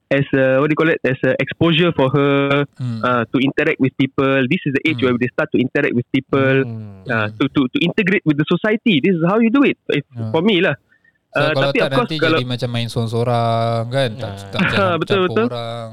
as 0.08 0.22
a, 0.32 0.58
what 0.58 0.66
do 0.66 0.72
you 0.72 0.78
call 0.78 0.86
it 0.88 1.02
as 1.02 1.18
a 1.22 1.34
exposure 1.36 1.90
for 1.90 2.06
her 2.10 2.62
Hmm. 2.78 3.02
uh, 3.02 3.22
to 3.26 3.36
interact 3.38 3.78
with 3.78 3.90
people 3.96 4.46
this 4.46 4.62
is 4.62 4.72
the 4.72 4.82
age 4.84 4.98
Hmm. 4.98 5.10
where 5.10 5.18
they 5.18 5.26
start 5.28 5.50
to 5.50 5.58
interact 5.58 5.92
with 5.92 6.06
people 6.10 6.62
hmm. 6.62 7.02
uh, 7.04 7.26
to 7.34 7.44
to 7.50 7.66
to 7.66 7.78
integrate 7.80 8.22
with 8.22 8.36
the 8.36 8.46
society 8.46 8.98
this 8.98 9.12
is 9.12 9.22
how 9.24 9.38
you 9.38 9.50
do 9.50 9.62
it 9.62 9.74
if, 9.90 10.06
Yeah. 10.08 10.30
for 10.30 10.40
me 10.40 10.58
lah 10.60 10.76
So, 11.28 11.42
Uh, 11.42 11.52
kalau 11.52 11.64
tapi 11.68 11.76
tak 11.76 11.84
of 11.84 11.92
course 11.92 12.08
nanti 12.08 12.16
kalau 12.16 12.38
jadi 12.38 12.48
macam 12.48 12.68
main 12.70 12.88
sorang-sorang 12.88 13.82
kan. 13.92 14.10
Tak, 14.16 14.30
Ah. 14.30 14.48
tak 14.48 14.60
jangan 14.72 14.96
Betul, 14.96 14.96
campur 14.96 15.28
betul. 15.28 15.46
orang. 15.50 15.90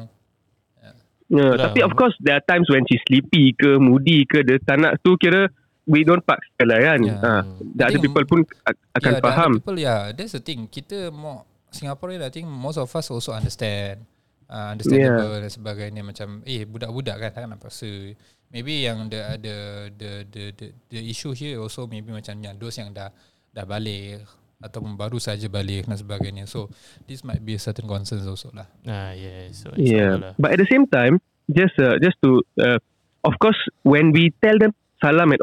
Yeah, 1.26 1.50
Itulah. 1.50 1.64
tapi 1.66 1.80
of 1.82 1.92
course 1.96 2.16
there 2.20 2.36
are 2.36 2.46
times 2.46 2.68
when 2.70 2.84
she's 2.86 3.04
sleepy 3.04 3.52
ke 3.52 3.76
moody 3.76 4.24
ke 4.24 4.40
dia 4.40 4.56
tak 4.62 4.78
nak 4.78 5.02
tu 5.02 5.18
kira 5.18 5.50
we 5.84 6.06
don't 6.06 6.22
paksa 6.22 6.64
lah 6.64 6.80
kan. 6.80 7.00
Yeah. 7.02 7.18
Yeah. 7.18 7.20
Ha, 7.20 7.44
the 7.76 7.84
other 7.84 7.92
think- 7.92 8.04
people 8.06 8.24
pun 8.24 8.40
akan 8.40 8.72
yeah, 8.72 9.02
the 9.02 9.10
other 9.10 9.24
faham. 9.26 9.52
People, 9.58 9.78
yeah, 9.78 10.00
that's 10.12 10.32
the 10.32 10.40
thing. 10.40 10.64
Kita 10.66 11.12
more 11.12 11.44
Singaporean, 11.74 12.22
I 12.22 12.32
think 12.32 12.48
most 12.48 12.78
of 12.78 12.90
us 12.90 13.08
also 13.12 13.34
understand. 13.34 14.06
Uh, 14.54 14.76
understandable 14.76 15.40
dan 15.40 15.50
sebagainya 15.50 16.02
macam 16.06 16.46
eh 16.46 16.68
budak-budak 16.68 17.16
kan 17.18 17.30
takkan 17.34 17.50
nak 17.58 17.64
paksa. 17.64 18.14
Maybe 18.54 18.86
yang 18.86 19.10
the 19.10 19.40
the 19.42 19.56
the 19.98 20.12
the 20.30 20.44
the, 20.54 20.68
the 20.94 21.00
issue 21.10 21.34
here 21.34 21.58
also 21.58 21.90
maybe 21.90 22.14
macam 22.14 22.38
yang 22.38 22.54
those 22.62 22.78
yang 22.78 22.94
dah 22.94 23.10
dah 23.50 23.66
balik 23.66 24.22
ataupun 24.62 24.94
baru 24.94 25.18
saja 25.18 25.50
balik 25.50 25.90
dan 25.90 25.98
sebagainya. 25.98 26.46
So 26.46 26.70
this 27.10 27.26
might 27.26 27.42
be 27.42 27.58
a 27.58 27.62
certain 27.62 27.90
concerns 27.90 28.30
also 28.30 28.54
lah. 28.54 28.70
Ah 28.86 29.18
yes 29.18 29.66
so, 29.66 29.74
Yeah. 29.74 30.22
lah. 30.22 30.34
But 30.38 30.54
at 30.54 30.60
the 30.62 30.70
same 30.70 30.86
time 30.86 31.18
just 31.50 31.74
uh, 31.82 31.98
just 31.98 32.22
to 32.22 32.46
uh, 32.62 32.78
of 33.24 33.34
course, 33.40 33.58
when 33.84 34.12
we 34.12 34.32
tell 34.44 34.58
them 34.60 34.76
salam, 35.02 35.34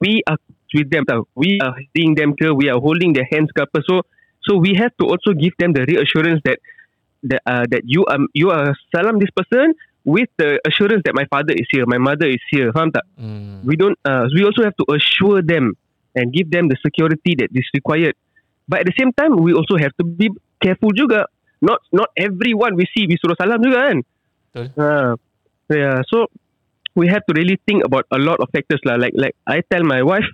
we 0.00 0.22
are 0.26 0.40
with 0.74 0.90
them. 0.90 1.04
tau. 1.04 1.28
We 1.36 1.60
are 1.60 1.76
seeing 1.96 2.16
them 2.16 2.34
ke, 2.34 2.50
we 2.52 2.68
are 2.68 2.80
holding 2.80 3.12
their 3.12 3.28
hands 3.28 3.52
ke 3.52 3.60
apa. 3.62 3.84
So, 3.84 4.02
so 4.42 4.56
we 4.56 4.74
have 4.74 4.92
to 5.00 5.06
also 5.06 5.32
give 5.32 5.52
them 5.58 5.72
the 5.72 5.84
reassurance 5.86 6.40
that 6.44 6.58
that 7.24 7.42
uh, 7.46 7.64
that 7.68 7.82
you 7.84 8.04
are 8.06 8.20
you 8.32 8.50
are 8.50 8.74
salam 8.94 9.18
this 9.18 9.30
person 9.36 9.74
with 10.04 10.28
the 10.40 10.56
assurance 10.64 11.02
that 11.04 11.12
my 11.12 11.28
father 11.28 11.52
is 11.52 11.68
here, 11.68 11.84
my 11.84 12.00
mother 12.00 12.24
is 12.24 12.40
here. 12.48 12.72
Faham 12.72 12.88
tak? 12.88 13.04
Hmm. 13.20 13.60
we 13.68 13.76
don't 13.76 13.98
uh, 14.08 14.24
we 14.32 14.44
also 14.44 14.64
have 14.64 14.76
to 14.80 14.86
assure 14.96 15.44
them 15.44 15.76
and 16.14 16.32
give 16.32 16.50
them 16.50 16.68
the 16.68 16.76
security 16.82 17.36
that 17.38 17.50
is 17.54 17.66
required 17.74 18.14
but 18.66 18.80
at 18.80 18.86
the 18.86 18.96
same 18.98 19.12
time 19.12 19.36
we 19.36 19.52
also 19.52 19.76
have 19.76 19.94
to 19.98 20.04
be 20.04 20.30
careful 20.62 20.90
juga 20.94 21.26
not 21.62 21.78
not 21.94 22.10
everyone 22.16 22.74
we 22.74 22.86
see 22.90 23.06
we 23.06 23.18
suruh 23.18 23.36
salam 23.38 23.62
juga 23.62 23.78
kan 23.90 23.98
Betul. 24.50 24.82
uh, 24.82 25.12
yeah 25.70 26.02
so 26.10 26.26
we 26.98 27.06
have 27.06 27.22
to 27.26 27.32
really 27.34 27.58
think 27.66 27.86
about 27.86 28.06
a 28.10 28.18
lot 28.18 28.42
of 28.42 28.50
factors 28.50 28.82
lah 28.82 28.98
like 28.98 29.14
like 29.14 29.38
I 29.46 29.62
tell 29.62 29.86
my 29.86 30.02
wife 30.02 30.26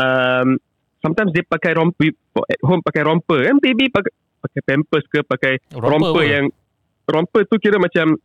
um, 0.00 0.56
sometimes 1.08 1.32
dia 1.32 1.40
pakai 1.48 1.72
romper 1.72 2.12
at 2.44 2.60
home 2.60 2.84
pakai 2.84 3.02
romper. 3.08 3.48
Kan 3.48 3.56
baby 3.64 3.88
pakai 3.88 4.12
pakai 4.44 4.60
pampers 4.68 5.04
ke 5.08 5.24
pakai 5.24 5.56
Romper 5.72 6.12
romper, 6.12 6.24
yang 6.28 6.46
romper 7.08 7.42
tu 7.48 7.56
kira 7.56 7.80
macam 7.80 8.20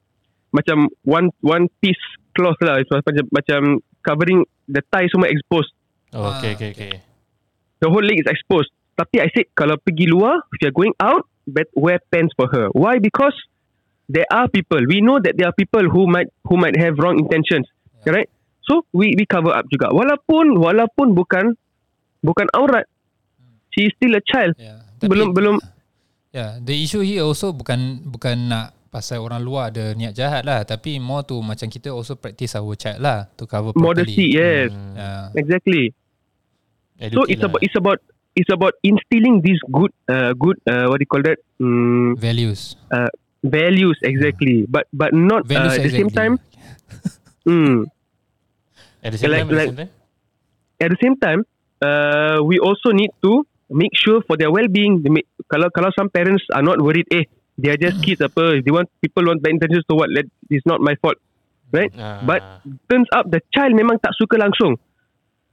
macam 0.51 0.91
one 1.07 1.31
one 1.39 1.71
piece 1.79 2.03
cloth 2.35 2.59
lah. 2.59 2.83
It's 2.83 2.91
macam 2.91 3.25
macam 3.31 3.61
covering 4.03 4.43
the 4.67 4.83
thigh 4.91 5.07
semua 5.07 5.31
exposed. 5.31 5.71
Oh, 6.13 6.29
okay, 6.37 6.53
okay, 6.53 6.69
okay. 6.75 6.93
the 7.81 7.89
whole 7.89 8.03
leg 8.03 8.19
is 8.19 8.29
exposed. 8.29 8.69
Tapi 8.93 9.19
I 9.19 9.27
said 9.33 9.49
kalau 9.57 9.75
pergi 9.81 10.05
luar 10.05 10.43
if 10.53 10.61
you're 10.61 10.75
going 10.75 10.93
out 11.01 11.25
bet 11.49 11.67
wear 11.73 11.97
pants 12.13 12.31
for 12.37 12.47
her. 12.51 12.69
Why? 12.71 13.01
Because 13.01 13.33
there 14.05 14.27
are 14.29 14.45
people 14.47 14.79
we 14.85 15.01
know 15.01 15.17
that 15.17 15.35
there 15.35 15.49
are 15.49 15.55
people 15.55 15.83
who 15.89 16.05
might 16.05 16.29
who 16.45 16.55
might 16.55 16.77
have 16.77 16.95
wrong 17.01 17.17
intentions. 17.17 17.65
Correct 18.05 18.29
so 18.63 18.87
we 18.95 19.15
we 19.19 19.27
cover 19.27 19.51
up 19.51 19.67
juga. 19.67 19.91
Walaupun 19.91 20.55
walaupun 20.55 21.17
bukan 21.17 21.59
bukan 22.23 22.47
aurat 22.51 22.87
she 23.69 23.85
is 23.85 23.93
still 23.93 24.13
a 24.13 24.23
child 24.23 24.55
Yeah. 24.55 24.81
belum 25.03 25.31
belum 25.31 25.57
Yeah, 26.31 26.57
the 26.57 26.73
issue 26.73 27.05
here 27.05 27.21
also 27.21 27.53
bukan 27.53 27.77
bukan 28.03 28.49
nak 28.49 28.73
pasal 28.89 29.21
orang 29.21 29.37
luar 29.39 29.69
ada 29.69 29.93
niat 29.93 30.13
jahat 30.13 30.41
lah 30.41 30.65
tapi 30.65 30.97
more 30.97 31.21
tu 31.21 31.37
macam 31.37 31.65
kita 31.65 31.89
also 31.89 32.13
practice 32.13 32.53
our 32.53 32.73
child 32.73 32.97
lah 32.99 33.29
to 33.33 33.45
cover 33.45 33.69
properly. 33.69 34.01
modesty 34.01 34.33
yes 34.33 34.73
Hmm. 34.73 34.97
Yeah. 34.97 35.23
exactly 35.35 35.83
so 37.03 37.21
Educate 37.21 37.29
it's 37.29 37.37
lah. 37.37 37.49
about 37.49 37.61
it's 37.61 37.77
about 37.77 37.99
it's 38.33 38.49
about 38.49 38.73
instilling 38.81 39.41
this 39.41 39.61
good 39.69 39.93
uh, 40.07 40.33
good 40.33 40.57
uh, 40.65 40.89
what 40.89 40.97
do 40.97 41.05
you 41.05 41.11
call 41.11 41.21
that 41.21 41.37
mm, 41.57 42.17
Values. 42.17 42.77
values 43.43 43.97
exactly 44.01 44.65
but 44.65 44.89
but 44.89 45.11
not 45.11 45.45
uh, 45.45 45.49
Values 45.51 45.75
at 45.75 45.83
the 45.83 45.91
same 45.91 46.09
exactly. 46.09 46.17
time 46.17 46.33
mm, 47.49 47.75
At 49.03 49.09
the 49.11 49.19
same 49.19 49.29
like- 49.29 49.41
time, 49.43 49.49
like- 49.51 49.69
same 49.69 49.79
time. 49.85 49.91
at 50.79 50.89
the 50.89 50.97
same 50.97 51.15
time 51.19 51.39
uh, 51.83 52.39
we 52.41 52.57
also 52.63 52.95
need 52.95 53.11
to 53.19 53.43
make 53.67 53.91
sure 53.93 54.23
for 54.23 54.39
their 54.39 54.49
well-being. 54.49 55.03
Make, 55.03 55.27
kalau 55.51 55.67
kalau 55.75 55.91
some 55.93 56.07
parents 56.07 56.47
are 56.55 56.63
not 56.63 56.79
worried 56.79 57.07
eh 57.11 57.27
they 57.53 57.69
are 57.69 57.77
just 57.77 58.01
kids 58.01 58.17
apa 58.17 58.65
they 58.65 58.73
want 58.73 58.89
people 58.97 59.29
want 59.29 59.37
bad 59.45 59.53
intentions 59.53 59.85
so 59.85 59.93
what 59.93 60.09
let 60.09 60.25
it's 60.49 60.65
not 60.65 60.81
my 60.81 60.97
fault 60.97 61.21
right? 61.73 61.91
Ah. 61.97 62.21
but 62.23 62.39
turns 62.87 63.09
up 63.17 63.25
the 63.33 63.41
child 63.51 63.73
memang 63.73 63.97
tak 63.99 64.13
suka 64.15 64.37
langsung. 64.37 64.77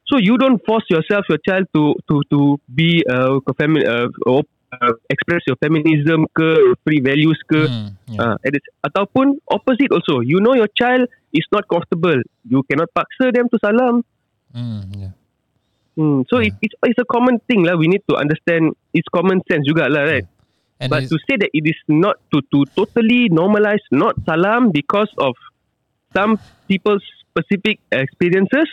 So 0.05 0.21
you 0.21 0.37
don't 0.37 0.61
force 0.69 0.85
yourself 0.93 1.25
your 1.33 1.41
child 1.41 1.71
to 1.73 1.97
to 2.11 2.21
to 2.29 2.61
be 2.69 3.01
uh, 3.09 3.41
ke 3.41 3.53
femi- 3.57 3.87
uh, 3.87 4.11
uh, 4.29 4.95
express 5.09 5.47
your 5.49 5.57
feminism 5.63 6.29
ke 6.37 6.77
free 6.85 7.01
values 7.01 7.39
ke. 7.49 7.65
Hmm, 7.65 7.89
yeah. 8.11 8.37
uh, 8.37 8.87
ataupun 8.91 9.39
opposite 9.49 9.91
also. 9.95 10.21
You 10.21 10.43
know 10.43 10.59
your 10.59 10.69
child 10.77 11.07
is 11.33 11.47
not 11.55 11.65
comfortable. 11.71 12.21
You 12.43 12.67
cannot 12.67 12.91
paksa 12.91 13.31
them 13.31 13.47
to 13.55 13.57
salam. 13.63 14.03
Hmm, 14.51 14.83
yeah. 14.99 15.15
Hmm. 16.01 16.25
So 16.33 16.41
Yeah. 16.41 16.49
it, 16.49 16.55
it's 16.65 16.77
it's 16.89 17.01
a 17.05 17.05
common 17.05 17.45
thing 17.45 17.69
lah. 17.69 17.77
We 17.77 17.85
need 17.93 18.01
to 18.09 18.17
understand. 18.17 18.73
It's 18.97 19.05
common 19.13 19.45
sense 19.45 19.69
juga 19.69 19.93
lah, 19.93 20.09
right? 20.09 20.25
And 20.81 20.89
But 20.89 21.13
to 21.13 21.21
say 21.29 21.37
that 21.37 21.53
it 21.53 21.65
is 21.69 21.77
not 21.93 22.17
to 22.33 22.41
to 22.57 22.65
totally 22.73 23.29
normalize 23.29 23.85
not 23.93 24.17
salam 24.25 24.73
because 24.73 25.13
of 25.21 25.37
some 26.17 26.41
people's 26.73 27.05
specific 27.29 27.85
experiences, 27.93 28.65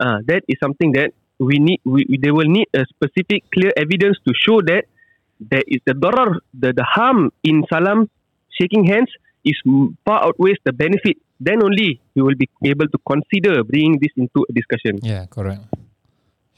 uh, 0.00 0.24
that 0.24 0.40
is 0.48 0.56
something 0.56 0.96
that 0.96 1.12
we 1.36 1.60
need. 1.60 1.84
We, 1.84 2.08
they 2.16 2.32
will 2.32 2.48
need 2.48 2.72
a 2.72 2.88
specific 2.88 3.44
clear 3.52 3.76
evidence 3.76 4.16
to 4.24 4.32
show 4.32 4.64
that 4.64 4.88
there 5.36 5.64
is 5.68 5.84
the 5.84 5.92
darar, 5.92 6.40
the 6.56 6.72
the 6.72 6.86
harm 6.88 7.28
in 7.44 7.68
salam, 7.68 8.08
shaking 8.56 8.88
hands 8.88 9.12
is 9.44 9.60
far 10.08 10.32
outweighs 10.32 10.56
the 10.64 10.72
benefit. 10.72 11.20
Then 11.36 11.60
only 11.60 12.00
we 12.16 12.24
will 12.24 12.40
be 12.40 12.48
able 12.64 12.88
to 12.88 12.98
consider 13.04 13.64
bringing 13.68 14.00
this 14.00 14.16
into 14.16 14.48
a 14.48 14.52
discussion. 14.56 14.96
Yeah, 15.04 15.28
correct. 15.28 15.68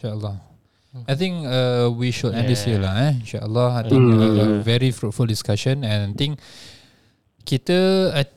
InsyaAllah. 0.03 0.37
I 1.09 1.15
think 1.17 1.47
uh, 1.49 1.89
we 1.89 2.11
should 2.11 2.35
end 2.35 2.51
this 2.51 2.67
here 2.67 2.77
Yeah. 2.77 2.91
lah 2.91 2.95
eh. 3.09 3.13
InsyaAllah. 3.23 3.69
I 3.79 3.83
think 3.89 4.03
Mm. 4.03 4.19
uh, 4.19 4.43
a 4.43 4.47
very 4.61 4.91
fruitful 4.91 5.25
discussion 5.25 5.87
and 5.87 6.13
I 6.13 6.15
think 6.19 6.37
kita 7.49 8.13
uh, 8.13 8.29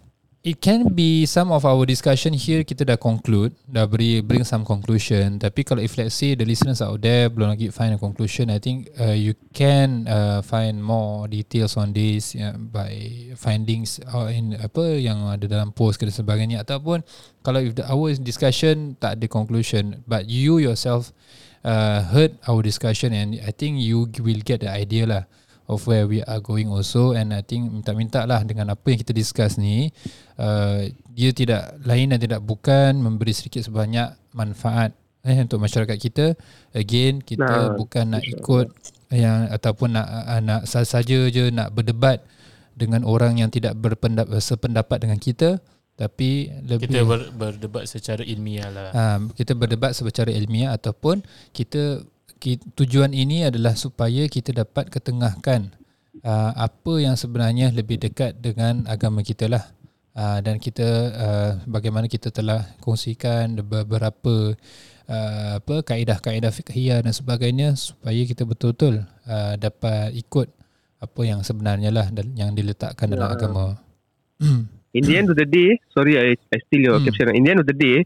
it 0.45 0.61
can 0.61 0.93
be 0.93 1.25
some 1.25 1.49
of 1.51 1.65
our 1.65 1.83
discussion 1.89 2.31
here 2.31 2.61
kita 2.63 2.85
dah 2.85 2.95
conclude, 3.01 3.51
dah 3.65 3.83
beri 3.89 4.21
bring 4.21 4.45
some 4.45 4.61
conclusion. 4.63 5.41
Tapi 5.41 5.65
kalau 5.65 5.81
if 5.81 5.97
let's 5.99 6.13
say 6.15 6.37
the 6.37 6.45
listeners 6.45 6.79
out 6.85 7.01
there 7.01 7.27
belum 7.33 7.57
lagi 7.57 7.73
find 7.73 7.91
a 7.91 7.99
conclusion, 7.99 8.47
I 8.53 8.61
think 8.61 8.87
uh, 8.95 9.17
you 9.17 9.33
can 9.51 10.05
uh, 10.07 10.39
find 10.45 10.79
more 10.79 11.25
details 11.27 11.75
on 11.75 11.91
this 11.91 12.37
yeah, 12.37 12.53
by 12.55 12.93
findings 13.35 13.97
uh, 14.07 14.29
in 14.29 14.53
apa 14.55 14.95
yang 14.95 15.27
ada 15.27 15.49
dalam 15.49 15.73
post 15.73 15.97
ke 15.99 16.05
dan 16.07 16.13
sebagainya 16.15 16.61
ataupun 16.63 17.01
kalau 17.43 17.59
if 17.59 17.73
the 17.75 17.83
our 17.89 18.13
discussion 18.15 18.95
tak 18.95 19.17
ada 19.19 19.25
conclusion 19.27 20.05
but 20.07 20.29
you 20.29 20.61
yourself 20.61 21.09
uh, 21.65 22.05
heard 22.13 22.37
our 22.45 22.61
discussion 22.61 23.11
and 23.11 23.41
I 23.41 23.49
think 23.49 23.81
you 23.81 24.05
will 24.21 24.45
get 24.45 24.61
the 24.61 24.69
idea 24.69 25.09
lah 25.09 25.23
of 25.65 25.89
where 25.89 26.05
we 26.05 26.21
are 26.21 26.37
going 26.39 26.69
also. 26.69 27.17
And 27.17 27.33
I 27.33 27.41
think 27.41 27.73
minta-minta 27.73 28.23
lah 28.29 28.45
dengan 28.45 28.69
apa 28.69 28.85
yang 28.93 29.01
kita 29.01 29.11
discuss 29.11 29.57
ni 29.57 29.89
uh, 30.37 30.85
dia 31.09 31.33
tidak 31.33 31.81
lain 31.81 32.13
dan 32.13 32.21
tidak 32.21 32.45
bukan 32.45 33.01
memberi 33.01 33.33
sedikit 33.33 33.65
sebanyak 33.65 34.13
manfaat 34.37 34.93
eh 35.25 35.41
untuk 35.41 35.57
masyarakat 35.57 35.97
kita. 35.97 36.25
Again 36.77 37.25
kita 37.25 37.73
Nah, 37.73 37.73
bukan 37.73 38.13
nak 38.13 38.23
ikut 38.23 38.69
yang 39.09 39.49
ataupun 39.49 39.97
nak 39.97 40.07
uh, 40.07 40.41
nak 40.41 40.61
saja 40.69 41.19
je 41.33 41.49
nak 41.49 41.73
berdebat 41.73 42.21
dengan 42.75 43.07
orang 43.07 43.39
yang 43.39 43.49
tidak 43.49 43.73
berpendapat 43.79 44.37
sependapat 44.43 45.01
dengan 45.01 45.17
kita 45.17 45.63
tapi 45.95 46.51
lebih 46.61 46.87
Kita 46.87 47.01
ber, 47.03 47.31
berdebat 47.31 47.83
secara 47.85 48.19
ilmiah 48.21 48.67
lah. 48.67 48.89
uh, 48.91 49.19
kita 49.31 49.53
berdebat 49.53 49.91
secara 49.91 50.27
ilmiah 50.29 50.71
ataupun 50.71 51.23
kita, 51.49 52.03
ki- 52.35 52.59
tujuan 52.75 53.11
ini 53.11 53.43
adalah 53.43 53.73
supaya 53.73 54.27
kita 54.27 54.51
dapat 54.51 54.87
ketengahkan 54.87 55.71
uh, 56.19 56.51
apa 56.53 56.93
yang 56.97 57.15
sebenarnya 57.15 57.71
lebih 57.71 57.95
dekat 57.97 58.35
dengan 58.35 58.83
agama 58.85 59.19
kita 59.19 59.47
lah 59.47 59.71
uh, 60.13 60.39
dan 60.39 60.59
kita 60.59 60.87
uh, 61.11 61.51
bagaimana 61.65 62.05
kita 62.05 62.27
telah 62.27 62.75
kongsikan 62.79 63.55
beberapa 63.57 64.51
uh, 65.05 65.51
apa 65.55 65.75
kaedah-kaedah 65.81 66.51
fiqhiyah 66.51 66.99
dan 66.99 67.11
sebagainya 67.11 67.71
supaya 67.73 68.19
kita 68.21 68.43
betul-betul 68.43 68.99
uh, 69.23 69.55
dapat 69.55 70.11
ikut 70.13 70.51
apa 70.97 71.21
yang 71.23 71.39
sebenarnya 71.39 71.87
lah 71.87 72.07
dan 72.09 72.35
yang 72.35 72.51
diletakkan 72.51 73.07
dalam 73.07 73.29
Ya. 73.29 73.33
agama. 73.33 73.65
in 74.97 75.03
the 75.09 75.15
end 75.19 75.27
of 75.31 75.35
the 75.41 75.45
day, 75.59 75.69
sorry, 75.95 76.13
I, 76.25 76.27
I 76.55 76.57
steal 76.65 76.81
your 76.89 76.97
Hmm. 76.99 77.05
caption. 77.07 77.25
In 77.39 77.43
the 77.45 77.51
end 77.53 77.61
of 77.63 77.67
the 77.71 77.77
day, 77.87 77.97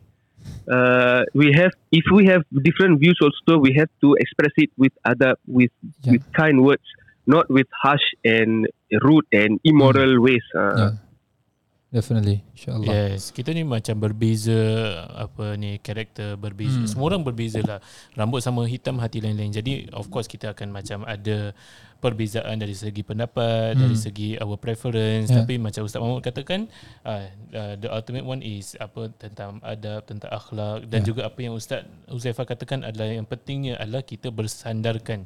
uh, 0.76 1.22
we 1.42 1.48
have 1.60 1.72
if 2.00 2.06
we 2.18 2.24
have 2.32 2.42
different 2.68 2.94
views 3.04 3.18
also, 3.26 3.52
we 3.68 3.72
have 3.80 3.92
to 4.04 4.08
express 4.24 4.54
it 4.66 4.72
with 4.84 4.94
other 5.12 5.32
with 5.58 5.72
Yeah. 6.04 6.12
with 6.14 6.24
kind 6.42 6.58
words, 6.68 6.88
not 7.36 7.46
with 7.58 7.68
harsh 7.84 8.08
and 8.38 8.68
rude 9.08 9.28
and 9.42 9.52
immoral 9.72 10.14
ways. 10.28 10.46
Uh, 10.56 10.62
Yeah. 10.82 10.92
Definitely, 11.90 12.46
insyaAllah. 12.54 12.86
Yes, 13.18 13.34
kita 13.34 13.50
ni 13.50 13.66
macam 13.66 13.98
berbeza 13.98 14.54
apa 15.10 15.58
ni 15.58 15.82
karakter 15.82 16.38
berbeza. 16.38 16.78
Hmm. 16.78 16.86
Semua 16.86 17.10
orang 17.10 17.26
berbeza 17.26 17.66
lah. 17.66 17.82
Rambut 18.14 18.46
sama 18.46 18.62
hitam 18.70 19.02
hati 19.02 19.18
lain-lain. 19.18 19.50
Jadi 19.50 19.90
of 19.98 20.06
course 20.14 20.30
kita 20.30 20.54
akan 20.54 20.70
macam 20.70 21.02
ada 21.10 21.50
perbezaan 21.98 22.62
dari 22.62 22.78
segi 22.78 23.02
pendapat, 23.02 23.74
Hmm. 23.74 23.90
dari 23.90 23.98
segi 23.98 24.38
our 24.38 24.62
preference. 24.62 25.34
Yeah. 25.34 25.42
Tapi 25.42 25.58
macam 25.58 25.82
Ustaz 25.82 25.98
Mahmud 25.98 26.22
katakan, 26.22 26.70
uh, 27.10 27.26
uh, 27.58 27.74
the 27.82 27.90
ultimate 27.90 28.24
one 28.24 28.46
is 28.46 28.78
apa 28.78 29.10
tentang 29.18 29.58
adab, 29.66 30.06
tentang 30.06 30.30
akhlak 30.30 30.86
dan 30.94 31.02
Yeah. 31.02 31.10
juga 31.10 31.22
apa 31.26 31.40
yang 31.42 31.58
Ustaz 31.58 31.90
Uzaifah 32.06 32.46
katakan 32.46 32.86
adalah 32.86 33.10
yang 33.10 33.26
pentingnya 33.26 33.82
adalah 33.82 34.06
kita 34.06 34.30
bersandarkan 34.30 35.26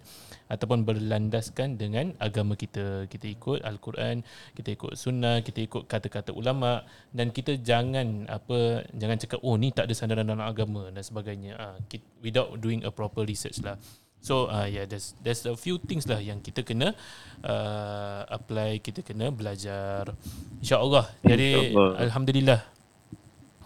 ataupun 0.53 0.85
berlandaskan 0.85 1.81
dengan 1.81 2.13
agama 2.21 2.53
kita. 2.53 3.09
Kita 3.09 3.25
ikut 3.25 3.65
Al-Quran, 3.65 4.21
kita 4.53 4.69
ikut 4.77 4.93
sunnah, 4.93 5.41
kita 5.41 5.65
ikut 5.65 5.89
kata-kata 5.89 6.31
ulama 6.37 6.85
dan 7.09 7.33
kita 7.33 7.57
jangan 7.57 8.29
apa 8.29 8.85
jangan 8.93 9.17
cakap 9.17 9.39
oh 9.41 9.57
ni 9.57 9.73
tak 9.73 9.89
ada 9.89 9.93
sandaran 9.97 10.29
dalam 10.29 10.45
agama 10.45 10.93
dan 10.93 11.01
sebagainya. 11.01 11.57
Ah, 11.57 11.77
kita, 11.89 12.05
without 12.21 12.53
doing 12.61 12.85
a 12.85 12.91
proper 12.93 13.25
research 13.25 13.59
lah. 13.65 13.81
So 14.23 14.47
uh, 14.47 14.63
yeah, 14.71 14.87
there's 14.87 15.19
there's 15.19 15.43
a 15.43 15.51
few 15.59 15.75
things 15.83 16.07
lah 16.07 16.23
yang 16.23 16.39
kita 16.39 16.63
kena 16.63 16.95
uh, 17.43 18.23
apply, 18.31 18.79
kita 18.79 19.03
kena 19.03 19.35
belajar. 19.35 20.15
InsyaAllah. 20.63 21.11
Jadi 21.27 21.75
InsyaAllah. 21.75 21.99
alhamdulillah 22.07 22.59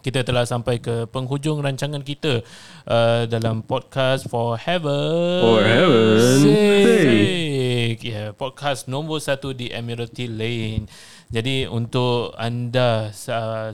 kita 0.08 0.24
telah 0.24 0.48
sampai 0.48 0.80
ke 0.80 1.04
penghujung 1.12 1.60
rancangan 1.60 2.00
kita 2.00 2.40
uh, 2.88 3.28
dalam 3.28 3.60
podcast 3.60 4.32
For 4.32 4.56
Heaven. 4.56 5.44
For 5.44 5.60
heaven's 5.60 6.48
sake. 6.48 8.00
Ya, 8.00 8.12
yeah, 8.16 8.28
podcast 8.32 8.88
nombor 8.88 9.20
satu 9.20 9.52
di 9.52 9.68
Admiralty 9.68 10.32
Lane. 10.32 10.88
Jadi 11.28 11.68
untuk 11.68 12.32
anda 12.40 13.12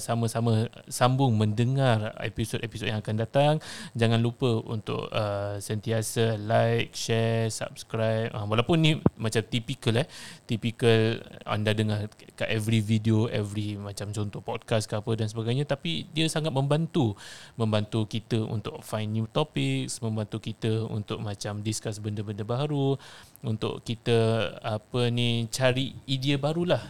sama-sama 0.01 0.65
sambung 0.89 1.37
mendengar 1.37 2.17
episod-episod 2.17 2.89
yang 2.89 3.05
akan 3.05 3.15
datang, 3.21 3.53
jangan 3.93 4.17
lupa 4.17 4.57
untuk 4.65 5.05
uh, 5.13 5.61
sentiasa 5.61 6.33
like, 6.41 6.97
share, 6.97 7.53
subscribe. 7.53 8.33
Uh, 8.33 8.49
walaupun 8.49 8.77
ni 8.81 8.91
macam 9.21 9.45
typical 9.45 10.01
eh, 10.01 10.09
typical 10.49 11.21
anda 11.45 11.77
dengar 11.77 12.09
kat 12.33 12.49
every 12.49 12.81
video, 12.81 13.29
every 13.29 13.77
macam 13.77 14.09
contoh 14.09 14.41
podcast 14.41 14.89
ke 14.89 14.97
apa 14.97 15.13
dan 15.13 15.29
sebagainya, 15.29 15.69
tapi 15.69 16.09
dia 16.09 16.25
sangat 16.25 16.49
membantu, 16.49 17.13
membantu 17.53 18.09
kita 18.09 18.41
untuk 18.49 18.81
find 18.81 19.13
new 19.13 19.29
topics, 19.29 20.01
membantu 20.01 20.41
kita 20.41 20.89
untuk 20.89 21.21
macam 21.21 21.61
discuss 21.61 22.01
benda-benda 22.01 22.41
baru, 22.41 22.97
untuk 23.45 23.85
kita 23.85 24.49
apa 24.57 25.13
ni 25.13 25.45
cari 25.53 25.93
idea 26.09 26.41
barulah 26.41 26.81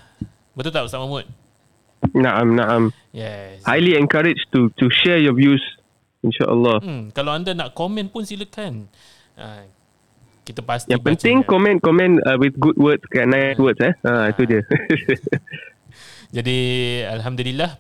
Betul 0.54 0.70
tak 0.70 0.86
Ustaz 0.86 1.02
Mahmud? 1.02 1.26
Naam, 2.14 2.54
naam. 2.54 2.84
Yes. 3.16 3.64
Highly 3.66 3.98
encouraged 3.98 4.52
to 4.54 4.70
to 4.78 4.92
share 4.92 5.18
your 5.18 5.34
views. 5.34 5.62
InsyaAllah. 6.24 6.80
Hmm, 6.80 7.04
kalau 7.12 7.36
anda 7.36 7.52
nak 7.52 7.76
komen 7.76 8.08
pun 8.08 8.24
silakan. 8.24 8.88
Uh, 9.36 9.68
kita 10.44 10.60
pasti 10.64 10.92
Yang 10.92 11.04
penting 11.08 11.38
komen-komen 11.48 12.20
uh, 12.28 12.36
with 12.36 12.56
good 12.60 12.76
words 12.76 13.04
kan, 13.12 13.32
nice 13.32 13.60
words 13.60 13.80
eh. 13.80 13.96
Ha, 14.04 14.12
uh, 14.12 14.26
itu 14.32 14.44
dia. 14.44 14.62
Jadi 16.34 17.06
alhamdulillah 17.06 17.78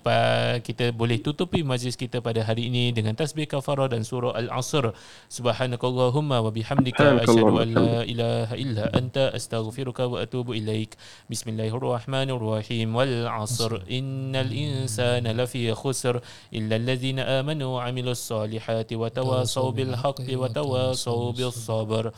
kita 0.62 0.94
boleh 0.94 1.18
tutupi 1.18 1.66
majlis 1.66 1.98
kita 1.98 2.22
pada 2.22 2.46
hari 2.46 2.70
ini 2.70 2.94
dengan 2.94 3.18
tasbih 3.18 3.50
kafarah 3.50 3.90
dan 3.90 4.06
surah 4.06 4.38
al-asr. 4.38 4.94
Subhanakallahumma 5.26 6.38
wa 6.38 6.54
bihamdika 6.54 7.18
asyhadu 7.26 7.66
an 7.66 7.70
la 7.74 8.06
ilaha 8.06 8.54
illa 8.54 8.94
anta 8.94 9.34
astaghfiruka 9.34 10.06
wa 10.06 10.22
atubu 10.22 10.54
ilaik. 10.54 10.94
Bismillahirrahmanirrahim. 11.34 12.94
Wal 12.94 13.26
'asr 13.26 13.90
innal 13.90 14.54
insana 14.54 15.34
lafi 15.34 15.74
khusr 15.74 16.22
illa 16.54 16.78
alladhina 16.78 17.42
amanu 17.42 17.82
wa 17.82 17.90
'amilus 17.90 18.22
solihati 18.22 18.94
wa 18.94 19.10
tawasaw 19.10 19.74
bil 19.74 19.98
haqqi 19.98 20.38
wa 20.38 20.46
tawasaw 20.46 21.34
bis 21.34 21.58
sabr. 21.58 22.14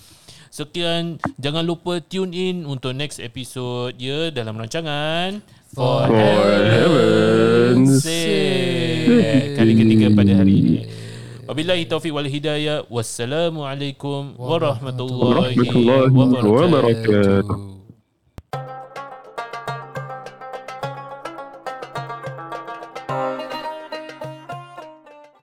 Sekian 0.52 1.16
jangan 1.40 1.64
lupa 1.64 2.04
tune 2.04 2.36
in 2.36 2.68
untuk 2.68 2.92
next 2.92 3.24
episode 3.24 3.96
ya 4.00 4.36
dalam 4.36 4.60
rancangan 4.60 5.40
For, 5.76 6.08
heaven's 6.08 8.00
sake. 8.00 9.60
Kali 9.60 9.76
ketiga 9.76 10.08
pada 10.16 10.40
hari 10.40 10.64
ini. 10.64 10.88
Wabillahi 11.44 11.84
taufiq 11.84 12.16
wal 12.16 12.32
hidayah. 12.32 12.88
Wassalamualaikum 12.88 14.40
warahmatullahi 14.40 15.60
wabarakatuh. 15.60 17.76